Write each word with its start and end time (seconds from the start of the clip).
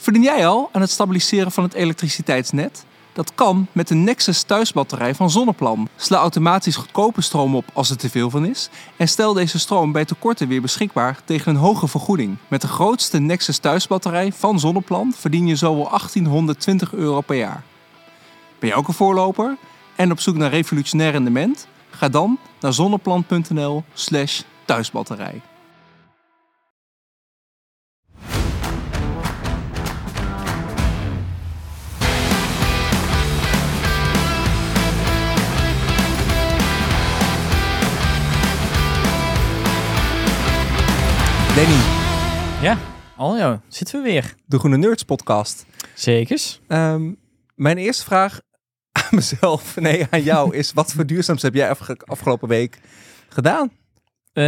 Verdien 0.00 0.22
jij 0.22 0.46
al 0.46 0.68
aan 0.72 0.80
het 0.80 0.90
stabiliseren 0.90 1.52
van 1.52 1.64
het 1.64 1.74
elektriciteitsnet? 1.74 2.84
Dat 3.12 3.34
kan 3.34 3.66
met 3.72 3.88
de 3.88 3.94
Nexus 3.94 4.42
thuisbatterij 4.42 5.14
van 5.14 5.30
Zonneplan. 5.30 5.88
Sla 5.96 6.18
automatisch 6.18 6.76
goedkope 6.76 7.20
stroom 7.20 7.56
op 7.56 7.64
als 7.72 7.90
er 7.90 7.96
te 7.96 8.10
veel 8.10 8.30
van 8.30 8.46
is. 8.46 8.68
En 8.96 9.08
stel 9.08 9.32
deze 9.32 9.58
stroom 9.58 9.92
bij 9.92 10.04
tekorten 10.04 10.48
weer 10.48 10.60
beschikbaar 10.60 11.20
tegen 11.24 11.54
een 11.54 11.60
hoge 11.60 11.88
vergoeding. 11.88 12.36
Met 12.48 12.60
de 12.60 12.68
grootste 12.68 13.18
Nexus 13.18 13.58
thuisbatterij 13.58 14.32
van 14.32 14.60
Zonneplan 14.60 15.12
verdien 15.16 15.46
je 15.46 15.56
zo 15.56 15.74
wel 15.74 15.88
1820 15.88 16.92
euro 16.92 17.20
per 17.20 17.36
jaar. 17.36 17.62
Ben 18.58 18.68
je 18.68 18.74
ook 18.74 18.88
een 18.88 18.94
voorloper 18.94 19.56
en 19.96 20.10
op 20.10 20.20
zoek 20.20 20.36
naar 20.36 20.50
revolutionair 20.50 21.12
rendement? 21.12 21.66
Ga 21.90 22.08
dan 22.08 22.38
naar 22.60 22.72
zonneplan.nl 22.72 23.84
Danny, 41.58 41.74
Ja, 42.62 42.78
al 43.16 43.36
ja, 43.36 43.60
zitten 43.68 44.02
we 44.02 44.10
weer. 44.10 44.34
de 44.46 44.58
Groene 44.58 44.76
Nerds 44.76 45.02
podcast. 45.02 45.66
Zekers. 45.94 46.60
Ehm, 46.68 47.12
mijn 47.54 47.78
eerste 47.78 48.04
vraag 48.04 48.40
aan 48.92 49.08
mezelf, 49.18 49.76
nee 49.76 50.06
aan 50.10 50.22
jou, 50.22 50.56
is 50.56 50.72
wat 50.72 50.92
voor 50.92 51.06
duurzaams 51.06 51.42
heb 51.42 51.54
jij 51.54 51.70
afge- 51.70 52.00
afgelopen 52.04 52.48
week 52.48 52.80
gedaan? 53.28 53.70
Eh, 54.32 54.44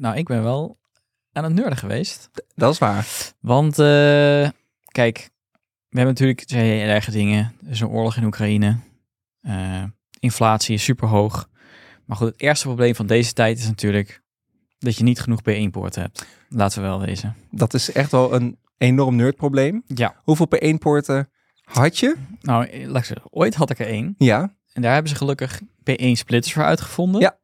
nou, 0.00 0.16
ik 0.16 0.26
ben 0.26 0.42
wel 0.42 0.78
aan 1.32 1.44
het 1.44 1.52
nerden 1.54 1.76
geweest. 1.78 2.30
Dat 2.54 2.72
is 2.72 2.78
waar. 2.78 3.06
Want, 3.40 3.78
eh, 3.78 4.48
kijk, 4.90 5.30
we 5.88 5.96
hebben 5.98 6.14
natuurlijk 6.14 6.44
twee 6.44 6.80
erge 6.80 7.10
dingen. 7.10 7.54
Er 7.64 7.70
is 7.70 7.80
een 7.80 7.88
oorlog 7.88 8.16
in 8.16 8.24
Oekraïne. 8.24 8.78
Eh, 9.40 9.84
inflatie 10.20 10.74
is 10.74 10.84
super 10.84 11.08
hoog. 11.08 11.48
Maar 12.04 12.16
goed, 12.16 12.26
het 12.32 12.40
eerste 12.40 12.66
probleem 12.66 12.94
van 12.94 13.06
deze 13.06 13.32
tijd 13.32 13.58
is 13.58 13.66
natuurlijk 13.66 14.24
dat 14.86 14.96
je 14.96 15.04
niet 15.04 15.20
genoeg 15.20 15.40
B1-poorten 15.40 16.02
hebt. 16.02 16.26
Laten 16.48 16.82
we 16.82 16.86
wel 16.86 17.00
wezen. 17.00 17.36
Dat 17.50 17.74
is 17.74 17.92
echt 17.92 18.10
wel 18.10 18.34
een 18.34 18.58
enorm 18.78 19.16
nerdprobleem. 19.16 19.82
Ja. 19.86 20.14
Hoeveel 20.22 20.48
P1-poorten 20.56 21.28
had 21.62 21.98
je? 21.98 22.16
Nou, 22.40 22.66
eh, 22.66 22.86
laat 22.86 22.96
ik 22.96 23.04
zeggen, 23.04 23.26
ooit 23.30 23.54
had 23.54 23.70
ik 23.70 23.78
er 23.78 23.86
één. 23.86 24.14
Ja. 24.18 24.54
En 24.72 24.82
daar 24.82 24.92
hebben 24.92 25.10
ze 25.10 25.16
gelukkig 25.16 25.60
P1-splitters 25.60 26.52
voor 26.52 26.64
uitgevonden. 26.64 27.20
Ja. 27.20 27.36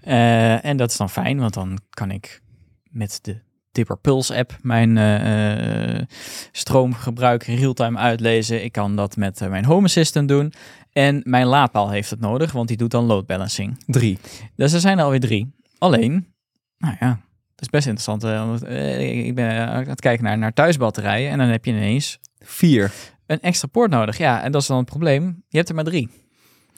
Eh, 0.00 0.64
en 0.64 0.76
dat 0.76 0.90
is 0.90 0.96
dan 0.96 1.10
fijn, 1.10 1.38
want 1.38 1.54
dan 1.54 1.78
kan 1.90 2.10
ik 2.10 2.42
met 2.90 3.18
de 3.22 3.44
Dipper 3.72 3.98
Pulse 3.98 4.36
app 4.36 4.56
mijn 4.62 4.98
eh, 4.98 6.02
stroomgebruik 6.52 7.42
real-time 7.42 7.98
uitlezen. 7.98 8.64
Ik 8.64 8.72
kan 8.72 8.96
dat 8.96 9.16
met 9.16 9.40
mijn 9.48 9.64
Home 9.64 9.84
Assistant 9.84 10.28
doen. 10.28 10.52
En 10.92 11.20
mijn 11.24 11.46
laadpaal 11.46 11.90
heeft 11.90 12.10
het 12.10 12.20
nodig, 12.20 12.52
want 12.52 12.68
die 12.68 12.76
doet 12.76 12.90
dan 12.90 13.04
load 13.04 13.26
balancing. 13.26 13.84
Drie. 13.86 14.18
Dus 14.54 14.72
er 14.72 14.80
zijn 14.80 14.98
er 14.98 15.04
alweer 15.04 15.20
drie. 15.20 15.54
Alleen, 15.78 16.34
nou 16.78 16.96
ja, 17.00 17.08
dat 17.54 17.60
is 17.60 17.68
best 17.68 17.86
interessant. 17.86 18.24
eh, 18.24 18.46
want, 18.46 18.62
eh, 18.62 19.26
ik 19.26 19.34
ben 19.34 19.68
aan 19.68 19.88
het 19.88 20.00
kijken 20.00 20.24
naar, 20.24 20.38
naar 20.38 20.52
thuisbatterijen 20.52 21.30
en 21.30 21.38
dan 21.38 21.48
heb 21.48 21.64
je 21.64 21.70
ineens 21.70 22.18
Vier. 22.38 22.92
een 23.26 23.40
extra 23.40 23.68
poort 23.68 23.90
nodig. 23.90 24.18
Ja, 24.18 24.42
en 24.42 24.52
dat 24.52 24.60
is 24.62 24.66
dan 24.68 24.76
het 24.76 24.86
probleem. 24.86 25.42
Je 25.48 25.56
hebt 25.56 25.68
er 25.68 25.74
maar 25.74 25.84
drie. 25.84 26.08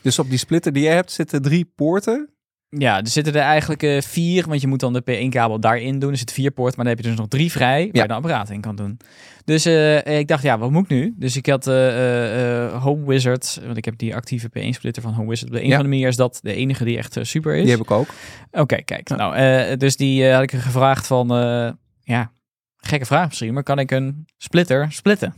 Dus 0.03 0.19
op 0.19 0.29
die 0.29 0.39
splitter 0.39 0.73
die 0.73 0.83
jij 0.83 0.95
hebt 0.95 1.13
zitten 1.13 1.43
drie 1.43 1.65
poorten. 1.75 2.31
Ja, 2.71 2.99
er 3.01 3.09
zitten 3.09 3.35
er 3.35 3.41
eigenlijk 3.41 3.83
eh, 3.83 4.01
vier, 4.01 4.47
want 4.49 4.61
je 4.61 4.67
moet 4.67 4.81
dan 4.81 4.93
de 4.93 5.03
P1-kabel 5.03 5.61
daarin 5.61 5.99
doen. 5.99 6.11
Er 6.11 6.17
zit 6.17 6.33
vier 6.33 6.51
poort, 6.51 6.77
maar 6.77 6.85
dan 6.85 6.95
heb 6.95 7.05
je 7.05 7.11
dus 7.11 7.19
nog 7.19 7.29
drie 7.29 7.51
vrij 7.51 7.85
waar 7.85 7.95
Ja. 7.97 8.03
je 8.03 8.09
de 8.09 8.15
apparaat 8.15 8.51
in 8.51 8.61
kan 8.61 8.77
doen. 8.77 8.97
Dus 9.45 9.65
eh, 9.65 10.19
ik 10.19 10.29
dacht, 10.29 10.43
ja, 10.43 10.59
wat 10.59 10.71
moet 10.71 10.83
ik 10.85 10.89
nu? 10.91 11.15
Dus 11.17 11.37
ik 11.37 11.47
had 11.47 11.67
eh, 11.67 11.89
eh, 11.89 12.65
eh, 12.67 12.83
Home 12.83 13.07
Wizard, 13.07 13.61
want 13.65 13.77
ik 13.77 13.85
heb 13.85 13.99
die 13.99 14.15
actieve 14.15 14.49
P1-splitter 14.49 15.03
van 15.03 15.13
Home 15.13 15.29
Wizard. 15.29 15.53
De 15.53 15.61
een 15.63 15.67
Ja. 15.69 15.73
van 15.75 15.83
de 15.83 15.89
manieren 15.89 16.11
is 16.11 16.17
dat 16.17 16.39
de 16.43 16.55
enige 16.55 16.85
die 16.85 16.97
echt 16.99 17.17
eh, 17.17 17.25
super 17.25 17.55
is. 17.55 17.63
Die 17.63 17.71
heb 17.71 17.81
ik 17.81 17.91
ook. 17.91 18.09
Oké, 18.51 18.83
kijk. 18.83 19.09
Ja. 19.09 19.17
Nou, 19.17 19.35
eh, 19.35 19.77
dus 19.77 19.97
die 19.97 20.27
eh, 20.29 20.35
had 20.35 20.43
ik 20.43 20.51
gevraagd 20.53 21.07
van, 21.07 21.31
eh, 21.35 21.71
ja, 22.03 22.33
gekke 22.77 23.07
vraag 23.07 23.27
misschien, 23.29 23.55
maar 23.55 23.63
kan 23.63 23.79
ik 23.79 23.91
een 23.91 24.27
splitter 24.37 24.93
splitten? 24.93 25.35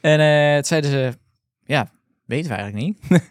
En 0.00 0.20
eh 0.20 0.54
toen 0.54 0.64
zeiden 0.64 0.90
ze, 0.90 1.12
ja, 1.64 1.90
weten 2.26 2.50
we 2.50 2.56
eigenlijk 2.56 2.86
niet. 2.86 3.20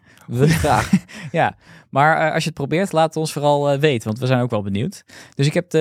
Vraag. 0.60 0.92
ja, 1.32 1.56
maar 1.90 2.18
eh, 2.28 2.34
als 2.34 2.44
je 2.44 2.50
het 2.50 2.58
probeert, 2.58 2.92
laat 2.92 3.08
het 3.08 3.16
ons 3.16 3.32
vooral 3.34 3.70
eh, 3.72 3.80
weten, 3.80 4.08
want 4.08 4.20
we 4.20 4.26
zijn 4.26 4.42
ook 4.42 4.50
wel 4.50 4.62
benieuwd. 4.62 5.04
Dus 5.36 5.46
ik 5.48 5.54
heb, 5.54 5.70
de, 5.70 5.80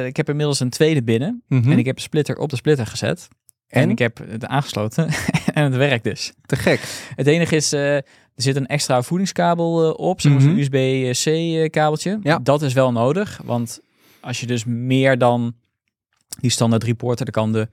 eh, 0.00 0.06
ik 0.06 0.16
heb 0.16 0.28
inmiddels 0.28 0.60
een 0.60 0.70
tweede 0.70 1.02
binnen 1.02 1.42
Mhm. 1.48 1.70
en 1.72 1.78
ik 1.78 1.86
heb 1.86 1.96
een 1.96 2.02
splitter 2.02 2.36
op 2.36 2.50
de 2.50 2.56
splitter 2.56 2.86
gezet. 2.86 3.28
En, 3.68 3.82
En? 3.82 3.90
ik 3.90 3.98
heb 3.98 4.18
het 4.28 4.46
aangesloten 4.46 5.08
en 5.54 5.64
het 5.64 5.76
werkt 5.76 6.04
dus. 6.04 6.32
Te 6.46 6.56
gek. 6.56 6.80
Het 7.14 7.26
enige 7.26 7.56
is, 7.56 7.72
er 7.72 8.04
zit 8.34 8.56
een 8.56 8.66
extra 8.66 9.02
voedingskabel 9.02 9.92
op, 9.92 10.22
Mhm. 10.24 10.40
zo'n 10.40 10.58
USB-C 10.58 11.70
kabeltje. 11.70 12.18
Ja. 12.22 12.38
Dat 12.38 12.62
is 12.62 12.72
wel 12.72 12.92
nodig, 12.92 13.40
want 13.44 13.80
als 14.20 14.40
je 14.40 14.46
dus 14.46 14.64
meer 14.64 15.18
dan 15.18 15.54
die 16.40 16.50
standaard 16.50 16.82
drie 16.82 16.94
poorten, 16.94 17.24
dan 17.24 17.34
kan 17.34 17.52
de, 17.52 17.68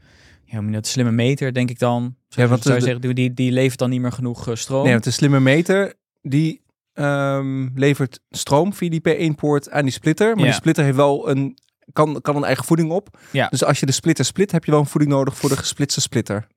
ja, 0.46 0.62
dat, 0.62 0.88
slimme 0.88 1.12
meter, 1.12 1.53
denk 1.53 1.69
ik 1.69 1.80
dan, 1.80 2.16
zou, 2.28 2.48
want 2.48 2.62
zou 2.64 2.74
je 2.75 2.80
de- 2.81 2.86
zeggen, 2.86 3.16
die- 3.16 3.34
die, 3.34 3.52
levert 3.52 3.80
dan 3.80 3.90
niet 3.90 4.02
meer 4.02 4.12
genoeg 4.12 4.50
stroom. 4.53 4.84
Nee, 4.84 4.92
want 4.92 5.03
de 5.03 5.12
slimme 5.12 5.40
meter 5.40 5.94
die 6.22 6.62
ehm, 7.00 7.68
levert 7.76 8.20
stroom 8.30 8.74
via 8.74 8.90
die 8.90 9.02
P1-poort 9.10 9.70
aan 9.72 9.84
die 9.84 9.92
splitter. 9.94 10.28
Maar 10.30 10.38
Ja. 10.40 10.44
die 10.46 10.54
splitter 10.54 10.84
heeft 10.84 10.96
wel 10.96 11.30
een, 11.30 11.58
kan, 11.94 12.22
kan 12.22 12.36
een 12.36 12.44
eigen 12.44 12.66
voeding 12.66 12.92
op. 12.92 13.18
Ja. 13.32 13.48
Dus 13.48 13.64
als 13.64 13.80
je 13.80 13.86
de 13.86 13.92
splitter 13.92 14.26
split, 14.26 14.52
heb 14.52 14.66
je 14.66 14.72
wel 14.72 14.80
een 14.80 14.86
voeding 14.86 15.12
nodig 15.14 15.38
voor 15.38 15.50
de 15.50 15.58
gesplitste 15.64 16.02
splitter. 16.02 16.48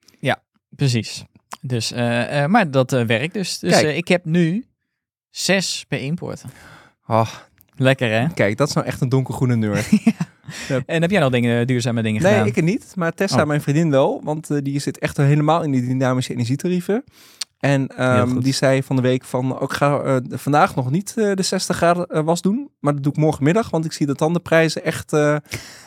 Precies. 0.77 1.25
Dus, 1.61 1.93
eh, 1.93 2.43
eh, 2.43 2.51
maar 2.51 2.71
dat 2.71 2.93
eh, 2.93 3.05
werkt 3.05 3.35
dus. 3.35 3.59
Dus 3.59 3.83
ik 3.83 4.09
heb 4.09 4.25
nu 4.25 4.67
zes 5.31 5.85
P1-poorten. 5.95 6.51
Oh, 7.07 7.29
Lekker 7.77 8.11
hè? 8.11 8.29
kijk, 8.35 8.57
dat 8.57 8.69
is 8.69 8.75
nou 8.75 8.87
echt 8.87 9.01
een 9.01 9.09
donkergroene 9.09 9.57
nerd. 9.57 9.89
En 10.87 11.03
heb 11.03 11.11
jij 11.11 11.21
nog 11.21 11.31
dingen, 11.31 11.67
duurzame 11.67 12.03
dingen 12.03 12.23
Nee, 12.23 12.31
gedaan? 12.33 12.47
ik 12.47 12.55
het 12.55 12.65
niet. 12.65 12.93
Maar 12.97 13.13
Tessa, 13.13 13.41
Oh. 13.41 13.47
mijn 13.47 13.61
vriendin 13.61 13.91
wel. 13.91 14.21
Want 14.25 14.65
die 14.65 14.79
zit 14.79 14.99
echt 14.99 15.17
helemaal 15.17 15.63
in 15.63 15.71
die 15.71 15.87
dynamische 15.87 16.33
energietarieven. 16.33 17.05
En 17.63 17.87
ehm, 17.87 18.41
die 18.41 18.53
zei 18.53 18.83
van 18.83 18.97
de 18.97 19.03
week 19.03 19.25
van... 19.25 19.59
ook 19.59 19.73
ga 19.73 20.01
eh, 20.01 20.17
vandaag 20.31 20.75
nog 20.75 20.91
niet 20.91 21.15
eh, 21.17 21.35
de 21.35 21.43
60 21.43 21.77
graden 21.77 22.07
eh, 22.07 22.23
was 22.23 22.43
doen. 22.43 22.71
Maar 22.81 22.95
dat 22.95 23.03
doe 23.03 23.13
ik 23.13 23.19
morgenmiddag. 23.19 23.71
Want 23.71 23.85
ik 23.85 23.93
zie 23.93 24.07
dat 24.07 24.19
dan 24.19 24.33
de 24.33 24.41
prijzen 24.41 24.85
echt, 24.85 25.13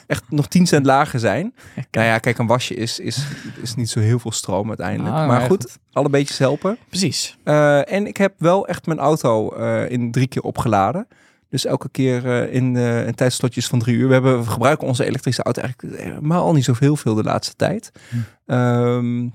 echt 0.08 0.24
nog 0.30 0.47
10 0.47 0.68
cent 0.68 0.86
lager 0.86 1.19
zijn. 1.19 1.53
Nou 1.91 2.08
ja, 2.08 2.18
kijk, 2.18 2.38
een 2.38 2.47
wasje 2.47 2.75
is, 2.75 3.00
is, 3.00 3.28
is 3.62 3.75
niet 3.75 3.90
zo 3.90 4.00
heel 4.00 4.19
veel 4.19 4.31
stroom 4.31 4.68
uiteindelijk. 4.68 5.16
Ah, 5.16 5.28
maar 5.28 5.28
maar 5.28 5.50
goed, 5.50 5.62
goed. 5.62 5.80
alle 5.91 6.09
beetjes 6.09 6.38
helpen. 6.38 6.78
Precies. 6.90 7.38
En 7.84 8.07
ik 8.07 8.18
heb 8.18 8.34
wel 8.38 8.68
echt 8.68 8.86
mijn 8.86 9.00
auto 9.00 9.50
in 9.88 10.12
drie 10.12 10.28
keer 10.28 10.42
opgeladen. 10.42 11.07
Dus 11.50 11.66
elke 11.66 11.90
keer 11.90 12.50
in, 12.52 12.75
in 12.78 13.16
tijdslotjes 13.16 13.68
van 13.68 13.80
drie 13.80 13.96
uur. 13.96 14.07
We, 14.07 14.13
hebben, 14.13 14.40
we 14.40 14.50
gebruiken 14.50 14.88
onze 14.88 15.06
elektrische 15.06 15.44
auto 15.44 15.62
eigenlijk 15.62 16.02
helemaal 16.02 16.53
niet 16.53 16.66
zoveel 16.66 16.96
veel 16.96 17.16
de 17.16 17.24
laatste 17.24 17.56
tijd. 17.56 17.92
Hm. 18.09 18.18
Ehm, 18.46 19.28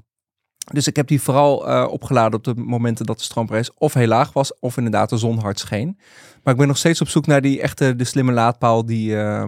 dus 0.73 0.87
ik 0.87 0.97
heb 0.97 1.07
die 1.09 1.23
vooral 1.23 1.69
eh, 1.69 1.87
opgeladen 1.91 2.39
op 2.39 2.45
de 2.45 2.55
momenten 2.55 3.07
dat 3.07 3.19
de 3.19 3.25
stroomprijs 3.25 3.71
of 3.75 3.95
heel 3.95 4.07
laag 4.07 4.33
was, 4.33 4.59
of 4.59 4.77
inderdaad 4.77 5.09
de 5.11 5.17
zon 5.17 5.39
hard 5.39 5.59
scheen. 5.59 5.99
Maar 6.43 6.53
ik 6.53 6.59
ben 6.59 6.69
nog 6.69 6.79
steeds 6.79 7.01
op 7.01 7.09
zoek 7.09 7.27
naar 7.27 7.41
die 7.41 7.61
echte, 7.61 7.97
de 7.97 8.05
slimme 8.05 8.33
laadpaal 8.33 8.87
die, 8.87 9.17
eh, 9.21 9.45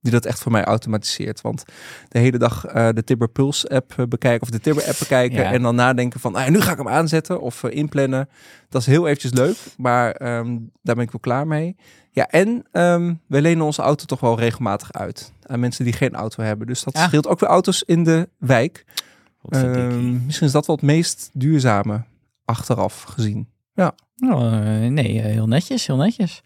die 0.00 0.12
dat 0.12 0.24
echt 0.26 0.38
voor 0.40 0.52
mij 0.52 0.64
automatiseert. 0.64 1.40
Want 1.40 1.64
de 2.08 2.18
hele 2.18 2.38
dag 2.38 2.64
eh, 2.66 2.88
de 2.92 3.04
Tibber 3.04 3.28
Pulse 3.28 3.68
app 3.68 3.94
bekijken 4.08 4.42
of 4.42 4.50
de 4.50 4.60
Tibber 4.60 4.84
app 4.86 4.98
bekijken 4.98 5.42
Ja. 5.42 5.52
en 5.52 5.62
dan 5.62 5.74
nadenken 5.74 6.20
van, 6.20 6.34
ah, 6.34 6.48
nu 6.48 6.60
ga 6.60 6.70
ik 6.72 6.78
hem 6.78 6.88
aanzetten 6.88 7.40
of 7.40 7.62
inplannen. 7.64 8.28
Dat 8.68 8.80
is 8.80 8.86
heel 8.86 9.06
eventjes 9.06 9.32
leuk, 9.32 9.56
maar 9.76 10.10
ehm, 10.12 10.58
daar 10.82 10.94
ben 10.94 11.04
ik 11.04 11.10
wel 11.10 11.20
klaar 11.20 11.46
mee. 11.46 11.76
Ja, 12.10 12.26
en 12.28 12.62
ehm, 12.72 13.14
we 13.26 13.40
lenen 13.40 13.64
onze 13.64 13.82
auto 13.82 14.04
toch 14.04 14.20
wel 14.20 14.38
regelmatig 14.38 14.92
uit 14.92 15.32
aan 15.46 15.60
mensen 15.60 15.84
die 15.84 15.92
geen 15.92 16.14
auto 16.14 16.42
hebben. 16.42 16.66
Dus 16.66 16.82
dat 16.82 16.96
Ja. 16.96 17.06
scheelt 17.06 17.26
ook 17.26 17.40
weer 17.40 17.48
auto's 17.48 17.82
in 17.82 18.04
de 18.04 18.28
wijk. 18.38 18.84
Ehm, 19.48 20.24
misschien 20.24 20.46
is 20.46 20.52
dat 20.52 20.66
wel 20.66 20.76
het 20.76 20.84
meest 20.84 21.30
duurzame 21.32 22.04
achteraf 22.44 23.02
gezien. 23.02 23.50
Oh, 24.30 24.54
eh, 24.54 24.90
nee, 24.90 25.20
eh, 25.20 25.24
heel 25.24 25.46
netjes, 25.46 25.86
heel 25.86 25.96
netjes. 25.96 26.42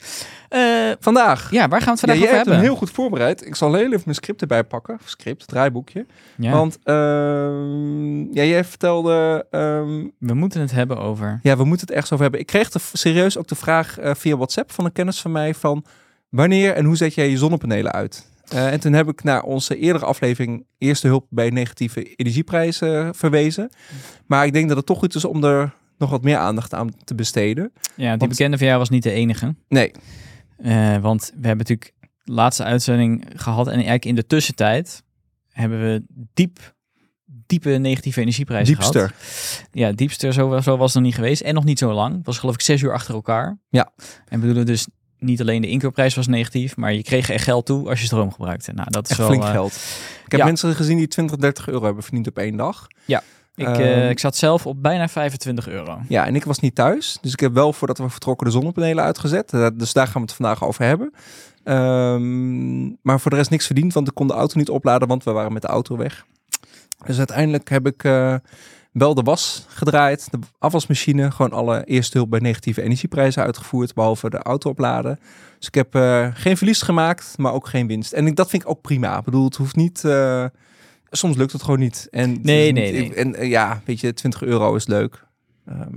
Eh, 0.49 0.61
Vandaag. 1.01 1.51
ja, 1.51 1.69
waar 1.69 1.81
gaan 1.81 1.95
we 1.95 2.01
het 2.01 2.01
Ja, 2.01 2.07
vandaag 2.07 2.17
jij 2.17 2.25
over 2.25 2.35
hebt 2.35 2.45
hem 2.45 2.55
hebben? 2.55 2.61
heel 2.71 2.77
goed 2.77 2.91
voorbereid. 2.91 3.47
Ik 3.47 3.55
zal 3.55 3.75
heel 3.75 3.87
even 3.87 4.03
mijn 4.05 4.15
script 4.17 4.41
erbij 4.41 4.65
pakken. 4.65 4.99
Script, 5.05 5.47
draaiboekje. 5.47 6.07
Ja, 6.37 6.51
Want 6.51 6.79
ehm, 6.83 8.35
ja, 8.35 8.43
jij 8.45 8.65
vertelde... 8.65 9.47
ehm, 9.51 10.07
we 10.19 10.35
moeten 10.35 10.61
het 10.61 10.71
hebben 10.73 10.99
over... 10.99 11.41
ja, 11.43 11.57
we 11.57 11.65
moeten 11.65 11.87
het 11.87 11.95
ergens 11.95 12.13
over 12.13 12.23
hebben. 12.23 12.41
Ik 12.41 12.47
kreeg 12.47 12.71
de, 12.71 12.79
serieus 12.93 13.39
ook 13.39 13.49
de 13.49 13.55
vraag 13.55 13.97
via 14.01 14.37
WhatsApp 14.37 14.73
van 14.73 14.85
een 14.85 14.93
kennis 14.93 15.21
van 15.21 15.33
mij 15.33 15.55
van... 15.55 15.85
Wanneer 16.29 16.75
en 16.75 16.85
hoe 16.85 16.97
zet 16.97 17.15
jij 17.15 17.31
je 17.31 17.37
zonnepanelen 17.37 17.93
uit? 17.93 18.27
Eh, 18.49 18.73
en 18.73 18.81
toen 18.81 18.93
heb 18.93 19.09
ik 19.09 19.23
naar 19.23 19.43
onze 19.43 19.79
eerdere 19.79 20.05
aflevering 20.05 20.67
Eerste 20.79 21.07
Hulp 21.07 21.27
bij 21.31 21.51
Negatieve 21.51 22.15
Energieprijzen 22.15 23.15
verwezen. 23.15 23.71
Maar 24.27 24.47
ik 24.47 24.53
denk 24.53 24.69
dat 24.69 24.77
het 24.77 24.87
toch 24.87 24.99
goed 24.99 25.15
is 25.15 25.25
om 25.25 25.45
er 25.45 25.75
nog 25.99 26.11
wat 26.11 26.23
meer 26.23 26.37
aandacht 26.37 26.75
aan 26.75 26.91
te 27.05 27.15
besteden. 27.15 27.73
Ja, 27.75 28.11
die 28.11 28.19
Want- 28.19 28.29
bekende 28.31 28.59
van 28.59 28.67
jou 28.67 28.79
was 28.79 28.89
niet 28.89 29.03
de 29.03 29.11
enige. 29.11 29.55
Nee, 29.69 29.91
Eh, 30.57 30.97
want 30.97 31.23
we 31.41 31.47
hebben 31.47 31.67
natuurlijk 31.67 31.93
de 32.25 32.33
laatste 32.33 32.65
uitzending 32.65 33.25
gehad. 33.35 33.67
En 33.67 33.73
eigenlijk 33.73 34.05
in 34.05 34.15
de 34.15 34.27
tussentijd 34.27 35.03
hebben 35.51 35.81
we 35.81 36.03
diep 36.35 36.75
diepe 37.47 37.71
negatieve 37.71 38.21
energieprijzen 38.21 38.75
Diepster. 38.75 39.09
gehad. 39.09 39.69
Ja, 39.73 39.93
diepste 39.93 40.33
zo, 40.33 40.61
zo 40.61 40.77
was 40.77 40.87
het 40.87 40.95
nog 40.95 41.03
niet 41.03 41.15
geweest. 41.15 41.41
En 41.43 41.55
nog 41.55 41.65
niet 41.65 41.79
zo 41.79 41.93
lang. 41.93 42.17
Het 42.17 42.27
was 42.27 42.39
geloof 42.39 42.55
ik 42.55 42.61
zes 42.61 42.83
uur 42.83 42.93
achter 42.93 43.15
elkaar. 43.15 43.59
Ja. 43.69 43.93
En 44.29 44.41
bedoelen 44.41 44.67
dus 44.67 44.87
niet 45.19 45.41
alleen 45.41 45.63
de 45.63 45.69
inkoopprijs 45.69 46.15
was 46.15 46.27
negatief, 46.27 46.77
maar 46.77 46.93
je 46.93 47.03
kreeg 47.03 47.31
er 47.31 47.41
geld 47.41 47.67
toe 47.67 47.89
als 47.89 48.01
je 48.01 48.07
stroom 48.07 48.33
gebruikte. 48.33 48.73
Nou, 48.73 48.91
dat 48.91 49.05
is 49.05 49.11
Echt 49.11 49.19
wel... 49.19 49.29
flink 49.29 49.43
eh, 49.43 49.51
geld. 49.51 49.73
Ik 50.25 50.33
heb 50.33 50.41
ja. 50.41 50.47
mensen 50.47 50.75
gezien 50.75 50.97
die 50.97 51.09
20, 51.09 51.37
30 51.37 51.69
euro 51.69 51.85
hebben 51.85 52.03
verdiend 52.03 52.27
op 52.27 52.39
één 52.39 52.57
dag. 52.57 52.87
ik, 53.55 53.67
eh, 53.67 54.03
Ehm, 54.03 54.11
ik 54.11 54.19
zat 54.19 54.37
zelf 54.37 54.67
op 54.67 54.83
bijna 54.83 55.09
25 55.09 55.69
euro. 55.69 55.99
Ja, 56.09 56.27
en 56.27 56.35
ik 56.35 56.45
was 56.45 56.59
niet 56.59 56.75
thuis. 56.75 57.19
Dus 57.21 57.33
ik 57.33 57.41
heb 57.41 57.53
wel 57.53 57.73
voordat 57.73 57.99
we 57.99 58.09
vertrokken 58.09 58.47
de 58.47 58.53
zonnepanelen 58.53 59.05
uitgezet. 59.05 59.53
Eh, 59.53 59.67
Dus 59.75 59.93
daar 59.93 60.07
gaan 60.07 60.23
we 60.23 60.27
het 60.27 60.37
vandaag 60.37 60.65
over 60.65 60.85
hebben. 60.85 61.13
Ehm, 61.65 62.87
maar 62.87 63.21
voor 63.21 63.31
de 63.31 63.37
rest 63.37 63.51
niks 63.51 63.67
verdiend, 63.67 63.93
want 63.93 64.09
ik 64.09 64.15
kon 64.15 64.27
de 64.27 64.33
auto 64.33 64.59
niet 64.59 64.71
opladen, 64.71 65.09
want 65.09 65.25
we 65.25 65.31
waren 65.31 65.53
met 65.53 65.63
de 65.63 65.69
auto 65.69 65.97
weg. 65.97 66.27
Dus 67.07 67.19
uiteindelijk 67.19 67.69
heb 67.69 67.87
ik 67.87 68.03
wel 68.99 69.15
de 69.15 69.23
was 69.23 69.65
gedraaid, 69.69 70.29
de 70.31 70.39
afwasmachine, 70.59 71.31
gewoon 71.31 71.53
alle 71.53 71.85
eerste 71.85 72.17
hulp 72.17 72.31
bij 72.31 72.41
negatieve 72.41 72.83
energieprijzen 72.83 73.43
uitgevoerd, 73.43 73.95
behalve 73.95 74.31
de 74.31 74.39
auto 74.43 74.71
opladen. 74.71 75.19
Dus 75.59 75.67
ik 75.67 75.75
heb 75.75 75.95
eh, 75.95 76.29
geen 76.35 76.57
verlies 76.57 76.83
gemaakt, 76.83 77.35
maar 77.39 77.53
ook 77.53 77.69
geen 77.69 77.87
winst. 77.87 78.13
En 78.13 78.27
ik, 78.27 78.37
dat 78.37 78.49
vind 78.51 78.63
ik 78.63 78.69
ook 78.69 78.81
prima. 78.81 79.19
Ik 79.19 79.25
bedoel, 79.25 79.45
het 79.45 79.57
hoeft 79.57 79.77
niet... 79.77 80.05
eh, 80.05 80.45
soms 81.11 81.37
lukt 81.37 81.53
het 81.53 81.63
gewoon 81.63 81.79
niet. 81.81 82.09
En 82.11 82.39
Nee, 82.43 82.73
nee, 82.73 82.93
niet- 82.93 83.09
nee. 83.09 83.15
En 83.15 83.35
eh, 83.35 83.49
ja, 83.49 83.81
weet 83.85 84.01
je, 84.01 84.13
20 84.13 84.43
euro 84.43 84.75
is 84.75 84.87
leuk. 84.87 85.25
Ehm, 85.67 85.95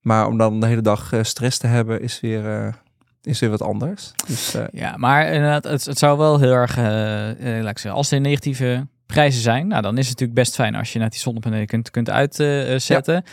maar 0.00 0.26
om 0.26 0.38
dan 0.38 0.60
de 0.60 0.66
hele 0.66 0.80
dag 0.82 1.12
stress 1.22 1.58
te 1.58 1.66
hebben, 1.66 2.00
is 2.00 2.20
weer, 2.20 2.74
is 3.22 3.40
weer 3.40 3.50
wat 3.50 3.62
anders. 3.62 4.12
Dus 4.26 4.56
Ja, 4.72 4.96
maar 4.96 5.26
inderdaad, 5.32 5.64
het, 5.64 5.84
het 5.84 5.98
zou 5.98 6.18
wel 6.18 6.38
heel 6.38 6.52
erg, 6.52 6.76
eh, 6.76 7.30
eh, 7.30 7.62
laat 7.62 7.70
ik 7.70 7.78
zeggen, 7.78 7.92
als 8.00 8.10
er 8.10 8.20
negatieve 8.20 8.86
prijzen 9.06 9.42
zijn, 9.42 9.66
nou, 9.66 9.82
dan 9.82 9.98
is 9.98 10.08
het 10.08 10.18
natuurlijk 10.18 10.38
best 10.38 10.54
fijn 10.54 10.74
als 10.74 10.92
je 10.92 10.98
naar 10.98 11.10
die 11.10 11.18
zonnepanelen 11.18 11.66
kunt, 11.66 11.90
kunt 11.90 12.10
uitzetten. 12.10 13.24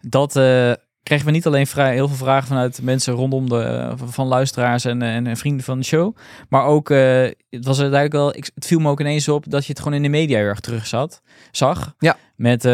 Dat 0.00 0.36
eh, 0.36 0.72
krijgen 1.02 1.26
we 1.26 1.32
niet 1.32 1.46
alleen 1.46 1.66
vrij, 1.66 1.94
heel 1.94 2.08
veel 2.08 2.16
vragen 2.16 2.48
vanuit 2.48 2.82
mensen 2.82 3.14
rondom 3.14 3.48
de, 3.48 3.62
eh, 3.62 3.92
van 3.96 4.26
luisteraars 4.26 4.84
en, 4.84 5.02
en, 5.02 5.26
en 5.26 5.36
vrienden 5.36 5.64
van 5.64 5.78
de 5.78 5.84
show, 5.84 6.16
maar 6.48 6.64
ook, 6.64 6.90
eh, 6.90 7.30
het 7.50 7.64
was 7.64 7.78
er 7.78 7.90
duidelijk 7.90 8.12
wel, 8.12 8.36
ik, 8.36 8.50
het 8.54 8.66
viel 8.66 8.78
me 8.78 8.88
ook 8.88 9.00
ineens 9.00 9.28
op 9.28 9.50
dat 9.50 9.64
je 9.64 9.72
het 9.72 9.78
gewoon 9.80 9.96
in 9.96 10.02
de 10.02 10.08
media 10.08 10.36
heel 10.38 10.46
erg 10.46 10.60
terug 10.60 10.86
zat, 10.86 11.22
zag. 11.50 11.94
Ja. 11.98 12.16
Met, 12.36 12.64
eh, 12.64 12.72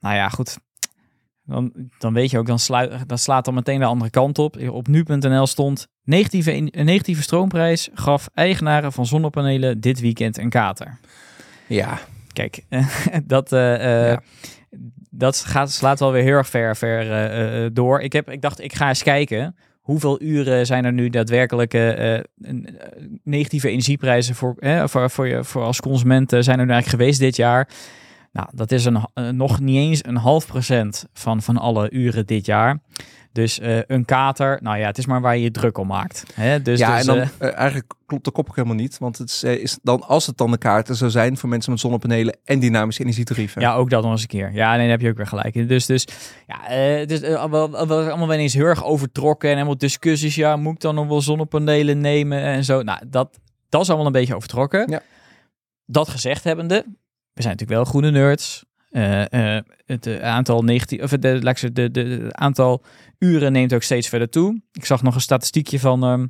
nou 0.00 0.14
ja, 0.14 0.28
goed. 0.28 0.58
Dan, 1.46 1.72
dan 1.98 2.12
weet 2.12 2.30
je 2.30 2.38
ook, 2.38 2.46
dan, 2.46 2.58
sluit, 2.58 3.08
dan 3.08 3.18
slaat 3.18 3.44
dan 3.44 3.54
meteen 3.54 3.78
de 3.78 3.84
andere 3.84 4.10
kant 4.10 4.38
op. 4.38 4.68
Op 4.68 4.86
nu.nl 4.86 5.46
stond 5.46 5.88
negatieve, 6.02 6.54
een 6.54 6.84
negatieve 6.84 7.22
stroomprijs 7.22 7.88
gaf 7.94 8.28
eigenaren 8.34 8.92
van 8.92 9.06
zonnepanelen 9.06 9.80
dit 9.80 10.00
weekend 10.00 10.38
een 10.38 10.48
kater. 10.48 10.98
Ja, 11.66 11.98
Kijk, 12.34 12.64
dat, 13.24 13.52
eh, 13.52 13.74
eh, 13.74 14.08
Ja. 14.10 14.20
dat 15.10 15.36
gaat, 15.36 15.70
slaat 15.70 16.00
wel 16.00 16.12
weer 16.12 16.22
heel 16.22 16.36
erg 16.36 16.48
ver, 16.48 16.76
ver 16.76 17.12
eh, 17.12 17.70
door. 17.72 18.00
Ik, 18.00 18.12
heb, 18.12 18.30
ik 18.30 18.42
dacht, 18.42 18.60
ik 18.60 18.74
ga 18.74 18.88
eens 18.88 19.02
kijken. 19.02 19.56
Hoeveel 19.80 20.22
uren 20.22 20.66
zijn 20.66 20.84
er 20.84 20.92
nu 20.92 21.08
daadwerkelijk 21.08 21.72
negatieve 23.22 23.68
energieprijzen 23.68 24.34
voor, 24.34 24.56
voor, 24.84 25.10
voor, 25.10 25.28
je, 25.28 25.44
voor 25.44 25.62
als 25.62 25.80
consument 25.80 26.30
zijn 26.30 26.58
er 26.58 26.66
nu 26.66 26.72
eigenlijk 26.72 26.86
geweest 27.02 27.20
dit 27.20 27.36
jaar? 27.36 27.68
Nou, 28.32 28.48
dat 28.52 28.72
is 28.72 28.84
een, 28.84 29.36
nog 29.36 29.60
niet 29.60 29.76
eens 29.76 30.04
een 30.04 30.16
half 30.16 30.46
procent 30.46 31.06
van, 31.12 31.42
van 31.42 31.56
alle 31.56 31.90
uren 31.90 32.26
dit 32.26 32.46
jaar. 32.46 32.78
Dus 33.34 33.58
eh, 33.58 33.78
een 33.86 34.04
kater, 34.04 34.58
nou 34.62 34.78
ja, 34.78 34.86
het 34.86 34.98
is 34.98 35.06
maar 35.06 35.20
waar 35.20 35.36
je 35.36 35.42
je 35.42 35.50
druk 35.50 35.78
om 35.78 35.86
maakt. 35.86 36.24
Hè? 36.34 36.62
Dus, 36.62 36.78
ja 36.78 36.96
dus, 36.96 37.00
en 37.00 37.06
dan 37.06 37.16
eh, 37.16 37.48
eh, 37.48 37.56
eigenlijk 37.56 37.92
klopt 38.06 38.24
de 38.24 38.30
kop 38.30 38.48
ook 38.48 38.56
helemaal 38.56 38.76
niet. 38.76 38.98
Want 38.98 39.18
het 39.18 39.30
is, 39.30 39.44
is 39.44 39.78
dan, 39.82 40.02
als 40.02 40.26
het 40.26 40.36
dan 40.36 40.50
de 40.50 40.58
kaarten 40.58 40.96
zou 40.96 41.10
zijn 41.10 41.36
voor 41.36 41.48
mensen 41.48 41.72
met 41.72 41.80
zonnepanelen 41.80 42.36
en 42.44 42.58
dynamische 42.58 43.02
energietarieven. 43.02 43.62
Ja, 43.62 43.74
ook 43.74 43.90
dat 43.90 44.02
nog 44.02 44.12
eens 44.12 44.22
een 44.22 44.26
keer. 44.26 44.52
Ja, 44.52 44.70
nee, 44.70 44.80
daar 44.80 44.88
heb 44.88 45.00
je 45.00 45.08
ook 45.08 45.16
weer 45.16 45.26
gelijk 45.26 45.54
in. 45.54 45.66
Dus, 45.66 45.86
dus 45.86 46.06
ja, 46.46 46.60
het 46.74 47.10
is 47.10 47.20
wel 47.20 47.38
allemaal 47.38 48.28
wel 48.28 48.30
eens 48.30 48.54
heel 48.54 48.64
erg 48.64 48.84
overtrokken 48.84 49.48
en 49.48 49.54
helemaal 49.54 49.78
discussies. 49.78 50.34
Ja, 50.34 50.56
moet 50.56 50.74
ik 50.74 50.80
dan 50.80 50.94
nog 50.94 51.06
wel 51.06 51.20
zonnepanelen 51.20 52.00
nemen 52.00 52.42
en 52.42 52.64
zo. 52.64 52.82
Nou, 52.82 53.00
dat, 53.06 53.38
dat 53.68 53.80
is 53.80 53.88
allemaal 53.88 54.06
een 54.06 54.12
beetje 54.12 54.34
overtrokken. 54.34 54.90
Ja. 54.90 55.02
Dat 55.86 56.08
gezegd 56.08 56.44
hebbende, 56.44 56.84
we 57.32 57.42
zijn 57.42 57.56
natuurlijk 57.56 57.80
wel 57.80 57.84
groene 57.84 58.10
nerds. 58.10 58.64
Eh, 58.94 59.56
eh, 59.56 59.64
het 59.86 60.06
eh, 60.06 60.20
aantal 60.22 60.62
negatief, 60.62 61.02
of 61.02 61.10
de, 61.10 61.54
de, 61.72 61.90
de, 61.90 62.28
aantal 62.30 62.84
uren 63.18 63.52
neemt 63.52 63.74
ook 63.74 63.82
steeds 63.82 64.08
verder 64.08 64.28
toe. 64.28 64.60
Ik 64.72 64.84
zag 64.84 65.02
nog 65.02 65.14
een 65.14 65.20
statistiekje 65.20 65.80
van, 65.80 66.04
ehm, 66.04 66.26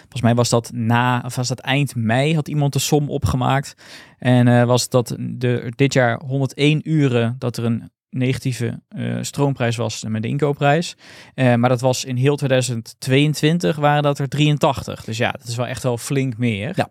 volgens 0.00 0.22
mij 0.22 0.34
was 0.34 0.48
dat 0.48 0.72
na, 0.72 1.30
was 1.34 1.48
dat 1.48 1.58
eind 1.58 1.94
mei, 1.96 2.34
had 2.34 2.48
iemand 2.48 2.72
de 2.72 2.78
som 2.78 3.10
opgemaakt. 3.10 3.74
En 4.18 4.66
was 4.66 4.88
dat 4.88 5.16
de, 5.18 5.72
dit 5.76 5.92
jaar 5.92 6.20
101 6.26 6.90
uren 6.90 7.36
dat 7.38 7.56
er 7.56 7.64
een 7.64 7.90
negatieve 8.14 8.80
eh, 8.88 9.16
stroomprijs 9.20 9.76
was 9.76 10.04
met 10.08 10.22
de 10.22 10.28
inkoopprijs. 10.28 10.94
Eh, 11.34 11.54
maar 11.54 11.68
dat 11.68 11.80
was 11.80 12.04
in 12.04 12.16
heel 12.16 12.36
2022 12.36 13.76
waren 13.76 14.02
dat 14.02 14.18
er 14.18 14.28
83. 14.28 15.04
Dus 15.04 15.16
ja, 15.16 15.30
dat 15.30 15.48
is 15.48 15.56
wel 15.56 15.66
echt 15.66 15.82
wel 15.82 15.98
flink 15.98 16.36
meer. 16.38 16.72
Ja. 16.76 16.88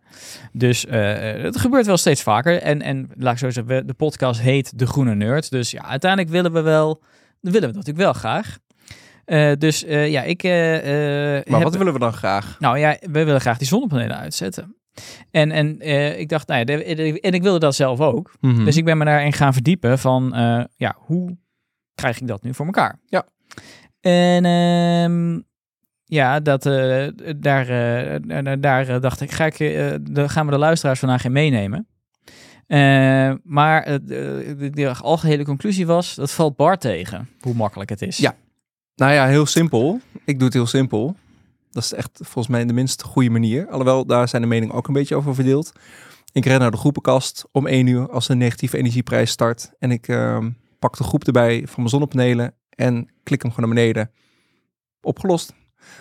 Dus 0.52 0.86
eh, 0.86 1.44
het 1.44 1.58
gebeurt 1.60 1.86
wel 1.86 1.98
steeds 1.98 2.22
vaker. 2.24 2.62
En, 2.62 2.82
en 2.82 3.10
laat 3.18 3.34
ik 3.34 3.40
zo 3.40 3.50
zeggen, 3.50 3.88
de 3.88 3.94
podcast 3.94 4.42
heet 4.42 4.80
De 4.80 4.88
Groene 4.88 5.16
Nerd. 5.16 5.50
Dus 5.52 5.72
ja, 5.72 5.84
uiteindelijk 5.86 6.32
willen 6.32 6.54
we 6.54 6.62
wel, 6.62 7.02
willen 7.40 7.60
we 7.60 7.66
dat 7.66 7.76
natuurlijk 7.76 8.04
wel 8.06 8.14
graag. 8.14 8.58
Dus 9.60 9.80
ja, 9.88 10.22
ik 10.24 10.44
maar 10.44 10.52
heb- 11.44 11.64
wat 11.64 11.76
willen 11.76 11.94
we 11.94 12.00
dan 12.00 12.14
graag? 12.14 12.56
nou 12.60 12.78
ja, 12.78 12.98
we 13.00 13.24
willen 13.24 13.42
graag 13.42 13.58
die 13.58 13.68
zonnepanelen 13.68 14.18
uitzetten. 14.18 14.76
En, 15.32 15.52
en 15.52 15.80
eh, 15.80 16.20
ik 16.20 16.30
dacht, 16.30 16.48
nou 16.48 16.60
ja, 16.60 16.66
de- 16.66 16.96
de- 16.96 17.22
en 17.22 17.32
ik 17.34 17.42
wilde 17.42 17.60
dat 17.60 17.76
zelf 17.76 18.00
ook. 18.00 18.34
Mhm. 18.42 18.66
Dus 18.66 18.78
ik 18.78 18.86
ben 18.86 18.98
me 18.98 19.06
daarin 19.06 19.34
gaan 19.34 19.54
verdiepen 19.54 20.00
van, 20.00 20.36
eh, 20.36 20.64
ja, 20.76 20.96
hoe 20.98 21.38
krijg 21.96 22.22
ik 22.22 22.28
dat 22.28 22.44
nu 22.44 22.54
voor 22.54 22.66
elkaar? 22.66 23.00
Ja. 23.06 23.24
En 24.02 24.46
ehm, 24.46 25.40
ja, 26.06 26.40
dat, 26.40 26.66
eh, 26.66 27.08
daar, 27.38 27.66
daar, 28.60 29.02
dacht 29.02 29.22
ik, 29.22 29.32
ga 29.32 29.46
ik, 29.46 29.58
daar 30.16 30.30
gaan 30.30 30.46
we 30.46 30.52
de 30.52 30.58
luisteraars 30.58 31.00
vandaag 31.00 31.26
in 31.26 31.32
meenemen. 31.32 31.88
Maar 33.44 33.86
de, 33.86 34.56
de, 34.58 34.70
de 34.70 34.94
algehele 34.94 35.44
conclusie 35.44 35.86
was, 35.86 36.16
dat 36.16 36.32
valt 36.32 36.56
Bart 36.56 36.82
tegen, 36.82 37.30
hoe 37.40 37.54
makkelijk 37.54 37.90
het 37.90 38.02
is. 38.02 38.18
Ja. 38.18 38.36
Nou 38.96 39.14
ja, 39.14 39.28
heel 39.28 39.46
simpel. 39.46 40.00
Ik 40.26 40.36
doe 40.36 40.46
het 40.46 40.54
heel 40.54 40.68
simpel. 40.68 41.16
Dat 41.74 41.84
is 41.84 41.94
echt 41.94 42.10
volgens 42.14 42.48
mij 42.48 42.66
de 42.66 42.74
minst 42.74 43.04
goede 43.04 43.30
manier. 43.30 43.68
Alhoewel, 43.68 44.06
daar 44.06 44.28
zijn 44.28 44.42
de 44.42 44.48
meningen 44.48 44.76
ook 44.76 44.88
een 44.88 44.94
beetje 44.94 45.16
over 45.16 45.36
verdeeld. 45.36 45.72
Ik 46.32 46.46
ren 46.46 46.60
naar 46.60 46.72
de 46.72 46.78
groepenkast 46.78 47.46
om 47.52 47.68
1 47.68 47.88
uur 47.88 48.10
als 48.10 48.28
de 48.28 48.36
negatieve 48.36 48.78
energieprijs 48.78 49.32
start. 49.32 49.72
En 49.80 49.92
ik 49.92 50.08
ehm, 50.08 50.50
pak 50.80 50.98
de 50.98 51.04
groep 51.04 51.24
erbij 51.24 51.60
van 51.66 51.76
mijn 51.76 51.90
zonnepanelen 51.90 52.54
en 52.70 53.10
klik 53.24 53.42
hem 53.42 53.52
gewoon 53.52 53.70
naar 53.70 53.80
beneden. 53.80 54.12
Opgelost. 55.02 55.54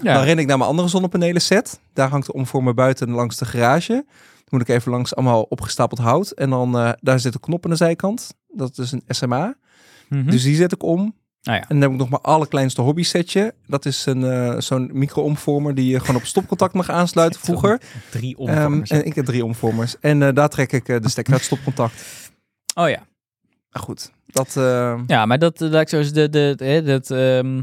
Ja. 0.03 0.15
Dan 0.15 0.23
ren 0.23 0.39
ik 0.39 0.47
naar 0.47 0.59
mijn 0.59 0.71
andere 0.71 0.89
zonnepanelen 0.89 1.43
set. 1.43 1.81
Daar 1.93 2.09
hangt 2.09 2.27
de 2.27 2.33
omvormer 2.33 2.75
buiten 2.75 3.11
langs 3.11 3.37
de 3.37 3.45
garage. 3.45 4.05
Dan 4.35 4.61
moet 4.61 4.61
ik 4.61 4.69
even 4.69 4.91
langs 4.91 5.15
allemaal 5.15 5.43
opgestapeld 5.43 6.01
hout. 6.01 6.31
En 6.31 6.51
dan 6.51 6.79
eh, 6.79 6.93
daar 7.01 7.21
zit 7.21 7.35
een 7.35 7.41
knop 7.41 7.65
aan 7.65 7.71
de 7.71 7.77
zijkant. 7.77 8.35
Dat 8.49 8.79
is 8.79 8.93
een 8.93 9.03
SMA. 9.09 9.55
Mhm. 10.09 10.31
Dus 10.31 10.43
die 10.43 10.57
zet 10.57 10.73
ik 10.73 10.83
om. 10.83 11.15
Nou 11.43 11.57
ja. 11.59 11.63
En 11.69 11.69
dan 11.69 11.81
heb 11.81 11.91
ik 11.91 11.97
nog 11.97 12.09
mijn 12.11 12.23
allerkleinste 12.23 12.81
hobby 12.83 13.03
setje. 13.03 13.55
Dat 13.67 13.85
is 13.87 14.07
een, 14.07 14.25
eh, 14.25 14.61
zo'n 14.61 14.91
micro-omvormer 14.93 15.75
die 15.75 15.91
je 15.91 16.01
gewoon 16.01 16.17
op 16.17 16.25
stopcontact 16.25 16.75
mag 16.75 16.91
aansluiten 16.91 17.41
vroeger. 17.41 17.81
Drie 18.11 18.37
Ehm, 18.39 18.49
omvormers. 18.49 18.91
en 18.91 19.05
ik 19.07 19.15
heb 19.15 19.25
drie 19.25 19.45
omvormers. 19.45 19.99
En 20.01 20.23
eh, 20.23 20.35
daar 20.35 20.49
trek 20.49 20.73
ik 20.73 20.89
eh, 20.89 21.01
de 21.01 21.09
stekker 21.09 21.33
uit 21.33 21.43
stopcontact. 21.43 22.03
oh 22.75 22.89
ja. 22.89 23.07
Maar 23.71 23.83
goed, 23.83 24.11
dat... 24.27 24.53
Ja, 25.07 25.27
maar 25.27 25.39
dat, 25.39 25.61
ik 25.61 25.89
zo 25.89 26.03
de, 26.03 26.29
de, 26.29 26.53
de, 26.57 26.83
dat, 26.85 27.11
ehm, 27.11 27.63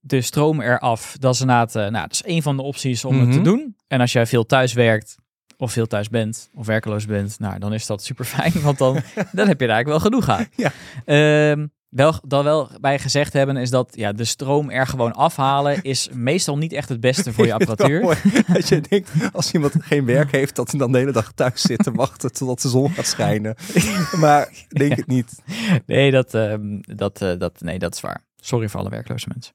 de 0.00 0.20
stroom 0.20 0.60
eraf, 0.60 1.16
dat 1.20 1.34
is 1.34 1.40
inderdaad, 1.40 1.74
nou, 1.74 1.90
dat 1.92 2.12
is 2.12 2.22
een 2.24 2.42
van 2.42 2.56
de 2.56 2.62
opties 2.62 3.04
om 3.04 3.20
het 3.20 3.30
te 3.32 3.36
Mhm. 3.36 3.44
doen. 3.44 3.76
En 3.86 4.00
als 4.00 4.12
jij 4.12 4.26
veel 4.26 4.46
thuis 4.46 4.72
werkt, 4.72 5.16
of 5.56 5.72
veel 5.72 5.86
thuis 5.86 6.08
bent, 6.08 6.50
of 6.54 6.66
werkeloos 6.66 7.06
bent, 7.06 7.38
nou, 7.38 7.58
dan 7.58 7.72
is 7.72 7.86
dat 7.86 8.02
super 8.04 8.24
fijn, 8.24 8.52
want 8.62 8.78
dan, 8.78 8.94
dan 9.32 9.48
heb 9.48 9.60
je 9.60 9.66
daar 9.66 9.76
eigenlijk 9.76 9.86
wel 9.86 10.00
genoeg 10.00 10.28
aan. 10.28 10.46
Ja. 10.56 10.72
Ehm, 11.04 11.66
wel, 11.96 12.14
dan 12.26 12.44
wel 12.44 12.70
bij 12.80 12.98
gezegd 12.98 13.32
hebben 13.32 13.56
is 13.56 13.70
dat 13.70 13.88
ja, 13.90 14.12
de 14.12 14.24
stroom 14.24 14.70
er 14.70 14.86
gewoon 14.86 15.12
afhalen 15.12 15.82
is 15.82 16.08
meestal 16.12 16.58
niet 16.58 16.72
echt 16.72 16.88
het 16.88 17.00
beste 17.00 17.32
voor 17.32 17.46
je 17.46 17.52
apparatuur. 17.58 18.00
mooi 18.00 18.16
Dat 18.52 18.68
je 18.68 18.80
denkt, 18.80 19.10
als 19.32 19.52
iemand 19.52 19.72
geen 19.78 20.04
werk 20.04 20.32
heeft, 20.32 20.56
dat 20.56 20.70
hij 20.70 20.78
dan 20.78 20.92
de 20.92 20.98
hele 20.98 21.12
dag 21.12 21.32
thuis 21.32 21.60
zit 21.60 21.82
te 21.82 21.92
wachten 21.92 22.32
totdat 22.32 22.60
de 22.60 22.68
zon 22.68 22.90
gaat 22.90 23.06
schijnen. 23.06 23.54
Maar 24.16 24.48
denk 24.68 24.96
het 24.96 25.06
niet. 25.06 25.42
Nee, 25.86 26.10
dat, 26.10 26.34
ehm, 26.34 26.80
dat, 26.80 27.22
eh, 27.22 27.38
dat, 27.38 27.60
nee, 27.60 27.78
dat 27.78 27.94
is 27.94 28.00
waar. 28.00 28.24
Sorry 28.36 28.68
voor 28.68 28.80
alle 28.80 28.90
werkloze 28.90 29.26
mensen. 29.32 29.54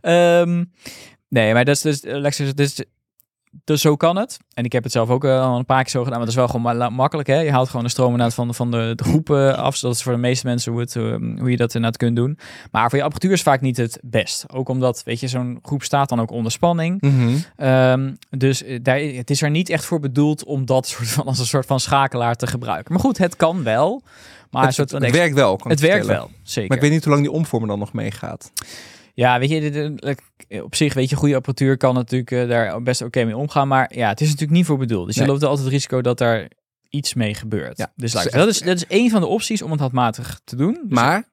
Ehm, 0.00 0.64
nee, 1.28 1.52
maar 1.52 1.64
dat 1.64 1.76
is 1.76 1.82
dus, 1.82 2.00
eh, 2.00 2.22
zeggen, 2.22 2.56
dus 2.56 2.84
dus 3.64 3.80
zo 3.80 3.96
kan 3.96 4.16
het. 4.16 4.38
En 4.54 4.64
ik 4.64 4.72
heb 4.72 4.82
het 4.82 4.92
zelf 4.92 5.08
ook 5.10 5.24
eh, 5.24 5.40
al 5.42 5.58
een 5.58 5.64
paar 5.64 5.82
keer 5.82 5.90
zo 5.90 5.98
gedaan. 6.04 6.16
Maar 6.18 6.26
dat 6.26 6.28
is 6.28 6.34
wel 6.40 6.48
gewoon 6.48 6.76
ma- 6.76 6.90
makkelijk. 6.90 7.28
Hè? 7.28 7.38
Je 7.40 7.50
haalt 7.50 7.68
gewoon 7.68 7.84
de 7.84 7.90
stroom 7.90 8.10
inderdaad 8.10 8.34
van, 8.34 8.54
van 8.54 8.70
de, 8.70 8.92
de 8.96 9.04
groep 9.04 9.30
eh, 9.30 9.52
af. 9.52 9.78
Dat 9.78 9.94
is 9.94 10.02
voor 10.02 10.12
de 10.12 10.18
meeste 10.18 10.46
mensen 10.46 10.72
hoe, 10.72 10.80
het, 10.80 10.96
eh, 10.96 11.02
hoe 11.38 11.50
je 11.50 11.56
dat 11.56 11.74
inderdaad 11.74 11.96
kunt 11.96 12.16
doen. 12.16 12.38
Maar 12.70 12.88
voor 12.88 12.98
je 12.98 13.04
apparatuur 13.04 13.32
is 13.32 13.42
vaak 13.42 13.60
niet 13.60 13.76
het 13.76 13.98
best. 14.02 14.44
Ook 14.52 14.68
omdat, 14.68 15.02
weet 15.04 15.20
je, 15.20 15.28
zo'n 15.28 15.58
groep 15.62 15.82
staat 15.82 16.08
dan 16.08 16.20
ook 16.20 16.30
onder 16.30 16.52
spanning. 16.52 17.00
Mhm. 17.00 17.36
Ehm, 17.56 18.12
dus 18.30 18.62
eh, 18.62 18.78
daar, 18.82 18.98
het 18.98 19.30
is 19.30 19.42
er 19.42 19.50
niet 19.50 19.68
echt 19.68 19.84
voor 19.84 20.00
bedoeld 20.00 20.44
om 20.44 20.66
dat 20.66 20.86
soort 20.86 21.08
van, 21.08 21.24
als 21.24 21.38
een 21.38 21.46
soort 21.46 21.66
van 21.66 21.80
schakelaar 21.80 22.34
te 22.34 22.46
gebruiken. 22.46 22.92
Maar 22.92 23.02
goed, 23.02 23.18
het 23.18 23.36
kan 23.36 23.62
wel. 23.62 24.02
Maar 24.50 24.64
het, 24.64 24.74
soort 24.74 24.90
het, 24.90 24.98
van 25.00 25.08
het 25.08 25.18
werkt 25.18 25.34
wel, 25.34 25.56
kan 25.56 25.70
het 25.70 25.80
werkt 25.80 26.06
wel, 26.06 26.30
zeker. 26.42 26.68
Maar 26.68 26.76
ik 26.76 26.82
weet 26.82 26.92
niet 26.92 27.04
hoe 27.04 27.12
lang 27.12 27.24
die 27.24 27.34
omvormer 27.34 27.68
dan 27.68 27.78
nog 27.78 27.92
meegaat. 27.92 28.52
Ja, 29.14 29.38
weet 29.38 29.50
je, 29.50 30.62
op 30.62 30.74
zich, 30.74 30.94
weet 30.94 31.10
je, 31.10 31.16
goede 31.16 31.34
apparatuur 31.34 31.76
kan 31.76 31.94
natuurlijk 31.94 32.30
eh, 32.30 32.48
daar 32.48 32.82
best 32.82 33.02
oké 33.02 33.24
mee 33.24 33.36
omgaan. 33.36 33.68
Maar 33.68 33.90
ja, 33.96 34.08
het 34.08 34.20
is 34.20 34.26
natuurlijk 34.26 34.56
niet 34.56 34.66
voor 34.66 34.78
bedoeld. 34.78 35.06
Dus 35.06 35.16
Nee. 35.16 35.24
je 35.24 35.30
loopt 35.30 35.44
altijd 35.44 35.64
het 35.64 35.72
risico 35.74 36.00
dat 36.00 36.18
daar 36.18 36.48
iets 36.88 37.14
mee 37.14 37.34
gebeurt. 37.34 37.78
Ja, 37.78 37.92
dus 37.96 37.96
dat 37.96 38.04
is 38.06 38.14
laat 38.14 38.24
ik- 38.26 38.32
dat, 38.32 38.48
is, 38.48 38.60
dat 38.60 38.76
is 38.76 38.86
één 38.86 39.10
van 39.10 39.20
de 39.20 39.26
opties 39.26 39.62
om 39.62 39.70
het 39.70 39.80
handmatig 39.80 40.40
te 40.44 40.56
doen. 40.56 40.72
Dus- 40.72 40.82
Maar, 40.98 41.24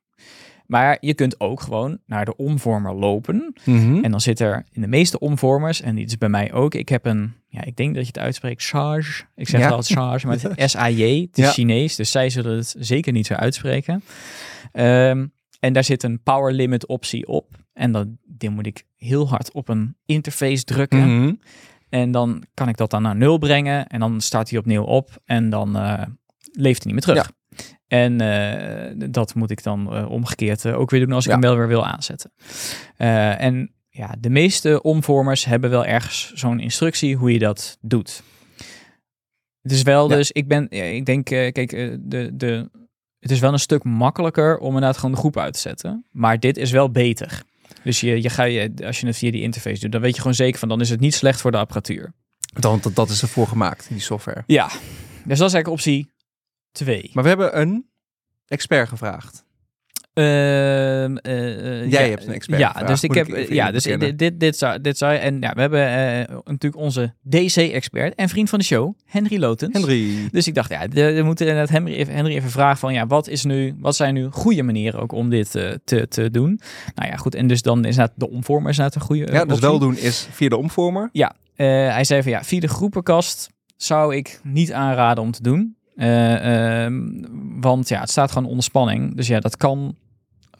maar 0.67 0.97
je 1.01 1.13
kunt 1.13 1.39
ook 1.39 1.61
gewoon 1.61 1.99
naar 2.05 2.25
de 2.25 2.35
omvormer 2.35 2.93
lopen. 2.95 3.53
Mhm. 3.65 4.03
En 4.03 4.11
dan 4.11 4.21
zit 4.21 4.39
er 4.39 4.65
in 4.71 4.81
de 4.81 4.87
meeste 4.87 5.19
omvormers, 5.19 5.81
en 5.81 5.95
die 5.95 6.05
is 6.05 6.17
bij 6.17 6.29
mij 6.29 6.53
ook, 6.53 6.73
ik 6.75 6.89
heb 6.89 7.05
een, 7.05 7.33
ja, 7.47 7.63
ik 7.65 7.75
denk 7.75 7.93
dat 7.95 8.01
je 8.05 8.11
het 8.13 8.19
uitspreekt, 8.23 8.63
charge. 8.63 9.23
Ik 9.35 9.47
zeg 9.49 9.61
Ja. 9.61 9.69
wel 9.69 9.81
charge, 9.81 10.27
maar 10.27 10.37
het 10.41 10.57
is 10.57 10.71
S-A-J, 10.71 11.21
het 11.21 11.37
is 11.37 11.43
Ja. 11.45 11.51
Chinees, 11.51 11.95
dus 11.95 12.11
zij 12.11 12.29
zullen 12.29 12.57
het 12.57 12.75
zeker 12.79 13.11
niet 13.13 13.25
zo 13.27 13.33
uitspreken. 13.33 14.03
Ehm, 14.71 15.25
en 15.59 15.73
daar 15.73 15.83
zit 15.83 16.03
een 16.03 16.21
power 16.23 16.53
limit 16.53 16.87
optie 16.87 17.27
op. 17.27 17.57
En 17.79 17.91
dan 17.91 18.17
die 18.25 18.49
moet 18.49 18.65
ik 18.65 18.83
heel 18.95 19.29
hard 19.29 19.51
op 19.51 19.69
een 19.69 19.95
interface 20.05 20.63
drukken. 20.63 21.17
Mhm. 21.19 21.33
En 21.89 22.11
dan 22.11 22.43
kan 22.53 22.69
ik 22.69 22.77
dat 22.77 22.89
dan 22.89 23.01
naar 23.01 23.15
nul 23.15 23.37
brengen. 23.37 23.87
En 23.87 23.99
dan 23.99 24.21
start 24.21 24.49
hij 24.49 24.59
opnieuw 24.59 24.83
op. 24.83 25.09
En 25.25 25.49
dan 25.49 25.75
eh, 25.77 26.01
leeft 26.51 26.83
hij 26.83 26.93
niet 26.93 27.05
meer 27.05 27.15
terug. 27.15 27.31
En 27.87 28.21
eh, 28.21 29.09
dat 29.11 29.35
moet 29.35 29.51
ik 29.51 29.63
dan 29.63 29.93
eh, 29.93 30.09
omgekeerd 30.09 30.65
ook 30.65 30.89
weer 30.89 30.99
doen 30.99 31.11
als 31.11 31.23
ik 31.25 31.31
Ja. 31.31 31.37
hem 31.39 31.47
wel 31.49 31.57
weer 31.57 31.67
wil 31.67 31.85
aanzetten. 31.85 32.31
En 32.97 33.73
ja, 33.89 34.15
de 34.19 34.29
meeste 34.29 34.81
omvormers 34.81 35.45
hebben 35.45 35.69
wel 35.69 35.85
ergens 35.85 36.31
zo'n 36.33 36.59
instructie 36.59 37.15
hoe 37.15 37.33
je 37.33 37.39
dat 37.39 37.77
doet. 37.81 38.23
Het 39.61 39.71
is 39.71 39.81
wel 39.81 40.09
Ja. 40.09 40.15
dus, 40.15 40.31
ik 40.31 40.47
ben, 40.47 40.69
ik 40.69 41.05
denk, 41.05 41.25
kijk, 41.25 41.69
de, 42.09 42.29
de, 42.33 42.69
het 43.19 43.31
is 43.31 43.39
wel 43.39 43.53
een 43.53 43.59
stuk 43.59 43.83
makkelijker 43.83 44.57
om 44.57 44.67
inderdaad 44.67 44.95
gewoon 44.95 45.11
de 45.11 45.17
groep 45.17 45.37
uit 45.37 45.53
te 45.53 45.59
zetten. 45.59 46.05
Maar 46.11 46.39
dit 46.39 46.57
is 46.57 46.71
wel 46.71 46.91
beter. 46.91 47.43
Dus 47.83 47.99
je, 47.99 48.21
je 48.21 48.29
ga 48.29 48.43
je, 48.43 48.71
als 48.85 48.99
je 48.99 49.07
het 49.07 49.17
via 49.17 49.31
die 49.31 49.41
interface 49.41 49.79
doet, 49.79 49.91
dan 49.91 50.01
weet 50.01 50.15
je 50.15 50.21
gewoon 50.21 50.35
zeker 50.35 50.59
van, 50.59 50.69
dan 50.69 50.81
is 50.81 50.89
het 50.89 50.99
niet 50.99 51.13
slecht 51.13 51.41
voor 51.41 51.51
de 51.51 51.57
apparatuur. 51.57 52.13
Want 52.53 52.83
dat, 52.83 52.95
dat 52.95 53.09
is 53.09 53.21
ervoor 53.21 53.47
gemaakt, 53.47 53.89
die 53.89 53.99
software. 53.99 54.43
Ja, 54.45 54.67
dus 55.25 55.37
dat 55.37 55.47
is 55.47 55.53
eigenlijk 55.53 55.67
optie 55.67 56.11
2. 56.71 57.09
Maar 57.13 57.23
we 57.23 57.29
hebben 57.29 57.59
een 57.59 57.89
expert 58.47 58.89
gevraagd. 58.89 59.45
Ehm, 60.19 61.15
eh, 61.15 61.81
eh, 61.81 61.91
Jij 61.91 62.03
ja, 62.03 62.09
hebt 62.09 62.27
een 62.27 62.33
expert 62.33 62.59
Ja, 62.59 62.71
dus 62.71 63.03
ik 63.03 63.13
heb, 63.13 63.27
ik 63.27 63.49
ja, 63.53 63.71
dus 63.71 63.83
dit, 63.83 64.19
dit, 64.19 64.39
dit, 64.39 64.57
zou, 64.57 64.81
dit 64.81 64.97
zou, 64.97 65.15
en 65.15 65.37
ja, 65.41 65.53
we 65.53 65.61
hebben 65.61 65.87
eh, 65.87 66.35
natuurlijk 66.45 66.81
onze 66.81 67.13
DC-expert 67.21 68.15
en 68.15 68.29
vriend 68.29 68.49
van 68.49 68.59
de 68.59 68.65
show, 68.65 68.93
Henry 69.05 69.39
Lotens. 69.39 69.73
Henry. 69.73 70.29
Dus 70.31 70.47
ik 70.47 70.55
dacht, 70.55 70.69
ja, 70.69 70.87
we 70.87 71.21
moeten 71.23 71.47
inderdaad 71.47 71.69
Henry 71.69 71.93
even, 71.93 72.13
Henry 72.13 72.35
even 72.35 72.49
vragen 72.49 72.77
van, 72.77 72.93
ja, 72.93 73.07
wat 73.07 73.27
is 73.27 73.43
nu, 73.43 73.75
wat 73.79 73.95
zijn 73.95 74.13
nu 74.13 74.27
goede 74.31 74.63
manieren 74.63 74.99
ook 74.99 75.11
om 75.11 75.29
dit 75.29 75.51
te, 75.51 76.05
te 76.09 76.31
doen? 76.31 76.59
Nou 76.95 77.09
ja, 77.09 77.15
goed, 77.15 77.35
en 77.35 77.47
dus 77.47 77.61
dan 77.61 77.85
is 77.85 77.95
dat 77.95 78.11
de 78.15 78.29
omvormer 78.29 78.69
is 78.69 78.77
inderdaad 78.77 79.01
een 79.01 79.07
goede. 79.07 79.31
Ja, 79.31 79.43
dus 79.43 79.53
optie. 79.53 79.59
wel 79.59 79.79
doen 79.79 79.97
is 79.97 80.27
via 80.31 80.49
de 80.49 80.57
omvormer. 80.57 81.09
Ja, 81.11 81.35
hij 81.55 82.03
zei 82.03 82.21
van 82.21 82.31
ja, 82.31 82.43
via 82.43 82.59
de 82.59 82.67
groepenkast 82.67 83.49
zou 83.77 84.15
ik 84.15 84.39
niet 84.43 84.73
aanraden 84.73 85.23
om 85.23 85.31
te 85.31 85.43
doen. 85.43 85.77
Eh, 85.99 86.83
ehm, 86.85 87.01
want 87.59 87.89
ja, 87.89 87.99
het 87.99 88.09
staat 88.09 88.31
gewoon 88.31 88.49
onder 88.49 88.63
spanning. 88.63 89.15
Dus 89.15 89.27
ja, 89.27 89.39
dat 89.39 89.57
kan 89.57 89.95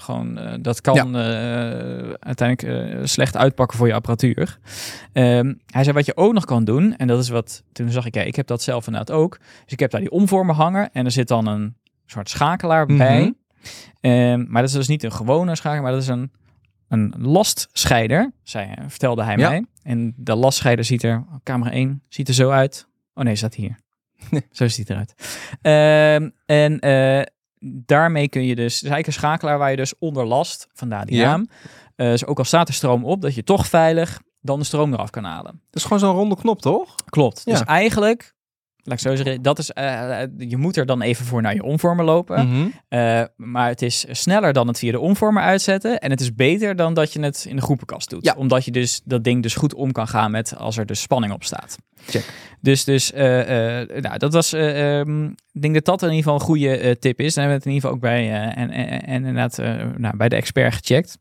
gewoon, 0.01 0.38
eh, 0.38 0.53
dat 0.62 0.82
kan 0.82 1.15
eh, 1.15 1.22
uiteindelijk 2.20 2.63
eh, 2.94 3.00
slecht 3.06 3.38
uitpakken 3.38 3.77
voor 3.77 3.88
je 3.88 3.94
apparatuur. 3.94 4.60
Ehm, 5.13 5.53
hij 5.65 5.84
zei 5.84 5.96
wat 5.96 6.06
je 6.06 6.18
ook 6.18 6.34
nog 6.34 6.46
kan 6.46 6.63
doen, 6.63 6.96
en 6.96 7.08
dat 7.08 7.20
is 7.20 7.29
wat, 7.29 7.63
toen 7.72 7.89
zag 7.89 8.06
ik, 8.06 8.15
ja, 8.15 8.22
ik 8.22 8.36
heb 8.36 8.48
dat 8.48 8.62
zelf 8.62 8.86
inderdaad 8.88 9.15
ook. 9.15 9.38
Dus 9.63 9.74
ik 9.74 9.79
heb 9.79 9.91
daar 9.91 10.01
die 10.01 10.12
omvormer 10.12 10.56
hangen 10.56 10.89
en 10.94 11.06
er 11.06 11.12
zit 11.12 11.27
dan 11.27 11.48
een 11.48 11.75
soort 12.06 12.29
schakelaar 12.29 12.86
Mhm. 12.86 12.98
bij. 12.98 13.34
Ehm, 14.01 14.46
maar 14.48 14.62
dat 14.62 14.72
is 14.72 14.75
dus 14.77 14.88
niet 14.88 15.03
een 15.03 15.12
gewone 15.12 15.56
schakelaar, 15.56 15.84
maar 15.84 15.91
dat 15.91 16.01
is 16.01 16.08
een, 16.08 16.32
een 16.88 17.13
lastscheider, 17.18 18.32
zei, 18.44 18.74
vertelde 18.88 19.24
hij 19.24 19.38
Ja. 19.38 19.50
mij. 19.50 19.65
En 19.84 20.13
de 20.18 20.36
lastscheider 20.36 20.86
ziet 20.86 21.03
er, 21.03 21.24
camera 21.44 21.72
1, 21.72 22.01
ziet 22.08 22.27
er 22.27 22.34
zo 22.34 22.50
uit. 22.50 22.88
Oh 23.13 23.24
nee, 23.24 23.36
staat 23.36 23.56
hier. 23.56 23.79
zo 24.51 24.68
ziet 24.68 24.88
het 24.88 24.89
eruit. 24.89 25.13
Ehm, 25.62 26.29
en 26.46 26.79
daarmee 27.60 28.30
kun 28.30 28.46
je 28.46 28.56
dus, 28.56 28.74
het 28.74 28.84
is 28.84 28.89
eigenlijk 28.89 29.08
een 29.08 29.13
schakelaar 29.13 29.58
waar 29.58 29.72
je 29.72 29.78
dus 29.78 29.94
onder 30.00 30.25
last, 30.25 30.68
vandaar 30.74 31.06
die 31.06 31.16
Ja. 31.18 31.30
naam, 31.30 31.48
dus 31.96 32.25
ook 32.25 32.38
al 32.38 32.44
staat 32.44 32.68
er 32.68 32.74
stroom 32.74 33.06
op, 33.06 33.22
dat 33.22 33.36
je 33.36 33.44
toch 33.44 33.68
veilig 33.68 34.22
dan 34.42 34.60
de 34.60 34.66
stroom 34.66 34.94
eraf 34.94 35.10
kan 35.10 35.24
halen. 35.24 35.51
Dat 35.51 35.75
is 35.75 35.84
gewoon 35.84 36.00
zo'n 36.00 36.16
ronde 36.16 36.36
knop, 36.36 36.62
toch? 36.62 36.96
Klopt. 37.06 37.46
Dus 37.46 37.63
eigenlijk, 37.63 38.36
laat 38.89 38.98
ik 38.98 39.08
zo 39.08 39.15
zeggen, 39.15 39.41
dat 39.41 39.60
is, 39.60 39.72
eh, 39.72 40.22
je 40.38 40.58
moet 40.58 40.77
er 40.77 40.86
dan 40.86 41.01
even 41.01 41.25
voor 41.25 41.41
naar 41.41 41.53
je 41.53 41.63
omvormer 41.63 42.05
lopen. 42.05 42.48
Mhm. 42.48 42.67
Eh, 42.88 43.22
maar 43.36 43.67
het 43.67 43.81
is 43.81 44.05
sneller 44.12 44.53
dan 44.53 44.67
het 44.67 44.77
via 44.79 44.91
de 44.91 45.00
omvormer 45.00 45.43
uitzetten. 45.43 46.00
En 46.00 46.10
het 46.10 46.22
is 46.22 46.36
beter 46.36 46.75
dan 46.75 46.93
dat 46.93 47.13
je 47.13 47.19
het 47.22 47.46
in 47.50 47.55
de 47.55 47.62
groepenkast 47.62 48.10
doet. 48.10 48.25
Ja. 48.25 48.34
Omdat 48.38 48.65
je 48.65 48.72
dus 48.72 49.01
dat 49.05 49.24
ding 49.24 49.43
dus 49.43 49.55
goed 49.55 49.74
om 49.74 49.91
kan 49.91 50.08
gaan 50.08 50.31
met 50.31 50.55
als 50.58 50.77
er 50.77 50.86
dus 50.86 51.01
spanning 51.01 51.34
op 51.34 51.43
staat. 51.43 51.77
Check. 52.08 52.25
Dus, 52.62 52.84
dus 52.84 53.12
eh, 53.12 53.25
nou, 54.01 54.17
dat 54.17 54.34
was, 54.34 54.53
eh, 54.53 55.00
ehm, 55.00 55.25
ik 55.25 55.62
denk 55.62 55.74
dat 55.74 55.86
dat 55.86 56.01
in 56.01 56.08
ieder 56.08 56.24
geval 56.24 56.39
een 56.39 56.46
goede 56.46 56.98
tip 57.00 57.19
is. 57.19 57.34
Dan 57.34 57.43
hebben 57.43 57.48
we 57.48 57.53
het 57.53 57.65
in 57.65 57.72
ieder 57.72 57.89
geval 57.89 57.96
ook 57.96 58.01
bij, 58.01 58.51
en, 58.55 58.69
en, 58.69 59.01
en 59.03 59.25
inderdaad, 59.25 59.58
nou, 59.98 60.17
bij 60.17 60.29
de 60.29 60.36
expert 60.36 60.74
gecheckt. 60.74 61.17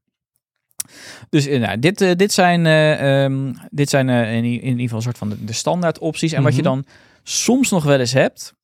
Dus 1.30 1.46
nou, 1.46 1.78
dit, 1.78 2.18
dit 2.18 2.32
zijn, 2.32 2.66
eh, 2.66 3.24
ehm, 3.24 3.52
dit 3.70 3.88
zijn 3.88 4.08
in, 4.08 4.44
in 4.44 4.62
ieder 4.62 4.80
geval 4.80 4.96
een 4.96 5.02
soort 5.02 5.18
van 5.18 5.28
de, 5.28 5.44
de 5.44 5.52
standaard 5.52 5.98
opties. 5.98 6.32
En 6.32 6.42
wat 6.42 6.56
je 6.56 6.62
Mhm. 6.62 6.70
dan 6.70 6.84
soms 7.28 7.70
nog 7.70 7.84
wel 7.84 7.98
eens 8.00 8.12
hebt, 8.12 8.54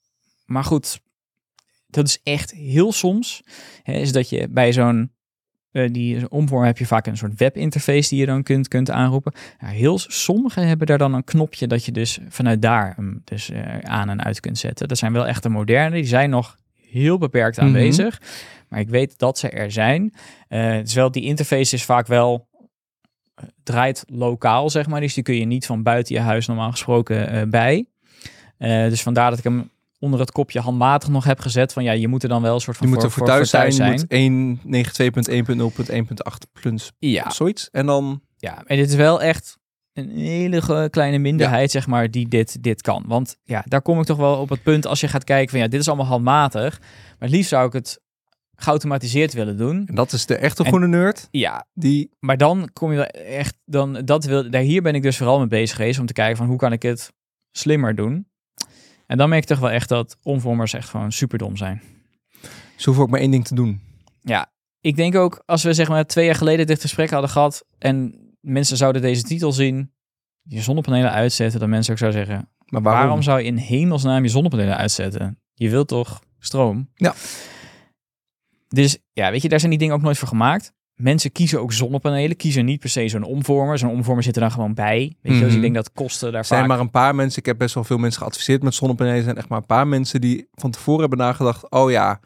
maar 0.44 0.64
goed, 0.64 1.00
dat 1.86 2.06
is 2.06 2.20
echt 2.22 2.50
heel 2.50 2.92
soms, 2.92 3.42
hè, 3.82 3.92
is 3.92 4.12
dat 4.12 4.28
je 4.28 4.48
bij 4.48 4.72
zo'n 4.72 5.12
eh, 5.70 5.92
die 5.92 6.30
omvormer 6.30 6.66
heb 6.66 6.78
je 6.78 6.86
vaak 6.86 7.06
een 7.06 7.16
soort 7.16 7.38
webinterface 7.38 8.08
die 8.08 8.18
je 8.18 8.26
dan 8.26 8.42
kunt, 8.42 8.68
kunt 8.68 8.90
aanroepen. 8.90 9.32
Ja, 9.60 9.66
heel 9.66 9.98
sommigen 9.98 10.66
hebben 10.68 10.86
daar 10.86 10.98
dan 10.98 11.14
een 11.14 11.24
knopje 11.24 11.66
dat 11.66 11.84
je 11.84 11.92
dus 11.92 12.18
vanuit 12.28 12.62
daar 12.62 12.92
hem 12.96 13.20
dus 13.24 13.50
eh, 13.50 13.78
aan 13.78 14.08
en 14.08 14.24
uit 14.24 14.40
kunt 14.40 14.58
zetten. 14.58 14.88
Dat 14.88 14.98
zijn 14.98 15.12
wel 15.12 15.26
echt 15.26 15.42
de 15.42 15.48
moderne, 15.48 15.94
die 15.96 16.04
zijn 16.06 16.30
nog 16.30 16.56
heel 16.90 17.18
beperkt 17.18 17.56
Mhm. 17.56 17.66
aanwezig. 17.66 18.20
Maar 18.68 18.80
ik 18.80 18.88
weet 18.88 19.18
dat 19.18 19.38
ze 19.38 19.48
er 19.48 19.72
zijn. 19.72 20.14
Eh, 20.48 20.70
het 20.70 20.88
is 20.88 20.94
wel, 20.94 21.10
die 21.10 21.22
interface 21.24 21.74
is 21.74 21.84
vaak 21.84 22.06
wel 22.06 22.48
eh, 23.34 23.44
draait 23.62 24.04
lokaal, 24.06 24.70
zeg 24.70 24.86
maar. 24.86 25.00
Dus 25.00 25.14
die 25.14 25.22
kun 25.22 25.34
je 25.34 25.44
niet 25.44 25.66
van 25.66 25.82
buiten 25.82 26.14
je 26.14 26.20
huis 26.20 26.46
normaal 26.46 26.70
gesproken 26.70 27.28
eh, 27.28 27.42
bij. 27.48 27.86
Eh, 28.58 28.88
dus 28.88 29.02
vandaar 29.02 29.30
dat 29.30 29.38
ik 29.38 29.44
hem 29.44 29.70
onder 29.98 30.20
het 30.20 30.32
kopje 30.32 30.60
handmatig 30.60 31.08
nog 31.08 31.24
heb 31.24 31.40
gezet. 31.40 31.72
Van 31.72 31.84
ja, 31.84 31.92
je 31.92 32.08
moet 32.08 32.22
er 32.22 32.28
dan 32.28 32.42
wel 32.42 32.54
een 32.54 32.60
soort 32.60 32.76
Je 32.76 32.82
van 32.82 32.92
moet 32.92 33.02
er 33.02 33.10
voor 33.10 33.26
thuis 33.26 33.50
zijn. 33.50 33.72
Je 33.72 34.30
moet 34.30 34.68
192.1.0.1.8 34.68 36.50
plus 36.52 36.92
Ja, 36.98 37.30
zoiets. 37.30 37.68
En 37.70 37.86
dan... 37.86 38.20
ja, 38.36 38.62
en 38.66 38.76
dit 38.76 38.88
is 38.88 38.94
wel 38.94 39.22
echt 39.22 39.58
een 39.92 40.10
hele 40.10 40.88
kleine 40.90 41.18
minderheid, 41.18 41.70
zeg 41.70 41.86
maar, 41.86 42.10
die 42.10 42.28
dit, 42.28 42.62
dit 42.62 42.82
kan. 42.82 43.04
Want 43.06 43.36
ja, 43.44 43.64
daar 43.68 43.82
kom 43.82 43.98
ik 44.00 44.04
toch 44.04 44.16
wel 44.16 44.36
op 44.36 44.48
het 44.48 44.62
punt 44.62 44.86
als 44.86 45.00
je 45.00 45.08
gaat 45.08 45.24
kijken 45.24 45.50
van 45.50 45.58
ja, 45.58 45.68
dit 45.68 45.80
is 45.80 45.88
allemaal 45.88 46.06
handmatig. 46.06 46.78
Maar 46.80 47.16
het 47.18 47.30
liefst 47.30 47.48
zou 47.48 47.66
ik 47.66 47.72
het 47.72 48.00
geautomatiseerd 48.54 49.32
willen 49.32 49.56
doen. 49.56 49.86
En 49.86 49.94
dat 49.94 50.12
is 50.12 50.26
de 50.26 50.36
echte 50.36 50.62
En- 50.62 50.68
groene 50.68 50.86
nerd. 50.86 51.28
Ja, 51.30 51.66
Die... 51.72 52.10
maar 52.18 52.36
dan 52.36 52.70
kom 52.72 52.92
je 52.92 53.06
echt, 53.12 53.56
dan, 53.64 53.92
dat 54.04 54.24
wil, 54.24 54.50
daar, 54.50 54.62
hier 54.62 54.82
ben 54.82 54.94
ik 54.94 55.02
dus 55.02 55.16
vooral 55.16 55.38
mee 55.38 55.46
bezig 55.46 55.76
geweest 55.76 55.98
om 56.00 56.06
te 56.06 56.12
kijken 56.12 56.36
van 56.36 56.46
hoe 56.46 56.56
kan 56.56 56.72
ik 56.72 56.82
het 56.82 57.12
slimmer 57.50 57.94
doen. 57.94 58.26
En 59.06 59.16
dan 59.16 59.28
merk 59.28 59.42
ik 59.42 59.48
toch 59.48 59.58
wel 59.58 59.70
echt 59.70 59.88
dat 59.88 60.16
omvormers 60.22 60.72
echt 60.72 60.88
gewoon 60.88 61.12
super 61.12 61.38
dom 61.38 61.56
zijn. 61.56 61.82
Ze 62.76 62.84
hoeven 62.84 63.02
ook 63.02 63.10
maar 63.10 63.20
één 63.20 63.30
ding 63.30 63.44
te 63.44 63.54
doen. 63.54 63.80
Ja, 64.22 64.52
ik 64.80 64.96
denk 64.96 65.14
ook 65.14 65.42
als 65.46 65.62
we 65.62 65.72
zeg 65.72 65.88
maar 65.88 66.06
twee 66.06 66.24
jaar 66.24 66.34
geleden 66.34 66.66
dit 66.66 66.80
gesprek 66.80 67.10
hadden 67.10 67.30
gehad 67.30 67.64
en 67.78 68.14
mensen 68.40 68.76
zouden 68.76 69.02
deze 69.02 69.22
titel 69.22 69.52
zien, 69.52 69.92
je 70.42 70.60
zonnepanelen 70.62 71.10
uitzetten, 71.10 71.60
dan 71.60 71.68
mensen 71.68 71.92
ook 71.92 71.98
zouden 71.98 72.26
zeggen, 72.26 72.48
Maar 72.66 72.82
waarom, 72.82 73.02
waarom? 73.02 73.22
zou 73.22 73.38
je 73.38 73.44
in 73.44 73.56
hemelsnaam 73.56 74.22
je 74.22 74.28
zonnepanelen 74.28 74.76
uitzetten? 74.76 75.38
Je 75.54 75.70
wilt 75.70 75.88
toch 75.88 76.22
stroom? 76.38 76.90
Ja. 76.94 77.14
Dus 78.68 78.98
ja, 79.12 79.30
weet 79.30 79.42
je, 79.42 79.48
daar 79.48 79.58
zijn 79.58 79.70
die 79.70 79.80
dingen 79.80 79.94
ook 79.94 80.02
nooit 80.02 80.18
voor 80.18 80.28
gemaakt. 80.28 80.72
Mensen 80.94 81.32
kiezen 81.32 81.60
ook 81.60 81.72
zonnepanelen, 81.72 82.36
kiezen 82.36 82.64
niet 82.64 82.80
per 82.80 82.88
se 82.88 83.08
zo'n 83.08 83.22
omvormer. 83.22 83.78
Zo'n 83.78 83.90
omvormer 83.90 84.22
zit 84.24 84.34
er 84.34 84.40
dan 84.40 84.50
gewoon 84.50 84.74
bij. 84.74 84.98
Weet 85.22 85.34
je, 85.34 85.38
dus 85.40 85.46
Mhm. 85.46 85.54
ik 85.56 85.60
denk 85.62 85.74
dat 85.74 85.92
kosten 85.92 86.30
daar 86.32 86.40
Er 86.40 86.46
zijn 86.46 86.60
vaak... 86.60 86.68
maar 86.68 86.78
een 86.80 86.90
paar 86.90 87.14
mensen, 87.14 87.38
ik 87.38 87.46
heb 87.46 87.58
best 87.58 87.74
wel 87.74 87.84
veel 87.84 87.98
mensen 87.98 88.20
geadviseerd 88.20 88.62
met 88.62 88.74
zonnepanelen. 88.74 89.18
Er 89.18 89.24
zijn 89.24 89.36
echt 89.36 89.48
maar 89.48 89.58
een 89.58 89.66
paar 89.66 89.86
mensen 89.86 90.20
die 90.20 90.46
van 90.54 90.70
tevoren 90.70 91.00
hebben 91.00 91.18
nagedacht, 91.18 91.70
oh 91.70 91.90
ja, 91.90 92.20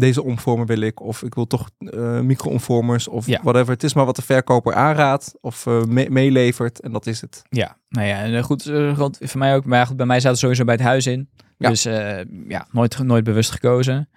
deze 0.00 0.22
omvormer 0.22 0.66
wil 0.66 0.80
ik. 0.80 1.00
Of 1.00 1.22
ik 1.22 1.34
wil 1.34 1.46
toch 1.46 1.70
eh 1.78 2.20
micro-omvormers 2.20 3.08
of 3.08 3.26
Ja. 3.26 3.40
whatever. 3.42 3.72
Het 3.72 3.82
is 3.82 3.94
maar 3.94 4.04
wat 4.04 4.16
de 4.16 4.22
verkoper 4.22 4.74
aanraadt 4.74 5.34
of 5.40 5.66
me- 5.66 6.06
meelevert. 6.10 6.80
En 6.80 6.92
dat 6.92 7.06
is 7.06 7.20
het. 7.20 7.42
Ja, 7.50 7.76
nou 7.88 8.06
ja, 8.06 8.18
en, 8.18 8.34
eh, 8.34 8.42
goed, 8.42 8.72
goed, 8.96 9.18
voor 9.20 9.38
mij 9.38 9.54
ook. 9.54 9.64
Maar 9.64 9.86
goed, 9.86 9.96
bij 9.96 10.06
mij 10.06 10.20
het 10.22 10.38
sowieso 10.38 10.64
bij 10.64 10.74
het 10.74 10.84
huis 10.84 11.06
in. 11.06 11.28
Ja. 11.58 11.68
Dus 11.68 11.82
ja, 12.48 12.66
nooit, 12.72 12.98
nooit 12.98 13.24
bewust 13.24 13.50
gekozen. 13.50 14.08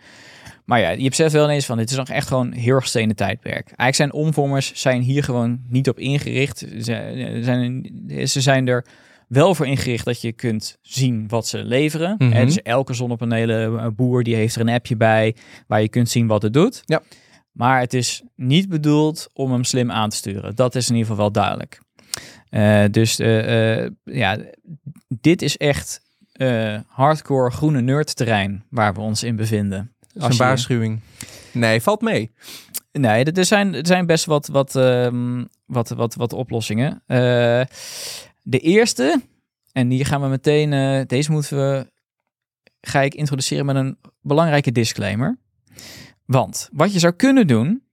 Maar 0.65 0.79
ja, 0.79 0.89
je 0.89 1.09
beseft 1.09 1.33
wel 1.33 1.43
ineens 1.43 1.65
van, 1.65 1.77
dit 1.77 1.89
is 1.91 1.95
nog 1.97 2.09
echt 2.09 2.27
gewoon 2.27 2.51
heel 2.51 2.75
erg 2.75 2.87
stenen 2.87 3.15
tijdperk. 3.15 3.65
Eigenlijk 3.65 3.95
zijn 3.95 4.13
omvormers 4.13 4.71
zijn 4.75 5.01
hier 5.01 5.23
gewoon 5.23 5.59
niet 5.67 5.89
op 5.89 5.99
ingericht. 5.99 6.57
Ze 6.57 6.81
zijn, 7.43 8.27
ze 8.27 8.41
zijn 8.41 8.67
er 8.67 8.85
wel 9.27 9.55
voor 9.55 9.67
ingericht 9.67 10.05
dat 10.05 10.21
je 10.21 10.31
kunt 10.31 10.77
zien 10.81 11.27
wat 11.27 11.47
ze 11.47 11.57
leveren. 11.63 12.15
Mhm. 12.17 12.31
Hè, 12.31 12.45
dus 12.45 12.61
elke 12.61 12.93
zonnepanelenboer 12.93 14.23
die 14.23 14.35
heeft 14.35 14.55
er 14.55 14.61
een 14.61 14.69
appje 14.69 14.95
bij 14.95 15.35
waar 15.67 15.81
je 15.81 15.89
kunt 15.89 16.09
zien 16.09 16.27
wat 16.27 16.41
het 16.41 16.53
doet. 16.53 16.81
Ja. 16.85 17.01
Maar 17.51 17.79
het 17.79 17.93
is 17.93 18.23
niet 18.35 18.69
bedoeld 18.69 19.27
om 19.33 19.51
hem 19.51 19.63
slim 19.63 19.91
aan 19.91 20.09
te 20.09 20.15
sturen. 20.15 20.55
Dat 20.55 20.75
is 20.75 20.89
in 20.89 20.95
ieder 20.95 21.09
geval 21.09 21.23
wel 21.23 21.31
duidelijk. 21.43 21.79
Eh, 22.49 22.83
dus 22.91 23.19
eh, 23.19 23.83
eh, 23.83 23.91
ja, 24.03 24.37
dit 25.07 25.41
is 25.41 25.57
echt 25.57 26.01
eh, 26.31 26.79
hardcore 26.87 27.51
groene 27.51 27.81
nerd 27.81 28.15
terrein 28.15 28.63
waar 28.69 28.93
we 28.93 28.99
ons 28.99 29.23
in 29.23 29.35
bevinden. 29.35 29.91
Dat 29.99 30.09
is 30.15 30.21
Als 30.21 30.25
een 30.31 30.37
je- 30.37 30.43
waarschuwing. 30.43 30.99
Nee, 31.51 31.81
valt 31.81 32.01
mee. 32.01 32.31
Nee, 32.91 33.23
er- 33.23 33.37
er 33.37 33.45
zijn, 33.45 33.73
er 33.75 33.87
zijn 33.87 34.05
best 34.05 34.25
wat, 34.25 34.47
wat, 34.47 34.75
ehm, 34.75 35.43
wat, 35.65 35.89
wat, 35.89 36.15
wat 36.15 36.33
oplossingen. 36.33 37.01
De 38.45 38.59
eerste, 38.59 39.21
en 39.71 39.89
hier 39.89 40.05
gaan 40.05 40.21
we 40.21 40.27
meteen, 40.27 40.73
eh, 40.73 41.01
deze 41.05 41.31
moeten 41.31 41.57
we, 41.57 41.91
ga 42.81 43.01
ik 43.01 43.13
introduceren 43.15 43.65
met 43.65 43.75
een 43.75 43.97
belangrijke 44.21 44.71
disclaimer. 44.71 45.37
Want 46.25 46.69
wat 46.73 46.93
je 46.93 46.99
zou 46.99 47.13
kunnen 47.13 47.47
doen, 47.47 47.83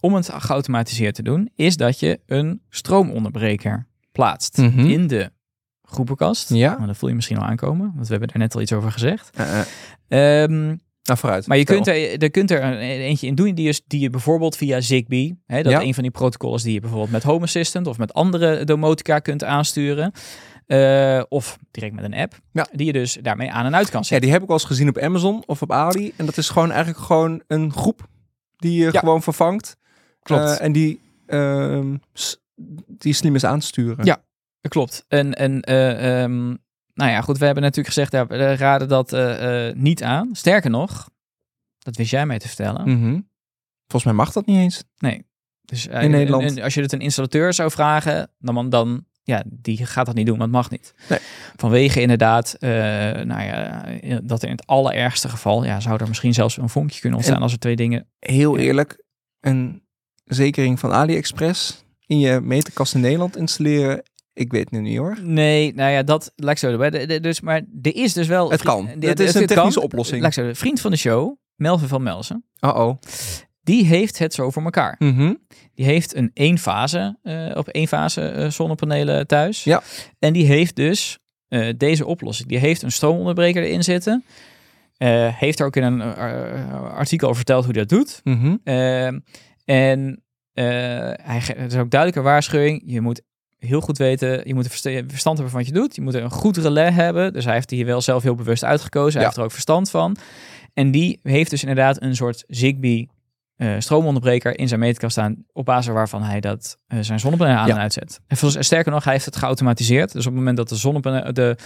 om 0.00 0.14
het 0.14 0.28
geautomatiseerd 0.32 1.14
te 1.14 1.22
doen, 1.22 1.50
is 1.54 1.76
dat 1.76 2.00
je 2.00 2.20
een 2.26 2.62
stroomonderbreker 2.68 3.86
plaatst 4.12 4.56
Mhm. 4.56 4.78
in 4.78 5.06
de 5.06 5.30
groepenkast. 5.82 6.48
Ja. 6.54 6.74
Nou, 6.74 6.86
dat 6.86 6.96
voel 6.96 7.08
je 7.08 7.14
misschien 7.14 7.38
al 7.38 7.44
aankomen, 7.44 7.92
want 7.94 8.06
we 8.06 8.12
hebben 8.12 8.28
er 8.32 8.38
net 8.38 8.54
al 8.54 8.60
iets 8.60 8.72
over 8.72 8.92
gezegd. 8.92 9.30
Ehm 10.08 10.76
nou, 11.10 11.18
vooruit. 11.18 11.46
maar 11.46 11.56
je 11.58 11.64
kunt 11.64 11.86
er, 11.86 12.22
er 12.22 12.30
kunt 12.30 12.50
er 12.50 12.62
een- 12.62 12.78
eentje 12.78 13.26
in 13.26 13.34
doen 13.34 13.54
die, 13.54 13.68
is, 13.68 13.82
die 13.86 14.00
je 14.00 14.10
bijvoorbeeld 14.10 14.56
via 14.56 14.80
Zigbee, 14.80 15.38
hè, 15.46 15.62
dat 15.62 15.72
Ja. 15.72 15.80
een 15.82 15.94
van 15.94 16.02
die 16.02 16.12
protocollen 16.12 16.62
die 16.62 16.72
je 16.72 16.80
bijvoorbeeld 16.80 17.10
met 17.10 17.22
Home 17.22 17.44
Assistant 17.44 17.86
of 17.86 17.98
met 17.98 18.12
andere 18.12 18.64
domotica 18.64 19.18
kunt 19.18 19.44
aansturen. 19.44 20.12
Eh, 20.66 21.22
of 21.28 21.58
direct 21.70 21.94
met 21.94 22.04
een 22.04 22.14
app, 22.14 22.38
Ja. 22.52 22.66
die 22.72 22.86
je 22.86 22.92
dus 22.92 23.18
daarmee 23.22 23.50
aan 23.50 23.64
en 23.66 23.74
uit 23.76 23.90
kan 23.90 24.00
Ja, 24.00 24.06
zetten. 24.06 24.20
die 24.20 24.30
heb 24.32 24.42
ik 24.42 24.48
al 24.48 24.54
eens 24.54 24.64
gezien 24.64 24.88
op 24.88 24.98
Amazon 24.98 25.42
of 25.46 25.62
op 25.62 25.72
Ali. 25.72 26.12
En 26.16 26.26
dat 26.26 26.36
is 26.36 26.48
gewoon 26.48 26.70
eigenlijk 26.70 27.04
gewoon 27.04 27.42
een 27.46 27.72
groep 27.72 28.08
die 28.56 28.78
je 28.84 28.88
Ja. 28.92 28.98
gewoon 29.00 29.22
vervangt. 29.22 29.76
Klopt. 30.22 30.42
Eh, 30.42 30.60
en 30.64 30.72
die, 30.72 31.00
ehm, 31.26 31.96
die 32.86 33.12
slim 33.12 33.34
is 33.34 33.44
aan 33.44 33.60
te 33.60 33.66
sturen. 33.66 34.04
Ja. 34.04 34.22
Klopt. 34.68 35.04
En, 35.08 35.34
en 35.34 35.60
eh, 35.60 36.22
ehm, 36.22 36.54
nou 36.94 37.10
ja, 37.10 37.20
goed, 37.20 37.38
we 37.38 37.44
hebben 37.44 37.62
natuurlijk 37.62 37.94
gezegd, 37.94 38.12
ja, 38.12 38.26
we 38.26 38.54
raden 38.56 38.88
dat 38.88 39.12
eh, 39.12 39.68
eh, 39.68 39.76
niet 39.76 40.02
aan. 40.02 40.28
Sterker 40.32 40.70
nog, 40.70 41.08
dat 41.78 41.96
wist 41.96 42.10
jij 42.10 42.26
mij 42.26 42.38
te 42.38 42.46
vertellen. 42.46 42.88
Mhm. 42.98 43.20
Volgens 43.86 44.04
mij 44.04 44.12
mag 44.24 44.32
dat 44.32 44.46
niet 44.46 44.56
eens. 44.56 44.84
Nee. 44.98 45.26
Dus 45.64 45.88
eh, 45.88 46.02
In 46.02 46.10
Nederland. 46.10 46.42
en- 46.50 46.56
en 46.56 46.62
als 46.62 46.74
je 46.74 46.80
het 46.82 46.92
een 46.92 47.00
installateur 47.00 47.52
zou 47.52 47.70
vragen, 47.70 48.30
dan, 48.38 48.68
dan 48.70 49.04
ja, 49.22 49.42
die 49.46 49.86
gaat 49.86 50.06
dat 50.06 50.14
niet 50.14 50.26
doen, 50.26 50.38
want 50.38 50.52
het 50.52 50.60
mag 50.60 50.70
niet. 50.70 50.94
Nee. 51.08 51.18
Vanwege 51.56 52.00
inderdaad, 52.00 52.56
nou 52.60 53.42
ja, 53.42 53.84
dat 54.22 54.42
er 54.42 54.48
in 54.48 54.54
het 54.56 54.66
allerergste 54.66 55.28
geval, 55.28 55.64
ja, 55.64 55.80
zou 55.80 56.00
er 56.00 56.08
misschien 56.08 56.34
zelfs 56.34 56.56
een 56.56 56.68
vonkje 56.68 57.00
kunnen 57.00 57.16
ontstaan 57.18 57.36
En- 57.38 57.42
als 57.44 57.52
er 57.52 57.58
twee 57.58 57.76
dingen. 57.76 58.08
Heel 58.18 58.58
eerlijk, 58.58 59.02
een 59.40 59.82
zekering 60.24 60.78
van 60.80 60.92
AliExpress 60.92 61.84
in 62.06 62.18
je 62.18 62.40
meterkast 62.40 62.94
in 62.94 63.00
Nederland 63.00 63.36
installeren. 63.36 64.02
Ik 64.40 64.52
weet 64.52 64.60
het 64.60 64.70
nu 64.70 64.80
niet 64.80 64.98
hoor. 64.98 65.18
Nee, 65.22 65.74
nou 65.74 65.90
ja, 65.90 66.02
dat 66.02 66.32
laat 66.36 66.50
ik 66.50 66.58
zo 66.58 66.90
Dus, 67.20 67.40
maar 67.40 67.62
er 67.82 67.96
is 67.96 68.12
dus 68.12 68.26
wel. 68.26 68.50
Het 68.50 68.62
kan. 68.62 68.86
Het 68.86 69.20
is 69.20 69.34
een 69.34 69.46
kan. 69.46 69.56
technische 69.56 69.80
oplossing. 69.80 70.22
Laat 70.22 70.36
ik 70.36 70.44
zo. 70.44 70.52
Vriend 70.52 70.80
van 70.80 70.90
de 70.90 70.96
show, 70.96 71.36
Melvin 71.56 71.88
van 71.88 72.02
Melsen, 72.02 72.44
Uh-oh. 72.60 73.00
die 73.62 73.84
heeft 73.84 74.18
het 74.18 74.34
zo 74.34 74.50
voor 74.50 74.62
elkaar. 74.62 74.96
Mhm. 74.98 75.34
Die 75.74 75.84
heeft 75.84 76.16
een 76.16 76.30
eenfase, 76.34 77.18
eh 77.22 77.50
op 77.54 77.68
eenfase 77.70 78.28
eh, 78.28 78.50
zonnepanelen 78.50 79.26
thuis. 79.26 79.64
Ja. 79.64 79.82
En 80.18 80.32
die 80.32 80.46
heeft 80.46 80.76
dus 80.76 81.18
eh, 81.48 81.68
deze 81.76 82.06
oplossing. 82.06 82.48
Die 82.48 82.58
heeft 82.58 82.82
een 82.82 82.92
stroomonderbreker 82.92 83.62
erin 83.62 83.84
zitten. 83.84 84.24
Heeft 85.34 85.60
er 85.60 85.66
ook 85.66 85.76
in 85.76 85.82
een 85.82 86.02
artikel 86.72 87.26
over 87.26 87.36
verteld 87.36 87.64
hoe 87.64 87.74
hij 87.74 87.84
dat 87.84 87.98
doet. 87.98 88.20
Mhm. 88.24 88.56
Ehm, 88.64 89.18
en 89.64 90.22
hij, 91.22 91.42
het 91.56 91.72
is 91.72 91.78
ook 91.78 91.90
duidelijke 91.90 92.22
waarschuwing. 92.22 92.82
Je 92.86 93.00
moet 93.00 93.22
heel 93.66 93.80
goed 93.80 93.98
weten, 93.98 94.40
je 94.44 94.54
moet 94.54 94.66
verstand 94.68 95.38
hebben 95.38 95.50
van 95.50 95.58
wat 95.58 95.66
je 95.66 95.72
doet. 95.72 95.94
Je 95.94 96.00
moet 96.02 96.14
een 96.14 96.30
goed 96.30 96.56
relais 96.56 96.94
hebben. 96.94 97.32
Dus 97.32 97.44
hij 97.44 97.54
heeft 97.54 97.70
hier 97.70 97.86
wel 97.86 98.00
zelf 98.00 98.22
heel 98.22 98.34
bewust 98.34 98.64
uitgekozen. 98.64 99.12
Hij 99.12 99.20
Ja. 99.20 99.26
heeft 99.26 99.36
er 99.36 99.44
ook 99.44 99.50
verstand 99.52 99.90
van. 99.90 100.16
En 100.74 100.90
die 100.90 101.18
heeft 101.22 101.50
dus 101.50 101.60
inderdaad 101.60 102.02
een 102.02 102.16
soort 102.16 102.44
Zigbee 102.46 103.08
eh, 103.56 103.74
stroomonderbreker 103.78 104.58
in 104.58 104.68
zijn 104.68 104.80
meterkast 104.80 105.12
staan. 105.12 105.44
Op 105.52 105.64
basis 105.64 105.92
waarvan 105.92 106.22
hij 106.22 106.40
dat, 106.40 106.78
eh, 106.86 106.98
zijn 107.00 107.20
zonnepanelen 107.20 107.58
aan 107.58 107.66
Ja. 107.68 107.74
en 107.74 107.80
uitzet. 107.80 108.20
En 108.26 108.36
volgens- 108.36 108.66
sterker 108.66 108.92
nog, 108.92 109.04
hij 109.04 109.12
heeft 109.12 109.24
het 109.24 109.36
geautomatiseerd. 109.36 110.12
Dus 110.12 110.20
op 110.26 110.30
het 110.30 110.38
moment 110.38 110.56
dat 110.56 110.68
de 110.68 110.76
zonnepanelen, 110.76 111.34
de, 111.34 111.56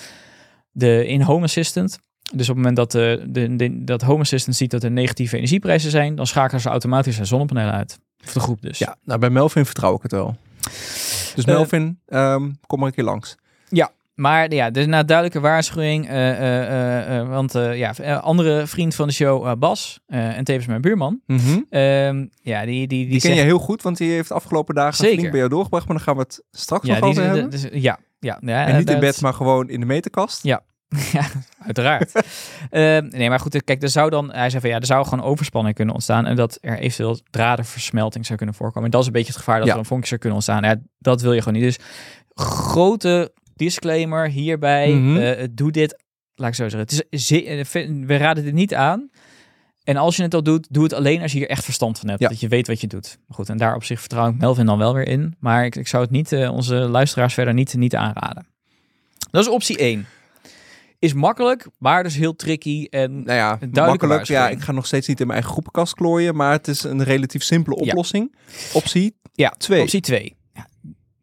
de 0.71 1.07
in-home 1.07 1.45
assistant 1.45 1.99
dus 2.35 2.49
op 2.49 2.57
het 2.57 2.65
moment 2.65 2.77
dat, 2.77 2.91
de, 2.93 3.25
de, 3.29 3.57
de- 3.57 3.85
dat 3.85 4.03
Home 4.03 4.21
Assistant 4.21 4.57
ziet 4.57 4.71
dat 4.71 4.83
er 4.83 4.91
negatieve 4.91 5.37
energieprijzen 5.37 5.91
zijn, 5.91 6.15
dan 6.15 6.27
schakelen 6.27 6.61
ze 6.61 6.69
automatisch 6.69 7.15
zijn 7.15 7.27
zonnepanelen 7.27 7.73
uit. 7.75 7.99
Of 8.27 8.33
de 8.33 8.41
groep 8.41 8.63
dus. 8.63 8.79
Ja, 8.79 8.97
nou 9.05 9.21
bij 9.21 9.31
Melvin 9.31 9.65
vertrouw 9.65 9.95
ik 9.97 10.03
het 10.03 10.11
wel. 10.13 10.37
Dus 10.65 11.35
Eh, 11.37 11.45
Melvin, 11.45 12.01
ehm, 12.07 12.51
kom 12.67 12.79
maar 12.79 12.89
een 12.89 12.95
keer 12.95 13.05
langs. 13.05 13.37
Maar 14.15 14.53
ja, 14.53 14.71
dus 14.71 14.87
na 14.87 15.03
duidelijke 15.03 15.41
waarschuwing, 15.41 16.09
eh, 16.09 16.31
eh, 16.31 16.63
eh, 16.63 17.19
eh, 17.19 17.29
want 17.29 17.55
eh, 17.55 17.79
ja, 17.79 17.95
eh, 17.97 18.23
andere 18.23 18.67
vriend 18.67 18.95
van 18.95 19.07
de 19.09 19.13
show, 19.15 19.47
eh, 19.47 19.53
Bas, 19.59 20.01
eh, 20.07 20.37
en 20.37 20.45
tevens 20.45 20.67
mijn 20.67 20.81
buurman, 20.81 21.21
ehm, 21.71 22.27
ja, 22.43 22.65
die, 22.65 22.87
die, 22.87 22.87
die, 22.87 23.09
Die 23.09 23.21
ken 23.21 23.35
je 23.35 23.43
heel 23.43 23.59
goed, 23.59 23.83
want 23.83 23.97
die 23.97 24.11
heeft 24.11 24.29
de 24.29 24.35
afgelopen 24.35 24.75
dagen 24.75 24.95
Zeker. 24.95 25.15
flink 25.15 25.31
bij 25.31 25.39
jou 25.39 25.51
doorgebracht. 25.51 25.87
Maar 25.87 25.97
daar 25.97 26.05
gaan 26.05 26.17
we 26.17 26.21
het 26.23 26.43
straks 26.51 26.87
ja, 26.87 26.99
nog 26.99 27.09
over 27.09 27.23
hebben. 27.23 27.51
dus- 27.51 27.69
ja, 27.73 27.99
ja, 28.21 28.39
ja, 28.41 28.67
en 28.67 28.77
niet 28.77 28.91
in 28.91 29.01
bed, 29.01 29.21
maar 29.21 29.35
gewoon 29.35 29.69
in 29.69 29.81
de 29.81 29.87
meterkast. 29.87 30.43
Ja. 30.43 30.63
Ja, 31.13 31.27
uiteraard. 31.59 32.13
Ehm, 32.71 33.07
nee, 33.11 33.29
maar 33.29 33.41
goed, 33.41 33.65
kijk, 33.65 33.83
er 33.83 33.89
zou 33.89 34.11
dan, 34.11 34.33
hij 34.33 34.51
zei 34.51 34.61
van 34.61 34.71
ja, 34.71 34.77
er 34.81 34.87
zou 34.87 35.05
gewoon 35.07 35.25
overspanning 35.25 35.75
kunnen 35.75 35.95
ontstaan 35.95 36.27
en 36.27 36.37
dat 36.37 36.59
er 36.61 36.79
eventueel 36.79 37.19
dradenversmelting 37.31 38.27
zou 38.27 38.37
kunnen 38.39 38.55
voorkomen. 38.55 38.85
En 38.85 38.91
dat 38.91 39.01
is 39.01 39.07
een 39.07 39.13
beetje 39.13 39.29
het 39.33 39.37
gevaar 39.39 39.59
dat 39.59 39.67
Ja. 39.67 39.73
er 39.73 39.79
een 39.79 39.85
vonkje 39.85 40.07
zou 40.09 40.21
kunnen 40.21 40.39
ontstaan. 40.39 40.63
Ja, 40.63 40.77
dat 40.99 41.21
wil 41.21 41.33
je 41.33 41.43
gewoon 41.43 41.61
niet. 41.63 41.77
Dus 41.77 41.79
grote 42.35 43.33
disclaimer 43.55 44.29
hierbij, 44.29 44.93
Mhm. 44.93 45.17
eh, 45.17 45.47
doe 45.51 45.71
dit, 45.71 46.05
laat 46.35 46.49
ik 46.49 46.55
zo 46.55 46.69
zeggen, 46.69 46.81
het 46.81 47.05
is, 47.11 47.31
eh, 47.31 47.87
we 48.07 48.17
raden 48.17 48.45
dit 48.45 48.55
niet 48.55 48.75
aan. 48.75 49.11
En 49.85 49.97
als 49.97 50.17
je 50.17 50.23
het 50.23 50.35
al 50.35 50.43
doet, 50.43 50.67
doe 50.71 50.83
het 50.83 50.93
alleen 50.93 51.23
als 51.23 51.33
je 51.33 51.39
hier 51.39 51.49
echt 51.49 51.65
verstand 51.65 51.99
van 51.99 52.09
hebt. 52.09 52.21
Ja. 52.21 52.29
Dat 52.29 52.41
je 52.41 52.49
weet 52.49 52.67
wat 52.67 52.81
je 52.81 52.87
doet. 52.87 53.19
Goed, 53.29 53.49
en 53.49 53.57
daar 53.57 53.75
op 53.75 53.85
zich 53.85 54.01
vertrouw 54.01 54.29
ik 54.29 54.39
Melvin 54.39 54.67
dan 54.67 54.79
wel 54.79 54.95
weer 54.95 55.09
in. 55.09 55.35
Maar 55.39 55.65
ik, 55.65 55.77
ik 55.77 55.89
zou 55.89 56.03
het 56.03 56.13
niet, 56.13 56.33
eh, 56.33 56.53
onze 56.53 56.75
luisteraars 56.75 57.35
verder 57.35 57.55
niet, 57.55 57.75
niet 57.75 57.95
aanraden. 57.95 58.47
Dat 59.31 59.43
is 59.45 59.51
optie 59.51 59.83
1. 59.83 60.07
Is 61.05 61.13
makkelijk, 61.13 61.67
maar 61.79 62.03
dus 62.03 62.17
heel 62.17 62.37
tricky. 62.37 62.87
En 62.91 63.23
Nou 63.23 63.33
ja, 63.39 63.59
makkelijk. 63.87 64.25
Ja, 64.25 64.49
ik 64.49 64.61
ga 64.61 64.73
nog 64.73 64.87
steeds 64.87 65.09
niet 65.09 65.21
in 65.21 65.27
mijn 65.27 65.39
eigen 65.39 65.53
groepenkast 65.53 65.95
klooien, 65.95 66.37
maar 66.37 66.53
het 66.53 66.69
is 66.69 66.83
een 66.83 67.03
relatief 67.03 67.43
simpele 67.43 67.77
Ja. 67.85 67.91
oplossing. 67.91 68.35
Optie 68.73 69.17
ja, 69.33 69.51
twee. 69.51 69.81
optie 69.83 70.01
2. 70.01 70.37
Ja. 70.53 70.69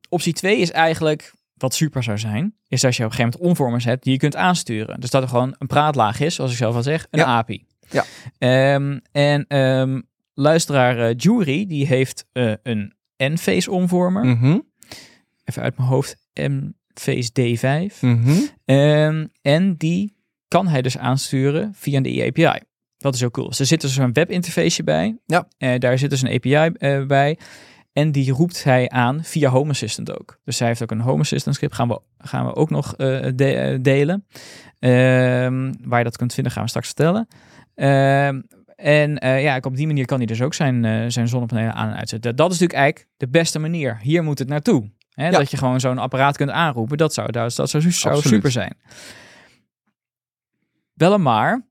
Optie 0.09 0.33
2 0.33 0.57
is 0.57 0.71
eigenlijk, 0.71 1.33
wat 1.53 1.73
super 1.73 2.03
zou 2.03 2.17
zijn, 2.17 2.55
is 2.67 2.85
als 2.85 2.97
je 2.97 3.03
op 3.03 3.09
een 3.09 3.15
gegeven 3.15 3.39
moment 3.39 3.49
omvormers 3.57 3.85
hebt 3.85 4.03
die 4.03 4.13
je 4.13 4.19
kunt 4.19 4.35
aansturen. 4.35 4.99
Dus 4.99 5.09
dat 5.09 5.21
er 5.23 5.29
gewoon 5.29 5.55
een 5.57 5.67
praatlaag 5.67 6.19
is, 6.19 6.35
zoals 6.35 6.51
ik 6.51 6.57
zelf 6.57 6.75
al 6.75 6.83
zeg, 6.83 7.07
een. 7.09 7.23
API. 7.23 7.65
Ja. 7.89 8.03
Ehm, 8.37 8.99
en 9.11 9.45
ehm, 9.47 10.01
luisteraar 10.33 10.99
eh, 11.09 11.13
Jury, 11.17 11.65
die 11.65 11.87
heeft 11.87 12.25
eh, 12.31 12.53
een 12.63 12.93
N-face 13.17 13.71
omvormer. 13.71 14.25
Mhm. 14.25 14.59
Even 15.45 15.61
uit 15.61 15.77
mijn 15.77 15.89
hoofd, 15.89 16.15
M-face 17.05 17.31
D5. 17.31 17.99
Mhm. 18.01 18.31
Ehm, 18.65 19.25
en 19.41 19.75
die 19.77 20.13
kan 20.47 20.67
hij 20.67 20.81
dus 20.81 20.97
aansturen 20.97 21.71
via 21.75 22.01
de 22.01 22.23
API. 22.25 22.59
Dat 22.97 23.13
is 23.13 23.19
heel 23.19 23.31
cool. 23.31 23.47
Dus 23.47 23.59
er 23.59 23.65
zit 23.65 23.81
dus 23.81 23.97
een 23.97 24.13
webinterface 24.13 24.83
bij. 24.83 25.17
Ja. 25.25 25.47
Eh, 25.57 25.79
daar 25.79 25.97
zit 25.97 26.09
dus 26.09 26.21
een 26.21 26.33
API 26.33 26.53
eh, 26.77 27.05
bij. 27.05 27.37
En 27.93 28.11
die 28.11 28.31
roept 28.31 28.63
hij 28.63 28.89
aan 28.89 29.23
via 29.23 29.49
Home 29.49 29.69
Assistant 29.69 30.19
ook. 30.19 30.39
Dus 30.43 30.59
hij 30.59 30.67
heeft 30.67 30.83
ook 30.83 30.91
een 30.91 30.99
Home 31.01 31.19
Assistant 31.19 31.55
script. 31.55 31.75
Gaan 31.75 31.87
we, 31.87 32.01
gaan 32.17 32.45
we 32.45 32.55
ook 32.55 32.69
nog 32.69 32.95
eh, 32.95 33.21
de- 33.35 33.79
delen. 33.81 34.25
Ehm, 34.79 35.73
waar 35.83 35.97
je 35.97 36.03
dat 36.03 36.17
kunt 36.17 36.33
vinden, 36.33 36.51
gaan 36.51 36.63
we 36.63 36.69
straks 36.69 36.87
vertellen. 36.87 37.27
Ehm, 37.75 38.41
en 38.75 39.13
ja, 39.41 39.57
op 39.61 39.75
die 39.75 39.87
manier 39.87 40.05
kan 40.05 40.17
hij 40.17 40.25
dus 40.25 40.41
ook 40.41 40.53
zijn, 40.53 41.11
zijn 41.11 41.27
zonnepanelen 41.27 41.73
aan 41.73 41.89
en 41.89 41.95
uitzetten. 41.97 42.35
Dat 42.35 42.51
is 42.51 42.59
natuurlijk 42.59 42.79
eigenlijk 42.79 43.11
de 43.17 43.27
beste 43.27 43.59
manier. 43.59 43.99
Hier 44.01 44.23
moet 44.23 44.39
het 44.39 44.47
naartoe. 44.47 44.89
Hè? 45.13 45.25
Ja. 45.25 45.37
Dat 45.37 45.51
je 45.51 45.57
gewoon 45.57 45.79
zo'n 45.79 45.97
apparaat 45.97 46.37
kunt 46.37 46.49
aanroepen. 46.49 46.97
Dat 46.97 47.13
zou, 47.13 47.31
dat, 47.31 47.55
dat 47.55 47.69
zou, 47.69 47.91
super 48.21 48.51
zijn. 48.51 48.77
Wel 50.93 51.13
een 51.13 51.21
maar. 51.21 51.67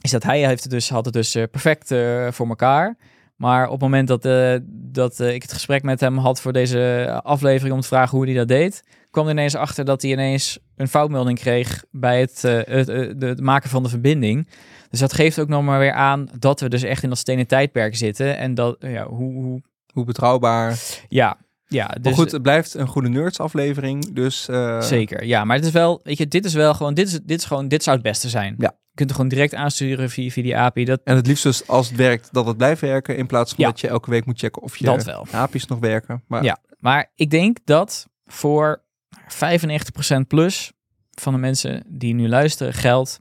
is 0.00 0.10
dat 0.10 0.22
hij 0.22 0.46
heeft 0.46 0.62
het 0.62 0.72
dus, 0.72 0.88
had 0.88 1.04
het 1.04 1.14
dus 1.14 1.34
eh, 1.34 1.42
perfect 1.50 1.90
eh, 1.90 2.30
voor 2.30 2.48
elkaar. 2.48 2.96
Maar 3.36 3.64
op 3.64 3.72
het 3.72 3.80
moment 3.80 4.08
dat, 4.08 4.24
eh, 4.24 4.56
dat 4.68 5.20
ik 5.20 5.42
het 5.42 5.52
gesprek 5.52 5.82
met 5.82 6.00
hem 6.00 6.18
had 6.18 6.40
voor 6.40 6.52
deze 6.52 7.10
aflevering 7.22 7.74
om 7.74 7.80
te 7.80 7.86
vragen 7.86 8.16
hoe 8.16 8.26
hij 8.26 8.34
dat 8.34 8.48
deed, 8.48 8.84
kwam 9.10 9.24
er 9.24 9.32
ineens 9.32 9.54
achter 9.54 9.84
dat 9.84 10.02
hij 10.02 10.10
ineens 10.10 10.58
een 10.76 10.88
foutmelding 10.88 11.38
kreeg 11.38 11.84
bij 11.90 12.20
het, 12.20 12.42
het, 12.42 13.40
maken 13.40 13.70
van 13.70 13.82
de 13.82 13.88
verbinding. 13.88 14.48
Dus 14.90 15.00
dat 15.00 15.12
geeft 15.12 15.38
ook 15.38 15.48
nog 15.48 15.62
maar 15.62 15.78
weer 15.78 15.92
aan 15.92 16.28
dat 16.38 16.60
we 16.60 16.68
dus 16.68 16.82
echt 16.82 17.02
in 17.02 17.08
dat 17.08 17.18
stenen 17.18 17.46
tijdperk 17.46 17.96
zitten. 17.96 18.38
En 18.38 18.54
dat, 18.54 18.76
ja, 18.78 19.06
hoe, 19.06 19.32
hoe 19.32 19.62
Hoe 19.92 20.04
betrouwbaar. 20.04 20.78
ja, 21.08 21.36
ja. 21.74 21.86
maar 21.86 22.02
Dus, 22.02 22.14
goed, 22.14 22.32
het 22.32 22.42
blijft 22.42 22.74
een 22.74 22.86
goede 22.86 23.08
nerds 23.08 23.40
aflevering. 23.40 24.12
Dus 24.12 24.48
eh, 24.48 24.80
Zeker, 24.80 25.24
ja. 25.24 25.44
Maar 25.44 25.56
het 25.56 25.64
is 25.64 25.70
wel, 25.72 26.00
weet 26.02 26.18
je, 26.18 26.28
dit 26.28 26.44
is 26.44 26.54
wel 26.54 26.74
gewoon, 26.74 26.94
dit 26.94 27.06
is, 27.06 27.12
dit 27.12 27.38
is 27.38 27.44
gewoon, 27.44 27.68
dit 27.68 27.82
zou 27.82 27.96
het 27.96 28.04
beste 28.04 28.28
zijn. 28.28 28.54
Ja. 28.58 28.76
Je 28.90 28.94
kunt 28.94 29.10
er 29.10 29.14
gewoon 29.16 29.30
direct 29.30 29.54
aansturen 29.54 30.10
via, 30.10 30.30
via 30.30 30.42
die 30.42 30.56
API. 30.56 30.84
Dat, 30.84 31.00
En 31.04 31.16
het 31.16 31.26
liefst 31.26 31.42
dus 31.42 31.68
als 31.68 31.88
het 31.88 31.96
werkt, 31.96 32.28
dat 32.32 32.46
het 32.46 32.56
blijft 32.56 32.80
werken. 32.80 33.16
In 33.16 33.26
plaats 33.26 33.50
van 33.54 33.64
Ja. 33.64 33.70
dat 33.70 33.80
je 33.80 33.88
elke 33.88 34.10
week 34.10 34.24
moet 34.26 34.38
checken 34.38 34.62
of 34.62 34.76
je 34.76 34.84
dat 34.84 35.04
wel. 35.04 35.26
API's 35.30 35.66
nog 35.66 35.78
werken. 35.78 36.22
Maar 36.26 36.44
Ja. 36.44 36.58
Maar 36.78 37.12
ik 37.14 37.30
denk 37.30 37.58
dat 37.64 38.08
voor 38.26 38.82
95% 39.28 40.26
plus 40.28 40.72
van 41.10 41.32
de 41.32 41.38
mensen 41.38 41.84
die 41.88 42.14
nu 42.14 42.28
luisteren 42.28 42.72
geldt 42.74 43.20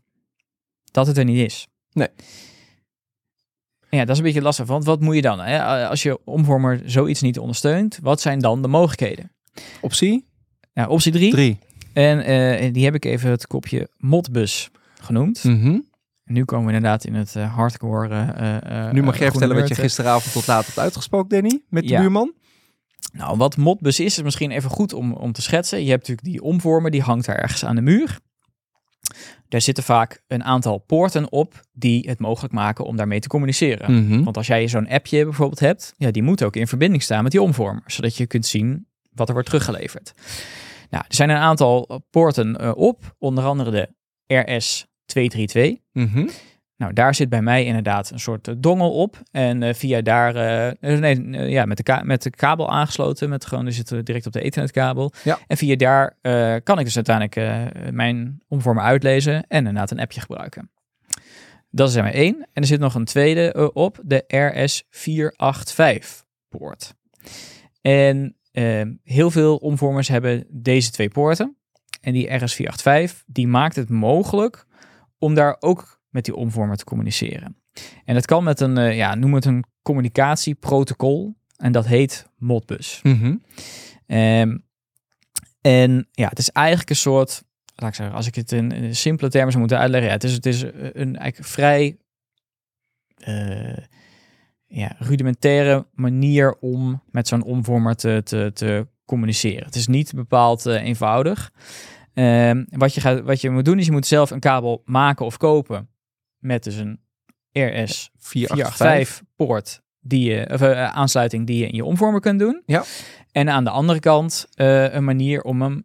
dat 0.92 1.08
het 1.08 1.18
er 1.18 1.24
niet 1.26 1.46
is. 1.46 1.68
Nee. 1.92 2.08
Ja, 3.94 4.00
dat 4.00 4.10
is 4.10 4.18
een 4.18 4.24
beetje 4.24 4.42
lastig. 4.42 4.66
Want 4.66 4.86
wat 4.86 5.00
moet 5.02 5.16
je 5.16 5.22
dan? 5.22 5.40
Hè? 5.40 5.86
Als 5.88 6.04
je 6.04 6.20
omvormer 6.26 6.82
zoiets 6.86 7.22
niet 7.22 7.40
ondersteunt, 7.40 8.00
wat 8.02 8.22
zijn 8.22 8.40
dan 8.40 8.62
de 8.62 8.68
mogelijkheden? 8.68 9.32
optie 9.82 10.26
Nou, 10.74 10.90
optie 10.90 11.12
3. 11.12 11.32
3. 11.32 11.58
En 11.94 12.20
eh, 12.26 12.74
die 12.74 12.84
heb 12.86 12.96
ik 12.96 13.06
even 13.06 13.30
het 13.30 13.48
kopje 13.48 13.90
Modbus 13.98 14.70
genoemd. 15.02 15.44
Mhm. 15.44 15.80
Nu 16.26 16.46
komen 16.46 16.68
we 16.68 16.74
inderdaad 16.74 17.06
in 17.06 17.14
het 17.16 17.36
eh, 17.36 17.56
hardcore. 17.56 18.08
eh, 18.10 18.86
eh, 18.88 18.94
Nu 18.94 19.04
mag 19.04 19.14
eh, 19.14 19.20
jij 19.20 19.30
vertellen 19.30 19.56
wat 19.56 19.68
je 19.68 19.74
eh. 19.76 19.80
gisteravond 19.82 20.34
tot 20.34 20.48
laat 20.48 20.66
hebt 20.66 20.80
uitgesproken, 20.80 21.30
Danny. 21.30 21.62
Met 21.70 21.84
de 21.84 21.90
Ja. 21.90 22.00
buurman. 22.00 22.34
Nou, 23.14 23.38
wat 23.38 23.58
Modbus 23.58 24.00
is, 24.00 24.18
is 24.18 24.24
misschien 24.24 24.52
even 24.52 24.70
goed 24.70 24.94
om, 24.94 25.14
om 25.14 25.32
te 25.32 25.42
schetsen. 25.42 25.84
Je 25.84 25.90
hebt 25.90 26.08
natuurlijk 26.08 26.28
die 26.28 26.42
omvormer, 26.44 26.92
die 26.92 27.02
hangt 27.02 27.26
daar 27.26 27.36
ergens 27.36 27.66
aan 27.66 27.76
de 27.76 27.82
muur. 27.82 28.20
Daar 29.54 29.62
zitten 29.62 29.84
vaak 29.84 30.22
een 30.28 30.44
aantal 30.44 30.78
poorten 30.78 31.32
op 31.32 31.62
die 31.72 32.10
het 32.10 32.20
mogelijk 32.20 32.54
maken 32.54 32.86
om 32.86 32.96
daarmee 32.96 33.20
te 33.20 33.28
communiceren. 33.28 33.94
Mhm. 33.94 34.24
Want 34.24 34.38
als 34.38 34.48
jij 34.48 34.68
zo'n 34.68 34.90
appje 34.90 35.24
bijvoorbeeld 35.24 35.60
hebt, 35.60 35.94
ja, 35.98 36.12
die 36.12 36.24
moet 36.24 36.44
ook 36.44 36.56
in 36.56 36.68
verbinding 36.68 37.04
staan 37.04 37.24
met 37.24 37.32
die 37.32 37.42
omvormer, 37.42 37.84
zodat 37.86 38.18
je 38.18 38.28
kunt 38.28 38.46
zien 38.46 38.88
wat 39.12 39.28
er 39.28 39.34
wordt 39.34 39.50
teruggeleverd. 39.50 40.14
Nou, 40.90 41.04
er 41.08 41.16
zijn 41.16 41.30
een 41.30 41.38
aantal 41.38 42.02
poorten 42.10 42.58
eh, 42.58 42.72
op, 42.76 43.16
onder 43.18 43.44
andere 43.44 43.72
de 43.72 43.90
RS232. 44.34 45.82
Mhm. 45.92 46.28
Nou, 46.84 46.96
daar 46.96 47.16
zit 47.16 47.30
bij 47.30 47.42
mij 47.42 47.66
inderdaad 47.66 48.10
een 48.10 48.20
soort 48.20 48.48
eh, 48.48 48.56
dongel 48.58 48.92
op. 48.92 49.22
En 49.32 49.64
eh, 49.64 49.74
via 49.74 50.02
daar, 50.02 50.36
eh, 50.36 51.00
nee, 51.00 51.50
ja, 51.50 51.66
met 51.66 51.78
de, 51.78 52.02
met 52.04 52.24
de 52.24 52.30
kabel 52.30 52.72
aangesloten. 52.72 53.30
Met 53.30 53.46
gewoon, 53.46 53.66
er 53.66 53.74
zit 53.74 54.06
direct 54.06 54.26
op 54.26 54.32
de 54.32 54.42
ethernetkabel. 54.42 55.12
Ja. 55.24 55.40
En 55.48 55.58
via 55.58 55.76
daar 55.76 56.16
kan 56.64 56.80
ik 56.80 56.86
dus 56.86 56.96
uiteindelijk 56.96 57.64
mijn 57.92 58.42
omvormer 58.48 58.84
uitlezen 58.84 59.34
en 59.34 59.58
inderdaad 59.58 59.92
een 59.92 60.00
appje 60.00 60.22
gebruiken. 60.22 60.72
Dat 61.70 61.90
is 61.90 61.96
er 61.96 62.04
maar 62.04 62.14
één. 62.14 62.48
En 62.54 62.62
er 62.62 62.68
zit 62.68 62.80
nog 62.80 62.96
een 62.96 63.06
tweede 63.06 63.72
op, 63.74 64.00
de 64.04 64.24
RS485 64.28 66.26
poort. 66.50 66.94
En 67.82 68.38
eh, 68.52 68.82
heel 69.04 69.32
veel 69.32 69.56
omvormers 69.56 70.08
hebben 70.08 70.46
deze 70.50 70.92
twee 70.92 71.10
poorten. 71.10 71.58
En 72.02 72.14
die 72.14 72.30
RS485, 72.30 73.24
die 73.26 73.48
maakt 73.48 73.76
het 73.76 73.90
mogelijk 73.90 74.66
om 75.18 75.34
daar 75.34 75.58
ook 75.60 76.02
met 76.14 76.26
die 76.26 76.36
omvormer 76.36 76.78
te 76.78 76.84
communiceren. 76.84 77.58
En 78.06 78.14
dat 78.14 78.26
kan 78.26 78.44
met 78.44 78.60
een, 78.60 78.78
eh, 78.78 78.96
ja, 78.96 79.16
noem 79.16 79.34
het 79.34 79.46
een 79.46 79.64
communicatieprotocol. 79.82 81.36
En 81.58 81.72
dat 81.72 81.86
heet 81.86 82.30
Modbus. 82.38 83.00
Mhm. 83.04 83.36
Ehm, 84.06 84.58
en 85.62 86.08
ja, 86.12 86.28
het 86.28 86.40
is 86.40 86.50
eigenlijk 86.50 86.90
een 86.90 86.96
soort, 86.96 87.44
laat 87.76 87.90
ik 87.90 87.96
zeggen, 87.96 88.16
als 88.16 88.28
ik 88.28 88.36
het 88.36 88.52
in, 88.52 88.72
in 88.72 88.96
simpele 88.96 89.30
termen 89.30 89.50
zou 89.50 89.60
moeten 89.60 89.80
uitleggen, 89.80 90.10
ja, 90.10 90.16
het 90.16 90.24
is, 90.24 90.34
het 90.34 90.46
is 90.46 90.62
een 90.94 91.18
eigenlijk 91.18 91.50
vrij 91.50 91.98
eh, 93.16 93.78
ja, 94.66 94.96
rudimentaire 94.98 95.88
manier 95.94 96.58
om 96.60 97.04
met 97.12 97.28
zo'n 97.28 97.44
omvormer 97.44 97.96
te, 97.96 98.22
te, 98.24 98.52
te 98.54 98.88
communiceren. 99.06 99.66
Het 99.66 99.76
is 99.76 99.88
niet 99.88 100.14
bepaald 100.16 100.66
eh, 100.66 100.84
eenvoudig. 100.84 101.52
Ehm, 102.14 102.64
wat, 102.70 102.94
je 102.94 103.02
gaat, 103.02 103.22
wat 103.22 103.42
je 103.42 103.50
moet 103.50 103.66
doen 103.66 103.80
is 103.80 103.86
je 103.86 103.92
moet 103.92 104.08
zelf 104.08 104.32
een 104.32 104.40
kabel 104.40 104.82
maken 104.86 105.26
of 105.26 105.38
kopen 105.38 105.88
met 106.44 106.64
dus 106.64 106.76
een 106.76 107.00
RS 107.52 108.10
485. 108.18 108.18
485 108.18 109.22
poort 109.36 109.82
die 110.04 110.30
je, 110.30 110.50
of, 110.52 110.62
eh, 110.62 110.90
aansluiting 110.90 111.48
die 111.48 111.58
je 111.58 111.68
in 111.68 111.76
je 111.76 111.86
omvormer 111.86 112.22
kunt 112.22 112.40
doen. 112.40 112.62
Ja. 112.66 112.84
En 113.32 113.50
aan 113.50 113.64
de 113.64 113.70
andere 113.70 114.00
kant 114.00 114.48
eh, 114.54 114.94
een 114.94 115.04
manier 115.04 115.42
om 115.42 115.62
hem 115.62 115.84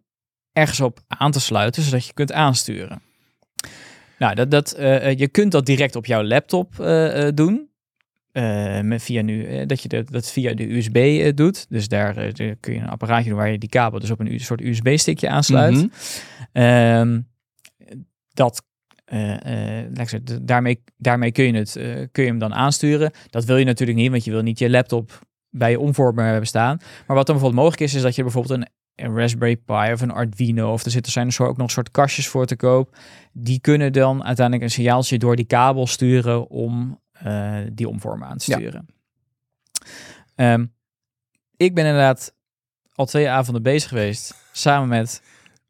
ergens 0.53 0.81
op 0.81 1.01
aan 1.07 1.31
te 1.31 1.41
sluiten, 1.41 1.83
zodat 1.83 2.07
je 2.07 2.13
kunt 2.13 2.33
aansturen. 2.33 3.03
Nou, 4.19 4.35
dat, 4.35 4.51
dat, 4.51 4.73
eh, 4.73 5.17
je 5.17 5.29
kunt 5.29 5.53
dat 5.53 5.67
direct 5.67 5.97
op 5.97 6.07
jouw 6.07 6.23
laptop 6.23 6.75
doen. 7.35 7.67
Met 8.83 9.03
via 9.03 9.23
nu, 9.23 9.67
dat 9.67 9.83
je 9.83 9.89
dat, 9.89 10.11
dat 10.11 10.31
via 10.31 10.55
de 10.55 10.77
USB 10.77 11.31
doet. 11.37 11.67
Dus 11.69 11.89
daar, 11.89 12.15
daar 12.15 12.57
kun 12.61 12.75
je 12.75 12.81
een 12.81 12.89
apparaatje 12.89 13.29
doen 13.29 13.39
waar 13.39 13.51
je 13.51 13.59
die 13.59 13.69
kabel 13.69 13.99
dus 13.99 14.11
op 14.11 14.21
een 14.21 14.41
soort 14.41 14.61
USB-stickje 14.61 15.29
aansluit. 15.29 15.75
Mhm. 15.75 15.87
Ehm, 16.53 17.21
dat, 18.33 18.63
d- 20.25 20.39
daarmee, 20.43 20.83
daarmee 20.97 21.33
kun, 21.33 21.45
je 21.45 21.53
het, 21.53 21.77
eh, 21.77 22.07
kun 22.13 22.23
je 22.25 22.29
hem 22.31 22.39
dan 22.39 22.55
aansturen. 22.55 23.11
Dat 23.31 23.45
wil 23.45 23.57
je 23.57 23.65
natuurlijk 23.65 23.99
niet, 23.99 24.11
want 24.11 24.25
je 24.25 24.31
wil 24.31 24.43
niet 24.43 24.59
je 24.59 24.71
laptop 24.71 25.27
bij 25.51 25.71
je 25.71 25.81
omvormer 25.81 26.25
hebben 26.27 26.47
staan. 26.47 26.77
Maar 27.07 27.17
wat 27.17 27.27
dan 27.27 27.35
bijvoorbeeld 27.37 27.55
mogelijk 27.65 27.81
is, 27.91 27.95
is 27.95 28.03
dat 28.03 28.15
je 28.15 28.23
bijvoorbeeld 28.23 28.61
een, 28.61 28.69
een 29.05 29.17
Raspberry 29.17 29.57
Pi 29.57 29.93
of 29.93 30.01
een 30.01 30.11
Arduino, 30.11 30.73
of 30.73 30.85
er 30.85 30.91
zitten 30.91 31.13
zijn 31.13 31.29
er 31.29 31.47
ook 31.47 31.57
nog 31.57 31.71
soort 31.71 31.91
kastjes 31.91 32.29
voor 32.29 32.47
te 32.47 32.57
koop. 32.57 32.97
Die 33.33 33.61
kunnen 33.61 33.93
dan 33.93 34.25
uiteindelijk 34.25 34.65
een 34.67 34.75
signaaltje 34.75 35.19
door 35.19 35.37
die 35.37 35.45
kabel 35.47 35.87
sturen 35.87 36.49
om 36.51 37.01
die 37.73 37.89
omvormer 37.89 38.29
aan 38.29 38.37
te 38.39 38.51
Ja. 38.51 38.57
sturen. 38.59 38.87
Ehm, 40.35 40.67
ik 41.57 41.75
ben 41.75 41.85
inderdaad 41.85 42.35
al 42.95 43.07
twee 43.07 43.29
avonden 43.31 43.63
bezig 43.63 43.89
geweest, 43.89 44.35
samen 44.53 44.89
met 44.89 45.23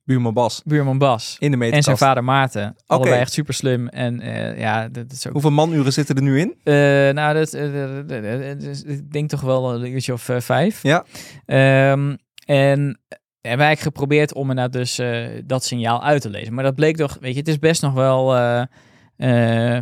Buurman 0.08 0.34
Bas. 0.34 0.62
buurman 0.64 0.98
Bas 0.98 1.36
In 1.38 1.46
de 1.46 1.52
en 1.52 1.58
meterkast. 1.58 1.84
zijn 1.84 1.96
vader 1.96 2.24
Maarten. 2.24 2.76
Allebei 2.86 3.20
echt 3.20 3.32
super 3.32 3.54
slim. 3.54 3.88
En 3.88 4.20
eh, 4.20 4.58
ja, 4.58 4.88
dat 4.88 5.12
is 5.12 5.26
ook. 5.26 5.32
Hoeveel 5.32 5.50
manuren 5.50 5.92
zitten 5.92 6.16
er 6.16 6.22
nu 6.22 6.40
in? 6.40 6.54
Eh, 6.64 6.74
nou, 7.14 7.34
dat, 7.34 7.52
eh, 7.52 7.72
dat- 8.06 8.08
dat- 8.08 8.84
ik 8.86 9.12
denk 9.12 9.28
toch 9.28 9.40
wel 9.40 9.74
een 9.74 9.92
uurtje 9.92 10.12
of 10.12 10.30
vijf. 10.38 10.82
Ja. 10.82 11.04
Ehm, 11.46 12.14
en 12.46 13.00
hebben 13.40 13.66
wij 13.66 13.76
geprobeerd 13.76 14.34
om 14.34 14.50
inderdaad 14.50 14.72
dus 14.72 15.00
dat 15.46 15.64
signaal 15.64 16.02
uit 16.04 16.22
te 16.22 16.30
lezen. 16.30 16.54
Maar 16.54 16.64
dat 16.64 16.74
bleek 16.74 16.96
toch, 16.96 17.16
weet 17.20 17.32
je, 17.32 17.38
het 17.38 17.48
is 17.48 17.58
best 17.58 17.82
nog 17.82 17.92
wel. 17.92 18.32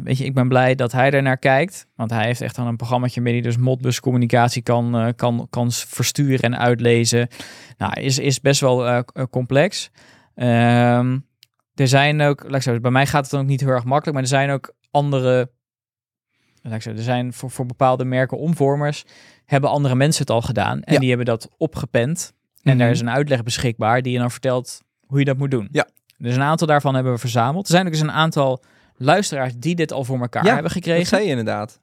weet 0.05 0.19
je, 0.19 0.25
ik 0.25 0.35
ben 0.35 0.49
blij 0.49 0.75
dat 0.75 0.93
hij 0.93 1.11
er 1.11 1.23
naar 1.23 1.39
kijkt. 1.39 1.87
Want 1.97 2.11
hij 2.11 2.25
heeft 2.25 2.41
echt 2.41 2.57
dan 2.57 2.67
een 2.67 2.77
programmaatje 2.77 3.21
mee 3.21 3.33
die 3.33 3.43
dus 3.43 3.57
Modbus 3.57 4.01
communicatie 4.01 4.63
kan, 4.63 5.13
kan, 5.17 5.47
kan 5.51 5.73
versturen 5.73 6.41
en 6.53 6.59
uitlezen. 6.59 7.29
Nou, 7.79 8.01
is, 8.01 8.19
is 8.19 8.41
best 8.41 8.61
wel 8.61 9.05
complex. 9.31 9.91
Ehm, 10.37 11.19
er 11.75 11.89
zijn 11.89 12.21
ook, 12.21 12.43
laat 12.43 12.55
ik 12.55 12.63
zeggen, 12.63 12.83
bij 12.83 12.91
mij 12.91 13.07
gaat 13.07 13.23
het 13.23 13.31
dan 13.31 13.41
ook 13.41 13.47
niet 13.47 13.61
heel 13.61 13.69
erg 13.69 13.85
makkelijk, 13.85 14.13
maar 14.13 14.23
er 14.23 14.29
zijn 14.29 14.51
ook 14.51 14.75
andere, 14.91 15.51
laat 16.63 16.75
ik 16.75 16.83
zeggen, 16.83 16.97
er 16.97 17.03
zijn 17.03 17.33
voor, 17.33 17.51
voor 17.51 17.67
bepaalde 17.67 18.05
merken 18.05 18.39
omvormers, 18.39 19.05
hebben 19.45 19.71
andere 19.71 19.95
mensen 19.95 20.21
het 20.21 20.31
al 20.31 20.43
gedaan 20.43 20.83
en 20.83 20.93
Ja. 20.93 20.99
die 20.99 21.09
hebben 21.09 21.27
dat 21.27 21.49
opgepend. 21.57 22.33
En 22.63 22.71
Mhm. 22.73 22.79
daar 22.79 22.91
is 22.91 23.01
een 23.01 23.11
uitleg 23.11 23.43
beschikbaar 23.43 24.03
die 24.03 24.13
je 24.13 24.19
dan 24.19 24.31
vertelt 24.31 24.81
hoe 25.07 25.19
je 25.19 25.25
dat 25.25 25.37
moet 25.39 25.51
doen. 25.51 25.69
Ja. 25.73 25.89
Dus 26.19 26.35
een 26.37 26.43
aantal 26.43 26.67
daarvan 26.67 26.95
hebben 26.95 27.13
we 27.13 27.19
verzameld. 27.19 27.67
Er 27.67 27.71
zijn 27.73 27.87
ook 27.87 27.93
eens 27.93 28.01
een 28.01 28.11
aantal 28.13 28.63
luisteraars 28.97 29.53
die 29.57 29.75
dit 29.75 29.93
al 29.93 30.05
voor 30.05 30.21
elkaar 30.21 30.45
Ja, 30.45 30.55
hebben 30.55 30.71
gekregen. 30.73 31.23
je 31.23 31.29
inderdaad. 31.29 31.81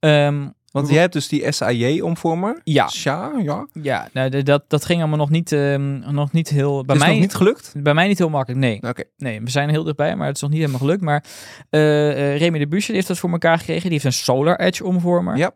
Ehm, 0.00 0.48
Want 0.74 0.88
jij 0.88 1.00
hebt 1.00 1.12
dus 1.12 1.28
die 1.28 1.52
SAJ-omvormer. 1.52 2.60
ja, 2.64 2.88
Sja, 2.88 3.32
ja. 3.42 3.66
ja 3.72 4.08
nou, 4.12 4.42
dat, 4.42 4.64
dat 4.68 4.84
ging 4.84 5.00
allemaal 5.00 5.18
nog 5.18 5.30
niet, 5.30 5.52
ehm, 5.52 6.14
nog 6.14 6.32
niet 6.32 6.48
heel... 6.48 6.84
Bij 6.84 6.94
is 6.94 7.02
mij, 7.02 7.10
nog 7.10 7.20
niet 7.20 7.34
gelukt? 7.34 7.74
bij 7.76 7.94
mij 7.94 8.08
niet 8.08 8.18
heel 8.18 8.28
makkelijk, 8.28 8.60
nee. 8.60 8.82
Oké. 8.82 9.02
Nee, 9.16 9.40
we 9.40 9.50
zijn 9.50 9.70
heel 9.70 9.84
dichtbij, 9.84 10.16
maar 10.16 10.26
het 10.26 10.36
is 10.36 10.42
nog 10.42 10.50
niet 10.50 10.60
helemaal 10.60 10.80
gelukt. 10.80 11.00
Maar 11.00 11.24
eh, 11.70 12.36
Remy 12.36 12.58
de 12.58 12.66
die 12.66 12.84
heeft 12.86 13.06
dat 13.06 13.18
voor 13.18 13.30
elkaar 13.30 13.58
gekregen. 13.58 13.82
Die 13.82 13.92
heeft 13.92 14.04
een 14.04 14.12
Solar 14.12 14.60
Edge 14.60 14.84
omvormer. 14.84 15.36
Ja. 15.36 15.54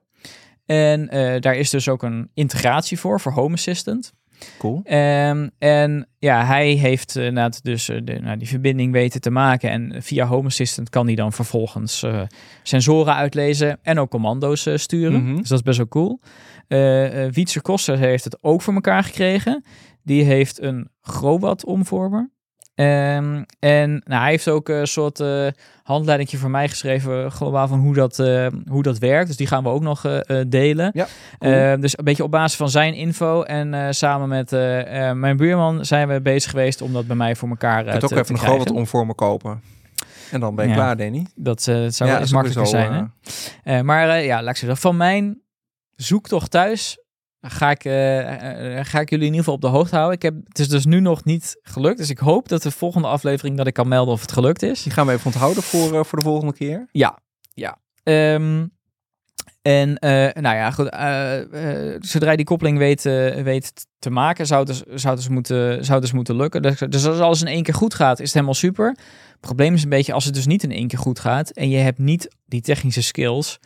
En 0.66 1.08
eh, 1.08 1.40
daar 1.40 1.56
is 1.56 1.70
dus 1.70 1.88
ook 1.88 2.02
een 2.02 2.30
integratie 2.34 2.98
voor, 2.98 3.20
voor 3.20 3.32
Home 3.32 3.54
Assistant. 3.54 4.12
Cool. 4.58 4.80
Ehm, 4.84 5.48
en 5.58 6.08
ja, 6.18 6.44
hij 6.44 6.70
heeft 6.70 7.16
eh, 7.16 7.24
inderdaad 7.24 7.64
dus 7.64 7.88
eh, 7.88 7.98
de, 8.04 8.18
nou, 8.20 8.36
die 8.36 8.48
verbinding 8.48 8.92
weten 8.92 9.20
te 9.20 9.30
maken. 9.30 9.70
En 9.70 10.02
via 10.02 10.26
Home 10.26 10.46
Assistant 10.46 10.88
kan 10.88 11.06
hij 11.06 11.14
dan 11.14 11.32
vervolgens 11.32 12.02
eh, 12.02 12.22
sensoren 12.62 13.14
uitlezen 13.14 13.78
en 13.82 13.98
ook 13.98 14.10
commando's 14.10 14.68
sturen. 14.74 15.22
Mhm. 15.24 15.36
Dus 15.36 15.48
dat 15.48 15.58
is 15.58 15.64
best 15.64 15.78
wel 15.78 15.88
cool. 15.88 16.20
Eh, 16.68 17.30
Wietse 17.30 17.60
Koster 17.60 17.98
heeft 17.98 18.24
het 18.24 18.38
ook 18.40 18.62
voor 18.62 18.74
elkaar 18.74 19.04
gekregen. 19.04 19.64
Die 20.02 20.22
heeft 20.22 20.62
een 20.62 20.88
Grobat 21.00 21.64
omvormer. 21.64 22.30
Ehm, 22.78 23.42
en 23.58 24.02
nou, 24.04 24.20
hij 24.22 24.30
heeft 24.30 24.48
ook 24.48 24.68
een 24.68 24.86
soort 24.86 25.20
uh, 25.20 25.46
handleiding 25.82 26.30
voor 26.30 26.50
mij 26.50 26.68
geschreven, 26.68 27.30
globaal 27.30 27.68
van 27.68 27.78
hoe 27.78 27.94
dat, 27.94 28.18
uh, 28.18 28.46
hoe 28.68 28.82
dat 28.82 28.98
werkt. 28.98 29.26
Dus 29.26 29.36
die 29.36 29.46
gaan 29.46 29.62
we 29.62 29.68
ook 29.68 29.82
nog 29.82 30.06
uh, 30.06 30.40
delen. 30.46 30.90
Ja, 30.94 31.06
cool. 31.38 31.80
dus 31.80 31.98
een 31.98 32.04
beetje 32.04 32.24
op 32.24 32.30
basis 32.30 32.56
van 32.56 32.70
zijn 32.70 32.94
info. 32.94 33.42
En 33.42 33.94
samen 33.94 34.28
met 34.28 34.50
mijn 35.18 35.36
buurman 35.36 35.84
zijn 35.84 36.08
we 36.08 36.20
bezig 36.20 36.50
geweest 36.50 36.82
om 36.82 36.92
dat 36.92 37.06
bij 37.06 37.16
mij 37.16 37.36
voor 37.36 37.48
elkaar 37.48 37.78
te 37.78 37.84
krijgen. 37.84 38.12
ook 38.12 38.24
even 38.24 38.34
nog 38.34 38.58
wat 38.58 38.70
omvormen 38.70 39.14
kopen. 39.14 39.62
En 40.30 40.40
dan 40.40 40.54
ben 40.54 40.64
je 40.64 40.70
ja, 40.70 40.76
klaar, 40.76 40.96
Danny. 40.96 41.26
Dat, 41.34 41.64
dat 41.64 41.94
zou 41.94 42.10
wel 42.10 42.20
eens 42.20 42.32
makkelijker 42.32 42.66
zijn. 42.66 43.12
Hè? 43.62 43.82
maar 43.82 44.22
ja, 44.22 44.42
laat 44.42 44.50
ik 44.50 44.56
zeggen, 44.56 44.78
van 44.78 44.96
mijn 44.96 45.42
zoektocht 45.94 46.50
thuis 46.50 46.98
ga 47.40 47.70
ik, 47.70 47.84
uh, 47.84 47.92
ga 48.82 49.00
ik 49.00 49.10
jullie 49.10 49.26
in 49.26 49.34
ieder 49.34 49.38
geval 49.38 49.54
op 49.54 49.60
de 49.60 49.66
hoogte 49.66 49.94
houden. 49.94 50.16
Ik 50.16 50.22
heb, 50.22 50.34
het 50.48 50.58
is 50.58 50.68
dus 50.68 50.84
nu 50.84 51.00
nog 51.00 51.24
niet 51.24 51.56
gelukt. 51.62 51.98
Dus 51.98 52.10
ik 52.10 52.18
hoop 52.18 52.48
dat 52.48 52.62
de 52.62 52.70
volgende 52.70 53.08
aflevering 53.08 53.56
dat 53.56 53.66
ik 53.66 53.74
kan 53.74 53.88
melden 53.88 54.14
of 54.14 54.20
het 54.20 54.32
gelukt 54.32 54.62
is. 54.62 54.82
Die 54.82 54.92
gaan 54.92 55.06
we 55.06 55.12
even 55.12 55.26
onthouden 55.26 55.62
voor, 55.62 55.94
uh, 55.94 56.04
voor 56.04 56.18
de 56.18 56.24
volgende 56.24 56.54
keer. 56.54 56.88
Ja, 56.92 57.18
ja. 57.54 57.78
Um, 58.02 58.76
en 59.62 59.96
nou 60.42 60.56
ja, 60.56 60.70
goed. 60.70 60.88
zodra 62.08 62.30
je 62.30 62.36
die 62.36 62.46
koppeling 62.46 62.78
weet, 62.78 63.02
weet 63.42 63.86
te 63.98 64.10
maken, 64.10 64.46
zou 64.46 64.64
het, 64.64 64.68
dus, 64.68 65.00
zou, 65.02 65.14
het 65.14 65.24
dus 65.24 65.28
moeten, 65.34 65.84
zou 65.84 66.00
dus 66.00 66.12
moeten 66.12 66.36
lukken. 66.36 66.62
Dus, 66.62 66.78
dus 66.78 67.06
als 67.06 67.18
alles 67.18 67.40
in 67.40 67.46
één 67.46 67.62
keer 67.62 67.74
goed 67.74 67.94
gaat, 67.94 68.18
is 68.18 68.24
het 68.24 68.34
helemaal 68.34 68.54
super. 68.54 68.88
Het 69.30 69.40
probleem 69.40 69.74
is 69.74 69.82
een 69.82 69.88
beetje 69.88 70.12
als 70.12 70.24
het 70.24 70.34
dus 70.34 70.46
niet 70.46 70.62
in 70.62 70.72
één 70.72 70.88
keer 70.88 70.98
goed 70.98 71.18
gaat 71.18 71.50
en 71.50 71.68
je 71.68 71.78
hebt 71.78 71.98
niet 71.98 72.36
die 72.46 72.60
technische 72.60 73.02
skills 73.02 73.58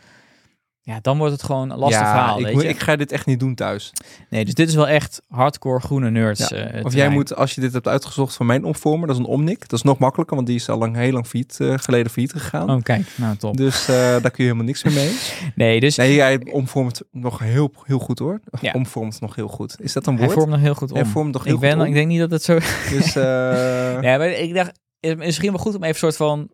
ja, 0.85 0.99
dan 1.01 1.17
wordt 1.17 1.33
het 1.33 1.43
gewoon 1.43 1.69
een 1.69 1.77
lastig 1.77 2.01
ja, 2.01 2.11
verhaal. 2.11 2.39
Ik, 2.39 2.45
weet 2.45 2.61
je? 2.61 2.67
ik 2.67 2.79
ga 2.79 2.95
dit 2.95 3.11
echt 3.11 3.25
niet 3.25 3.39
doen 3.39 3.55
thuis. 3.55 3.91
Nee, 4.29 4.45
dus 4.45 4.53
dit 4.53 4.67
is 4.67 4.75
wel 4.75 4.87
echt 4.87 5.21
hardcore 5.27 5.79
groene 5.79 6.09
nerds. 6.09 6.49
Ja. 6.49 6.73
Uh, 6.73 6.85
of 6.85 6.93
jij 6.93 7.09
moet, 7.09 7.35
als 7.35 7.55
je 7.55 7.61
dit 7.61 7.73
hebt 7.73 7.87
uitgezocht 7.87 8.35
van 8.35 8.45
mijn 8.45 8.63
omvormer, 8.63 9.07
dat 9.07 9.15
is 9.15 9.21
een 9.21 9.29
Omnic. 9.29 9.59
Dat 9.59 9.71
is 9.71 9.81
nog 9.81 9.97
makkelijker, 9.97 10.35
want 10.35 10.47
die 10.47 10.55
is 10.55 10.69
al 10.69 10.77
lang, 10.77 10.95
heel 10.95 11.11
lang 11.11 11.27
failliet, 11.27 11.57
uh, 11.61 11.77
geleden 11.77 12.11
failliet 12.11 12.31
gegaan. 12.31 12.69
Oh, 12.69 12.81
kijk, 12.81 13.07
nou 13.15 13.35
top. 13.35 13.57
Dus 13.57 13.89
uh, 13.89 13.95
daar 13.95 14.21
kun 14.21 14.31
je 14.35 14.43
helemaal 14.43 14.65
niks 14.65 14.83
meer 14.83 14.93
mee. 14.93 15.17
nee, 15.55 15.79
dus... 15.79 15.95
Nee, 15.95 16.15
jij 16.15 16.41
omvormt 16.51 17.01
nog 17.11 17.39
heel, 17.39 17.71
heel 17.83 17.99
goed 17.99 18.19
hoor. 18.19 18.39
Ja. 18.61 18.71
Omvormt 18.73 19.21
nog 19.21 19.35
heel 19.35 19.47
goed. 19.47 19.75
Is 19.79 19.93
dat 19.93 20.07
een 20.07 20.17
woord? 20.17 20.25
Hij 20.25 20.37
vormt 20.37 20.51
nog 20.51 20.61
heel 20.61 20.75
goed 20.75 20.91
om. 20.91 20.97
Hij 20.97 21.05
vormt 21.05 21.33
nog 21.33 21.43
heel 21.43 21.53
ik 21.53 21.59
ben, 21.59 21.71
goed 21.71 21.81
om. 21.81 21.87
Ik 21.87 21.93
denk 21.93 22.07
niet 22.07 22.19
dat 22.19 22.31
het 22.31 22.43
zo... 22.43 22.59
Dus, 22.89 23.13
nee, 24.03 24.17
maar 24.17 24.27
ik 24.27 24.53
dacht, 24.53 24.79
is 24.99 25.15
misschien 25.15 25.51
wel 25.51 25.59
goed 25.59 25.75
om 25.75 25.83
even 25.83 25.87
een 25.89 26.13
soort 26.13 26.15
van 26.15 26.51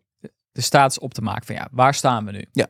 de 0.52 0.60
status 0.60 0.98
op 0.98 1.14
te 1.14 1.22
maken. 1.22 1.46
Van 1.46 1.54
ja, 1.54 1.68
waar 1.70 1.94
staan 1.94 2.24
we 2.24 2.32
nu? 2.32 2.44
Ja. 2.52 2.66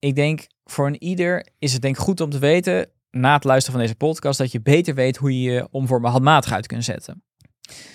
Ik 0.00 0.14
denk 0.14 0.46
voor 0.64 0.86
een 0.86 1.02
ieder 1.02 1.46
is 1.58 1.72
het 1.72 1.82
denk 1.82 1.96
ik 1.96 2.02
goed 2.02 2.20
om 2.20 2.30
te 2.30 2.38
weten, 2.38 2.90
na 3.10 3.34
het 3.34 3.44
luisteren 3.44 3.78
van 3.78 3.86
deze 3.86 3.98
podcast, 3.98 4.38
dat 4.38 4.52
je 4.52 4.60
beter 4.60 4.94
weet 4.94 5.16
hoe 5.16 5.42
je 5.42 5.50
je 5.50 5.68
omvormen 5.70 6.10
handmatig 6.10 6.52
uit 6.52 6.66
kunt 6.66 6.84
zetten. 6.84 7.22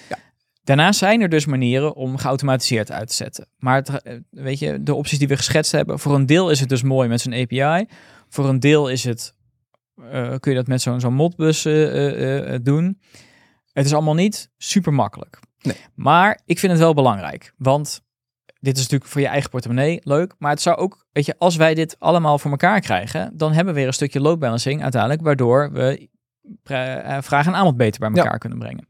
Ja. 0.10 0.18
Daarnaast 0.63 1.00
zijn 1.00 1.22
er 1.22 1.30
dus 1.30 1.46
manieren 1.46 1.96
om 1.96 2.18
geautomatiseerd 2.18 2.91
uit 2.91 3.08
te 3.08 3.13
zetten. 3.13 3.48
Maar 3.58 3.76
het, 3.76 4.22
weet 4.30 4.60
je, 4.60 4.84
de 4.84 4.94
opties 4.94 5.20
die 5.20 5.28
we 5.28 5.38
geschetst 5.38 5.72
hebben, 5.72 6.00
voor 6.00 6.15
een 6.15 6.26
deel 6.26 6.50
is 6.50 6.60
het 6.60 6.70
dus 6.70 6.84
mooi 6.84 7.10
met 7.10 7.22
zo'n 7.22 7.34
API. 7.34 7.86
Voor 8.30 8.50
een 8.50 8.60
deel 8.60 8.89
is 8.89 9.04
het, 9.04 9.36
uh, 10.00 10.36
kun 10.39 10.52
je 10.52 10.58
dat 10.58 10.68
met 10.68 10.82
zo'n 10.82 11.00
zo'n 11.00 11.13
modbus 11.13 11.65
uh, 11.65 12.52
uh, 12.52 12.56
doen. 12.62 13.02
Het 13.72 13.86
is 13.86 13.94
allemaal 13.94 14.13
niet 14.13 14.52
super 14.58 14.94
makkelijk. 14.94 15.39
Nee. 15.62 15.76
Maar 15.96 16.39
ik 16.46 16.60
vind 16.60 16.72
het 16.72 16.82
wel 16.82 16.94
belangrijk, 16.94 17.54
want 17.58 18.02
dit 18.65 18.75
is 18.75 18.82
natuurlijk 18.82 19.12
voor 19.12 19.21
je 19.21 19.28
eigen 19.28 19.49
portemonnee 19.49 19.99
leuk. 20.04 20.34
Maar 20.38 20.51
het 20.51 20.62
zou 20.62 20.78
ook, 20.78 21.06
weet 21.12 21.25
je, 21.25 21.36
als 21.38 21.56
wij 21.56 21.73
dit 21.73 21.95
allemaal 21.99 22.39
voor 22.39 22.51
elkaar 22.51 22.80
krijgen, 22.80 23.32
dan 23.38 23.54
hebben 23.54 23.73
we 23.73 23.80
weer 23.80 23.88
een 23.88 23.93
stukje 23.93 24.19
load 24.19 24.39
balancing 24.39 24.82
uiteindelijk, 24.82 25.21
waardoor 25.21 25.71
we 25.71 26.10
uh, 26.71 27.17
vraag 27.21 27.45
en 27.45 27.56
aanbod 27.56 27.78
beter 27.78 27.99
bij 27.99 28.10
elkaar 28.10 28.32
ja. 28.32 28.38
kunnen 28.38 28.60
brengen. 28.60 28.88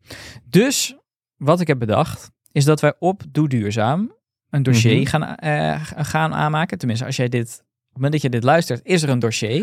Dus 0.49 0.95
wat 1.35 1.59
ik 1.59 1.67
heb 1.67 1.79
bedacht, 1.79 2.31
is 2.51 2.65
dat 2.65 2.79
wij 2.81 2.93
op 2.99 3.21
Doe 3.31 3.49
Duurzaam 3.49 4.15
een 4.49 4.63
dossier 4.63 5.01
Mhm. 5.01 5.17
mm 5.17 5.23
-hmm. 5.23 5.38
gaan, 5.39 5.75
uh, 5.75 6.05
gaan 6.05 6.33
aanmaken. 6.33 6.77
Tenminste, 6.77 7.05
als 7.05 7.15
jij 7.15 7.29
dit, 7.29 7.49
op 7.49 7.57
het 7.57 7.93
moment 7.93 8.11
dat 8.11 8.21
je 8.21 8.29
dit 8.29 8.43
luistert, 8.43 8.79
is 8.83 9.03
er 9.03 9.09
een 9.09 9.19
dossier. 9.19 9.59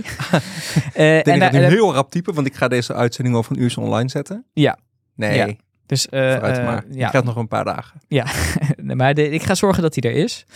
uh, 0.97 1.17
ik 1.19 1.25
denk 1.25 1.41
dat 1.41 1.53
nu 1.53 1.59
heel 1.59 1.95
rap 1.95 2.11
typen, 2.11 2.35
want 2.35 2.47
ik 2.47 2.55
ga 2.55 2.69
deze 2.69 2.95
uitzending 2.95 3.37
over 3.37 3.57
een 3.57 3.63
uur 3.63 3.75
online 3.79 4.09
zetten. 4.09 4.45
Ja. 4.53 4.79
Nee. 5.15 5.37
Ja. 5.37 5.55
Dus 5.87 6.07
uh, 6.11 6.41
maar. 6.41 6.85
ja. 6.91 7.05
Ik 7.05 7.09
krijg 7.09 7.25
nog 7.25 7.37
een 7.37 7.49
paar 7.49 7.65
dagen. 7.65 8.01
Ja, 8.09 8.27
maar 8.83 9.15
de, 9.15 9.29
ik 9.31 9.43
ga 9.43 9.55
zorgen 9.55 9.83
dat 9.83 9.95
hij 9.95 10.11
er 10.11 10.17
is. 10.17 10.47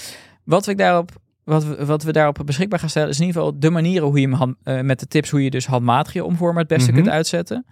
Wat, 0.44 0.68
ik 0.68 0.78
daarop, 0.78 1.10
wat, 1.44 1.64
we, 1.64 1.84
wat 1.86 2.02
we 2.02 2.12
daarop 2.12 2.42
beschikbaar 2.44 2.78
gaan 2.78 2.88
stellen, 2.88 3.08
is 3.08 3.20
in 3.20 3.26
ieder 3.26 3.40
geval 3.42 3.58
de 3.58 3.70
manieren 3.70 4.08
hoe 4.08 4.20
je 4.20 4.26
hem 4.26 4.36
hand, 4.36 4.56
uh, 4.64 4.80
met 4.80 5.00
de 5.00 5.06
tips 5.06 5.30
hoe 5.30 5.42
je 5.44 5.50
dus 5.50 5.66
handmatig 5.66 6.12
je 6.12 6.24
omvormer 6.24 6.58
het 6.58 6.68
beste 6.68 6.90
Mhm. 6.92 7.00
kunt 7.00 7.12
uitzetten. 7.14 7.66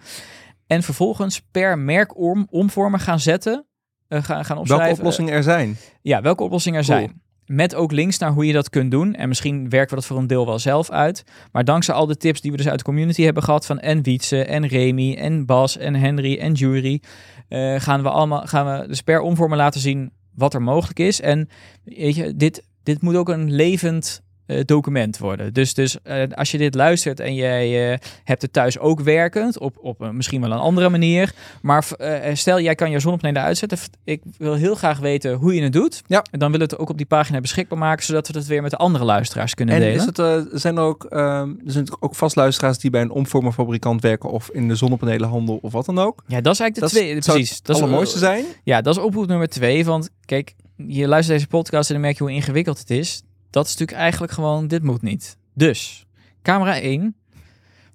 En 0.67 0.83
vervolgens 0.83 1.43
per 1.51 1.79
merk 1.79 2.19
om, 2.19 2.47
omvormer 2.51 3.01
gaan 3.01 3.21
zetten, 3.21 3.67
uh, 4.09 4.23
gaan, 4.23 4.45
gaan 4.45 4.59
opschrijven. 4.59 4.87
Welke 4.87 5.01
oplossingen 5.01 5.33
er 5.33 5.43
zijn. 5.43 5.77
Ja, 6.03 6.23
welke 6.23 6.43
oplossingen 6.43 6.81
er 6.81 6.87
Cool. 6.87 6.99
zijn. 6.99 7.23
Met 7.47 7.75
ook 7.75 7.93
links 7.93 8.19
naar 8.19 8.31
hoe 8.33 8.47
je 8.47 8.53
dat 8.53 8.71
kunt 8.71 8.91
doen. 8.91 9.15
En 9.15 9.29
misschien 9.29 9.69
werken 9.69 9.89
we 9.89 9.95
dat 9.95 10.07
voor 10.07 10.19
een 10.19 10.27
deel 10.27 10.47
wel 10.47 10.59
zelf 10.59 10.91
uit. 10.91 11.23
Maar 11.53 11.65
dankzij 11.65 11.95
al 11.95 12.07
de 12.07 12.17
tips 12.17 12.41
die 12.41 12.51
we 12.51 12.57
dus 12.57 12.69
uit 12.69 12.79
de 12.79 12.85
community 12.85 13.23
hebben 13.23 13.43
gehad 13.43 13.67
van 13.67 13.79
en 13.81 14.03
Wietse 14.03 14.45
en 14.45 14.67
Remy 14.67 15.15
en 15.15 15.47
Bas 15.47 15.77
en 15.77 15.95
Henry 15.95 16.39
en 16.39 16.53
Jury, 16.53 17.03
uh, 17.49 17.81
gaan 17.81 18.03
we 18.03 18.09
allemaal 18.11 18.47
gaan 18.47 18.81
we 18.81 18.87
dus 18.89 19.01
per 19.03 19.21
omvormer 19.21 19.57
laten 19.59 19.81
zien 19.81 20.13
wat 20.35 20.55
er 20.55 20.63
mogelijk 20.63 20.99
is. 20.99 21.21
En 21.21 21.49
weet 21.85 22.15
je, 22.15 22.37
dit, 22.37 22.65
dit 22.83 23.03
moet 23.03 23.17
ook 23.17 23.29
een 23.29 23.53
levend 23.53 24.23
document 24.47 25.19
worden. 25.19 25.53
Dus, 25.53 25.75
dus 25.75 25.97
uh, 26.05 26.23
als 26.35 26.51
je 26.51 26.59
dit 26.59 26.75
luistert 26.75 27.21
en 27.21 27.35
jij 27.35 27.93
uh, 27.93 27.99
hebt 28.25 28.43
het 28.43 28.53
thuis 28.53 28.79
ook 28.79 29.01
werkend, 29.01 29.59
op, 29.59 29.77
op 29.81 30.13
misschien 30.13 30.41
wel 30.41 30.53
een 30.53 30.59
andere 30.59 30.89
manier. 30.89 31.33
Maar 31.63 31.87
eh, 31.99 32.35
stel, 32.35 32.61
jij 32.61 32.75
kan 32.75 32.91
je 32.91 32.99
zonnepanelen 32.99 33.43
uitzetten. 33.43 33.79
Ik 34.05 34.23
wil 34.39 34.55
heel 34.55 34.75
graag 34.75 34.99
weten 34.99 35.35
hoe 35.35 35.55
je 35.55 35.63
het 35.63 35.73
doet. 35.73 36.03
Ja. 36.07 36.23
En 36.31 36.39
dan 36.39 36.51
willen 36.51 36.67
we 36.67 36.73
het 36.73 36.83
ook 36.83 36.91
op 36.91 36.97
die 36.97 37.07
pagina 37.07 37.41
beschikbaar 37.41 37.79
maken, 37.79 38.05
zodat 38.05 38.29
we 38.29 38.39
het 38.39 38.47
weer 38.47 38.63
met 38.63 38.71
de 38.71 38.77
andere 38.77 39.05
luisteraars 39.05 39.55
kunnen 39.55 39.75
En 39.75 39.81
delen. 39.81 39.97
is 39.97 40.05
het, 40.05 40.61
zijn 40.61 40.77
er 40.77 40.83
ook, 40.83 41.07
er 41.11 41.57
zijn 41.65 41.87
ook 42.01 42.15
vast 42.15 42.37
luisteraars 42.37 42.79
die 42.79 42.91
bij 42.91 43.01
een 43.01 43.11
omvormerfabrikant 43.11 44.03
werken 44.03 44.31
of 44.31 44.51
in 44.51 44.69
de 44.69 44.75
zonnepanelenhandel 44.75 45.59
of 45.63 45.73
wat 45.73 45.87
dan 45.87 45.99
ook? 45.99 46.23
Ja, 46.27 46.41
dat 46.41 46.53
is 46.53 46.61
eigenlijk 46.61 46.75
de 46.75 46.81
dat 46.81 46.91
tweede. 46.91 47.21
Precies. 47.21 47.51
Het 47.51 47.67
dat 47.67 47.77
is 47.77 47.83
het 47.83 47.91
mooiste 47.91 48.19
zijn. 48.19 48.45
Ja, 48.65 48.81
dat 48.81 48.97
is 48.97 49.03
oproep 49.03 49.27
nummer 49.27 49.49
twee. 49.49 49.85
Want 49.85 50.11
kijk, 50.25 50.55
je 50.77 51.09
luistert 51.09 51.39
deze 51.39 51.51
podcast 51.51 51.89
en 51.89 51.95
dan 51.95 52.05
merk 52.05 52.19
je 52.19 52.25
hoe 52.25 52.33
ingewikkeld 52.33 52.79
het 52.79 52.91
is. 52.91 53.23
Dat 53.55 53.67
is 53.67 53.71
natuurlijk 53.71 53.99
eigenlijk 53.99 54.33
gewoon, 54.33 54.67
dit 54.67 54.83
moet 54.83 55.03
niet. 55.03 55.37
Dus, 55.53 56.07
camera 56.43 56.81
1. 56.81 57.17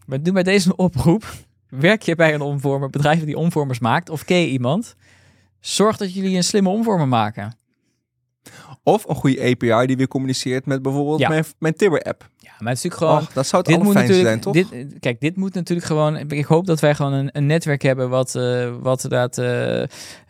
We 0.05 0.21
doen 0.21 0.33
bij 0.33 0.43
deze 0.43 0.67
een 0.67 0.77
oproep. 0.77 1.33
Werk 1.69 2.01
je 2.01 2.15
bij 2.15 2.33
een 2.33 2.41
omvormer, 2.41 2.89
bedrijf 2.89 3.23
die 3.23 3.37
omvormers 3.37 3.79
maakt, 3.79 4.09
of 4.09 4.25
ken 4.25 4.37
je 4.37 4.49
iemand? 4.49 4.95
Zorg 5.59 5.97
dat 5.97 6.13
jullie 6.13 6.35
een 6.35 6.43
slimme 6.43 6.69
omvormer 6.69 7.07
maken. 7.07 7.57
Of 8.83 9.07
een 9.07 9.15
goede 9.15 9.41
API 9.41 9.85
die 9.85 9.97
weer 9.97 10.07
communiceert 10.07 10.65
met 10.65 10.81
bijvoorbeeld 10.81 11.19
ja. 11.19 11.29
mijn, 11.29 11.43
mijn 11.59 11.75
Tibber-app. 11.75 12.29
Ja, 12.37 12.51
maar 12.59 12.73
het 12.73 12.77
is 12.77 12.83
natuurlijk 12.83 13.11
gewoon... 13.11 13.27
Och, 13.27 13.33
dat 13.33 13.47
zou 13.47 13.63
het 13.65 13.81
allerfijnste 13.81 14.19
zijn, 14.19 14.39
toch? 14.39 14.53
Dit, 14.53 14.67
kijk, 14.99 15.19
dit 15.19 15.35
moet 15.35 15.53
natuurlijk 15.53 15.87
gewoon... 15.87 16.17
Ik 16.17 16.45
hoop 16.45 16.65
dat 16.65 16.79
wij 16.79 16.95
gewoon 16.95 17.13
een, 17.13 17.29
een 17.31 17.45
netwerk 17.45 17.81
hebben 17.81 18.09
wat, 18.09 18.35
uh, 18.35 18.73
wat 18.81 19.03
inderdaad... 19.03 19.37
Uh, 19.37 19.83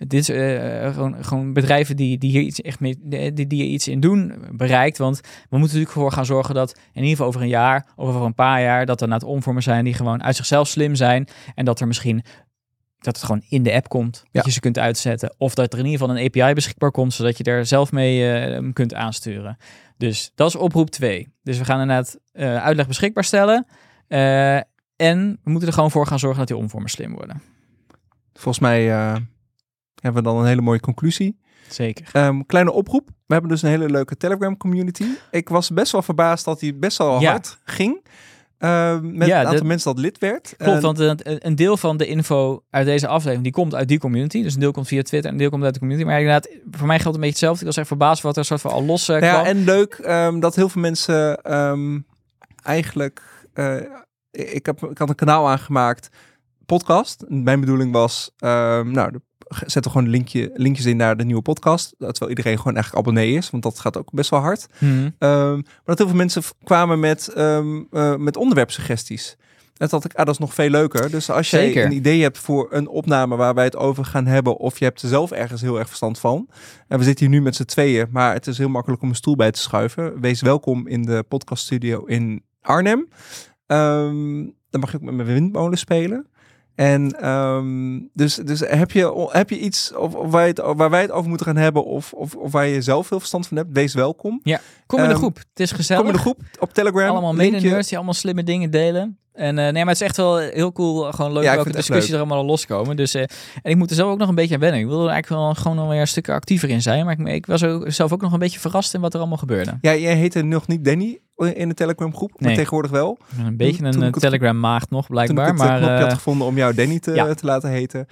dit, 0.08 0.30
uh, 0.30 0.94
gewoon, 0.94 1.16
gewoon 1.22 1.54
bedrijven 1.54 1.96
die, 1.96 2.18
die 2.18 2.32
hier 2.32 2.42
iets 2.42 2.62
echt 2.62 2.80
mee, 2.80 3.00
die, 3.04 3.48
die 3.48 3.64
er 3.64 3.70
iets 3.70 3.88
in 3.88 4.00
doen, 4.00 4.34
bereikt. 4.52 4.98
Want 4.98 5.20
we 5.22 5.58
moeten 5.58 5.60
natuurlijk 5.78 5.92
voor 5.92 6.12
gaan 6.12 6.26
zorgen 6.26 6.56
dat 6.56 6.72
in 6.72 6.82
ieder 6.94 7.10
geval 7.10 7.28
over 7.28 7.42
een 7.42 7.48
jaar 7.48 7.86
of 7.96 8.08
over 8.08 8.22
een 8.22 8.34
paar 8.34 8.62
jaar... 8.62 8.86
dat 8.86 9.02
er 9.02 9.08
na 9.08 9.14
het 9.14 9.24
omvormen 9.24 9.64
zijn 9.64 9.84
die 9.84 9.94
gewoon 9.94 10.24
uit 10.24 10.36
zichzelf 10.36 10.68
slim 10.68 10.96
zijn. 10.96 11.28
En 11.56 11.66
dat 11.66 11.80
er 11.80 11.88
misschien 11.88 12.24
dat 13.00 13.16
het 13.16 13.26
gewoon 13.26 13.42
in 13.50 13.64
de 13.64 13.74
app 13.74 13.90
komt, 13.90 14.24
dat 14.32 14.46
je 14.46 14.52
ze 14.52 14.60
kunt 14.60 14.78
uitzetten. 14.78 15.34
Of 15.38 15.54
dat 15.54 15.74
er 15.74 15.80
in 15.80 15.86
ieder 15.86 16.00
geval 16.00 16.18
een 16.18 16.26
API 16.26 16.54
beschikbaar 16.54 16.92
komt, 16.92 17.14
zodat 17.14 17.38
je 17.38 17.44
er 17.44 17.66
zelf 17.66 17.92
mee 17.92 18.50
uh, 18.60 18.74
kunt 18.74 18.94
aansturen. 18.94 19.58
Dus 19.98 20.32
dat 20.36 20.48
is 20.48 20.56
oproep 20.56 20.90
2. 20.90 21.34
Dus 21.44 21.58
we 21.58 21.66
gaan 21.66 21.82
inderdaad 21.82 22.20
uh, 22.34 22.64
uitleg 22.64 22.88
beschikbaar 22.88 23.24
stellen. 23.24 23.66
Uh, 24.08 24.56
en 24.96 25.40
we 25.44 25.50
moeten 25.50 25.68
er 25.68 25.74
gewoon 25.74 25.92
voor 25.92 26.08
gaan 26.08 26.20
zorgen 26.20 26.40
dat 26.40 26.48
die 26.48 26.58
omvormers 26.58 26.94
slim 26.94 27.14
worden. 27.14 27.42
Volgens 28.34 28.60
mij 28.60 28.84
hebben 30.02 30.24
we 30.24 30.30
dan 30.30 30.38
een 30.38 30.46
hele 30.46 30.62
mooie 30.62 30.80
conclusie. 30.80 31.40
Zeker. 31.68 32.26
Um, 32.26 32.46
kleine 32.46 32.72
oproep. 32.72 33.08
We 33.08 33.34
hebben 33.34 33.52
dus 33.52 33.62
een 33.62 33.70
hele 33.70 33.90
leuke 33.90 34.18
Telegram 34.18 34.58
community. 34.58 35.06
Ik 35.32 35.50
was 35.50 35.70
best 35.70 35.92
wel 35.92 36.02
verbaasd 36.02 36.46
dat 36.46 36.60
die 36.60 36.74
best 36.74 36.98
wel 36.98 37.20
ja. 37.20 37.32
hard 37.32 37.58
ging. 37.64 38.06
Uh, 38.60 39.00
met 39.02 39.28
ja, 39.28 39.40
een 39.40 39.46
aantal 39.46 39.62
de, 39.62 39.68
mensen 39.68 39.94
dat 39.94 40.04
lid 40.04 40.18
werd. 40.18 40.54
Klopt, 40.58 40.82
want 40.82 41.00
een, 41.00 41.20
een, 41.24 41.56
deel 41.56 41.78
van 41.78 41.98
de 41.98 42.08
info 42.08 42.64
uit 42.70 42.86
deze 42.86 43.08
aflevering, 43.08 43.44
die 43.44 43.52
komt 43.52 43.76
uit 43.76 43.88
die 43.88 44.00
community. 44.00 44.44
Dus 44.44 44.54
een 44.54 44.60
deel 44.60 44.72
komt 44.72 44.88
via 44.88 45.02
Twitter 45.02 45.26
en 45.26 45.32
een 45.32 45.42
deel 45.42 45.50
komt 45.50 45.64
uit 45.64 45.74
de 45.74 45.80
community. 45.80 46.08
Maar 46.08 46.20
inderdaad, 46.20 46.50
voor 46.72 46.88
mij 46.88 47.00
geldt 47.00 47.16
een 47.16 47.24
beetje 47.24 47.46
hetzelfde. 47.46 47.60
Ik 47.60 47.66
was 47.66 47.78
echt 47.78 47.88
verbaasd 47.88 48.22
wat 48.24 48.38
er 48.38 48.46
soort 48.46 48.62
van 48.62 48.72
al 48.72 48.84
los 48.84 49.10
uh, 49.10 49.20
ja, 49.20 49.32
kwam. 49.34 49.46
En 49.46 49.64
leuk 49.64 50.02
um, 50.08 50.40
dat 50.40 50.56
heel 50.56 50.70
veel 50.70 50.82
mensen 50.82 51.54
um, 51.56 52.06
eigenlijk... 52.64 53.22
eh, 53.54 53.76
ik, 54.32 54.66
heb, 54.66 54.84
ik 54.84 54.98
had 54.98 55.10
een 55.10 55.16
kanaal 55.16 55.50
aangemaakt, 55.50 56.10
podcast. 56.66 57.26
Mijn 57.28 57.60
bedoeling 57.60 57.92
was, 57.92 58.32
um, 58.38 58.92
nou, 58.92 59.12
de, 59.12 59.22
zet 59.66 59.86
er 59.86 59.92
gewoon 59.92 60.06
een 60.06 60.12
linkje, 60.12 60.52
linkjes 60.54 60.86
in 60.86 60.98
naar 60.98 61.18
de 61.18 61.26
nieuwe 61.26 61.42
podcast. 61.42 61.96
Terwijl 61.98 62.30
iedereen 62.30 62.58
gewoon 62.58 62.74
eigenlijk 62.74 63.08
abonnee 63.08 63.34
is, 63.34 63.50
want 63.50 63.64
dat 63.64 63.80
gaat 63.80 63.98
ook 63.98 64.12
best 64.12 64.30
wel 64.30 64.40
hard. 64.40 64.68
Hmm. 64.78 65.16
Um, 65.20 65.62
maar 65.62 65.82
dat 65.86 65.98
heel 65.98 66.08
veel 66.08 66.16
mensen 66.16 66.44
kwamen 66.64 67.00
met, 67.00 67.34
um, 67.38 67.88
uh, 67.92 68.16
met 68.16 68.38
onderwerpsuggesties. 68.38 69.38
En 69.80 69.88
dat 69.90 70.06
ik, 70.06 70.14
ah, 70.14 70.26
dat 70.26 70.34
is 70.34 70.40
nog 70.40 70.54
veel 70.54 70.70
leuker. 70.70 71.12
Dus 71.12 71.30
als 71.30 71.50
jij 71.50 71.66
Zeker. 71.66 71.86
een 71.86 71.92
idee 71.92 72.22
hebt 72.22 72.38
voor 72.38 72.68
een 72.70 72.88
opname 72.88 73.36
waar 73.36 73.54
wij 73.54 73.64
het 73.64 73.76
over 73.76 74.06
gaan 74.06 74.26
hebben, 74.26 74.58
of 74.58 74.80
je 74.80 74.86
hebt 74.86 75.02
er 75.02 75.08
zelf 75.08 75.32
ergens 75.32 75.62
heel 75.62 75.80
erg 75.80 75.88
verstand 75.88 76.20
van. 76.20 76.50
En 76.88 76.98
we 76.98 77.04
zitten 77.04 77.26
hier 77.26 77.36
nu 77.36 77.42
met 77.42 77.56
z'n 77.56 77.64
tweeën, 77.64 78.08
maar 78.12 78.34
het 78.34 78.48
is 78.48 78.58
heel 78.58 78.70
makkelijk 78.70 79.02
om 79.02 79.10
een 79.10 79.16
stoel 79.16 79.36
bij 79.36 79.52
te 79.52 79.60
schuiven. 79.60 80.22
Wees 80.22 80.42
welkom 80.42 80.88
in 80.88 81.02
de 81.02 81.24
podcaststudio 81.28 82.06
in 82.06 82.44
Arnhem. 82.62 83.08
Ehm, 83.66 84.46
dan 84.70 84.80
mag 84.80 84.92
je 84.92 84.98
ook 84.98 85.04
met 85.04 85.14
mijn 85.14 85.28
windmolen 85.28 85.78
spelen. 85.78 86.28
En 86.80 87.20
ehm, 87.22 88.00
dus, 88.14 88.36
dus 88.36 88.60
heb, 88.60 88.92
je, 88.92 89.28
heb 89.32 89.50
je 89.50 89.60
iets 89.60 89.94
of, 89.96 90.16
of 90.16 90.32
waar, 90.32 90.46
het, 90.46 90.62
waar 90.76 90.90
wij 90.90 91.02
het 91.02 91.12
over 91.12 91.30
moeten 91.30 91.46
gaan 91.48 91.56
hebben, 91.56 91.86
of, 91.86 92.14
of, 92.14 92.36
of 92.36 92.52
waar 92.52 92.68
je 92.68 92.82
zelf 92.82 93.08
veel 93.08 93.20
verstand 93.20 93.48
van 93.48 93.58
hebt, 93.58 93.70
wees 93.72 93.94
welkom. 93.94 94.42
Kom 94.86 95.00
in 95.00 95.06
de 95.06 95.12
Ehm, 95.12 95.20
groep. 95.20 95.38
Het 95.38 95.60
is 95.60 95.72
gezellig. 95.72 96.02
Kom 96.02 96.12
in 96.12 96.18
de 96.18 96.24
groep 96.24 96.40
op 96.60 96.74
Telegram. 96.74 97.10
Allemaal 97.10 97.34
mede-nerds 97.34 97.88
die 97.88 97.98
allemaal 97.98 98.14
slimme 98.14 98.44
dingen 98.44 98.72
delen. 98.72 99.18
En 99.40 99.58
eh, 99.58 99.64
nee, 99.64 99.74
maar 99.74 99.94
het 99.94 100.02
is 100.02 100.08
echt 100.08 100.18
wel 100.18 100.38
heel 100.38 100.72
cool. 100.72 101.12
Gewoon 101.12 101.34
leuk 101.34 101.44
Ja, 101.44 101.56
welke 101.56 101.72
discussies 101.72 102.12
er 102.12 102.18
allemaal 102.18 102.46
loskomen. 102.46 102.96
Dus, 102.96 103.14
eh, 103.14 103.22
en 103.62 103.72
ik 103.72 103.76
moet 103.76 103.90
er 103.90 103.96
zelf 103.96 104.12
ook 104.12 104.18
nog 104.18 104.30
een 104.30 104.36
beetje 104.36 104.54
aan 104.54 104.60
wennen. 104.60 104.80
Ik 104.80 104.86
wil 104.88 105.04
er 105.06 105.10
eigenlijk 105.12 105.42
wel 105.42 105.54
gewoon 105.56 105.80
alweer 105.80 106.00
een 106.00 106.08
stuk 106.08 106.30
actiever 106.30 106.70
in 106.70 106.82
zijn. 106.82 107.06
Maar 107.06 107.20
ik, 107.20 107.28
ik 107.28 107.46
was 107.46 107.64
ook, 107.64 107.92
zelf 107.92 108.14
ook 108.14 108.22
nog 108.22 108.34
een 108.34 108.40
beetje 108.40 108.60
verrast 108.60 108.94
in 108.94 109.02
wat 109.02 109.14
er 109.14 109.20
allemaal 109.20 109.38
gebeurde. 109.38 109.78
Ja, 109.82 109.96
jij 109.96 110.16
heette 110.16 110.42
nog 110.42 110.68
niet 110.68 110.86
Danny 110.86 111.20
in 111.36 111.70
de 111.70 111.76
Telegram 111.76 112.16
groep, 112.16 112.42
maar 112.42 112.54
tegenwoordig 112.54 112.92
wel. 112.92 113.18
Een 113.38 113.58
beetje 113.58 113.84
een 113.86 114.04
eh, 114.04 114.12
Telegram 114.12 114.60
maagd 114.60 114.90
nog, 114.90 115.06
Toen 115.06 115.22
ik 115.22 115.34
blijkbaar. 115.34 115.48
het 115.48 115.58
Maar 115.58 115.78
knopje 115.78 115.96
eh, 115.96 116.02
had 116.02 116.14
gevonden 116.14 116.48
om 116.48 116.58
jou 116.58 116.74
Danny 116.74 117.00
te, 117.00 117.14
ja. 117.14 117.34
te 117.34 117.46
laten 117.46 117.70
heten. 117.70 118.06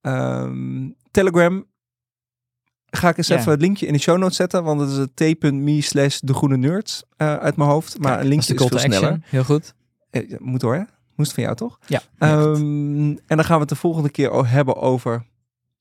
Ehm, 0.00 0.88
Telegram 1.10 1.64
ga 2.90 3.08
ik 3.08 3.16
eens 3.18 3.26
Ja. 3.28 3.36
even 3.38 3.50
het 3.50 3.60
linkje 3.60 3.86
in 3.86 3.92
de 3.92 3.98
show 3.98 4.18
notes 4.18 4.36
zetten, 4.36 4.64
want 4.64 4.80
het 4.80 4.90
is 4.90 4.96
het 4.96 5.16
t.me 5.16 5.80
slash 5.80 6.18
de 6.18 6.34
groene 6.34 6.56
nerds 6.56 7.04
eh, 7.16 7.34
uit 7.36 7.56
mijn 7.56 7.70
hoofd. 7.70 7.98
Maar 7.98 8.06
kijk, 8.08 8.18
een 8.18 8.24
is 8.24 8.30
linkje 8.30 8.54
is 8.54 8.60
veel 8.60 8.68
to 8.68 8.78
sneller. 8.78 9.18
Heel 9.24 9.44
goed. 9.44 9.74
Eh, 10.12 10.38
moet 10.38 10.62
hoor, 10.62 10.74
hè? 10.74 10.82
Moest 11.16 11.32
van 11.32 11.42
jou 11.42 11.56
toch? 11.56 11.78
Ja. 11.86 12.00
Ehm, 12.18 12.56
en 13.10 13.36
dan 13.36 13.44
gaan 13.44 13.54
we 13.54 13.60
het 13.60 13.68
de 13.68 13.74
volgende 13.76 14.10
keer 14.10 14.46
hebben 14.48 14.76
over 14.76 15.24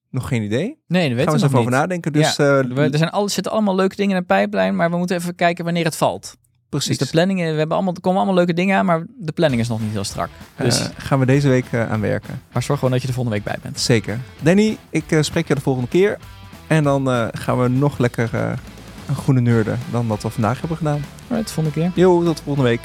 nog 0.09 0.27
geen 0.27 0.41
idee. 0.43 0.59
nee, 0.59 0.75
dat 0.77 0.77
Gaan 0.87 0.99
weten 1.01 1.17
we 1.17 1.25
we 1.25 1.31
eens 1.31 1.41
nog 1.41 1.49
even 1.49 1.59
over 1.59 1.71
nadenken. 1.71 2.13
Dus 2.13 2.35
Ja, 2.35 2.59
eh, 2.59 2.65
We- 2.75 2.89
er, 2.91 2.97
zijn 2.97 3.09
al, 3.09 3.29
zitten 3.29 3.51
allemaal 3.51 3.75
leuke 3.75 3.95
dingen 3.95 4.15
in 4.15 4.21
de 4.21 4.27
pijplijn, 4.27 4.75
maar 4.75 4.89
we 4.91 4.97
moeten 4.97 5.17
even 5.17 5.35
kijken 5.35 5.63
wanneer 5.65 5.85
het 5.85 5.95
valt. 5.95 6.37
precies. 6.69 6.97
Dus 6.97 7.07
de 7.07 7.13
planning, 7.13 7.39
we 7.39 7.45
hebben 7.45 7.75
allemaal, 7.75 7.93
er 7.93 8.01
komen 8.01 8.17
allemaal 8.19 8.37
leuke 8.37 8.53
dingen 8.53 8.77
aan, 8.77 8.85
maar 8.85 9.05
de 9.17 9.31
planning 9.31 9.61
is 9.61 9.67
nog 9.67 9.81
niet 9.81 9.91
heel 9.91 10.03
strak. 10.03 10.29
Dus, 10.57 10.79
Eh, 10.79 10.87
gaan 10.97 11.19
we 11.19 11.25
deze 11.25 11.47
week 11.47 11.65
eh, 11.71 11.91
aan 11.91 12.01
werken. 12.01 12.41
maar 12.51 12.63
zorg 12.63 12.79
gewoon 12.79 12.93
dat 12.93 13.01
je 13.01 13.07
er 13.07 13.13
volgende 13.13 13.37
week 13.39 13.47
bij 13.47 13.57
bent. 13.61 13.79
Zeker. 13.79 14.19
Danny, 14.41 14.77
ik 14.89 15.17
spreek 15.21 15.47
je 15.47 15.55
de 15.55 15.61
volgende 15.61 15.89
keer. 15.89 16.17
En 16.67 16.83
dan 16.83 17.29
gaan 17.33 17.59
we 17.61 17.67
nog 17.67 17.97
lekker 17.97 18.29
een 19.07 19.15
groene 19.15 19.41
neurden 19.41 19.79
dan 19.91 20.07
wat 20.07 20.23
we 20.23 20.29
vandaag 20.29 20.59
hebben 20.59 20.77
gedaan. 20.77 21.01
Alright, 21.29 21.51
volgende 21.51 21.79
keer. 21.79 21.91
Jo, 21.95 22.23
tot 22.23 22.41
volgende 22.41 22.69
week. 22.69 22.81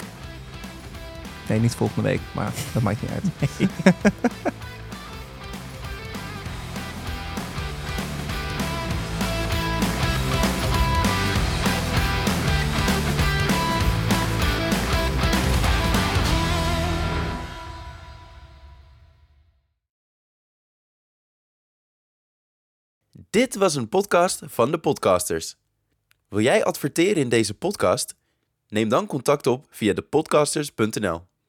Nee, 1.49 1.61
niet 1.61 1.75
volgende 1.75 2.09
week, 2.09 2.21
maar 2.35 2.53
dat 2.73 2.83
maakt 2.83 3.03
niet 3.03 3.11
uit. 3.11 3.25
Dit 23.37 23.55
was 23.55 23.75
een 23.75 23.89
podcast 23.89 24.41
van 24.45 24.71
de 24.71 24.79
podcasters. 24.79 25.57
Wil 26.29 26.41
jij 26.41 26.65
adverteren 26.65 27.23
in 27.23 27.29
deze 27.29 27.55
podcast? 27.55 28.15
Neem 28.69 28.89
dan 28.89 29.07
contact 29.07 29.47
op 29.47 29.67
via 29.71 29.93
depodcasters.nl. 29.93 31.27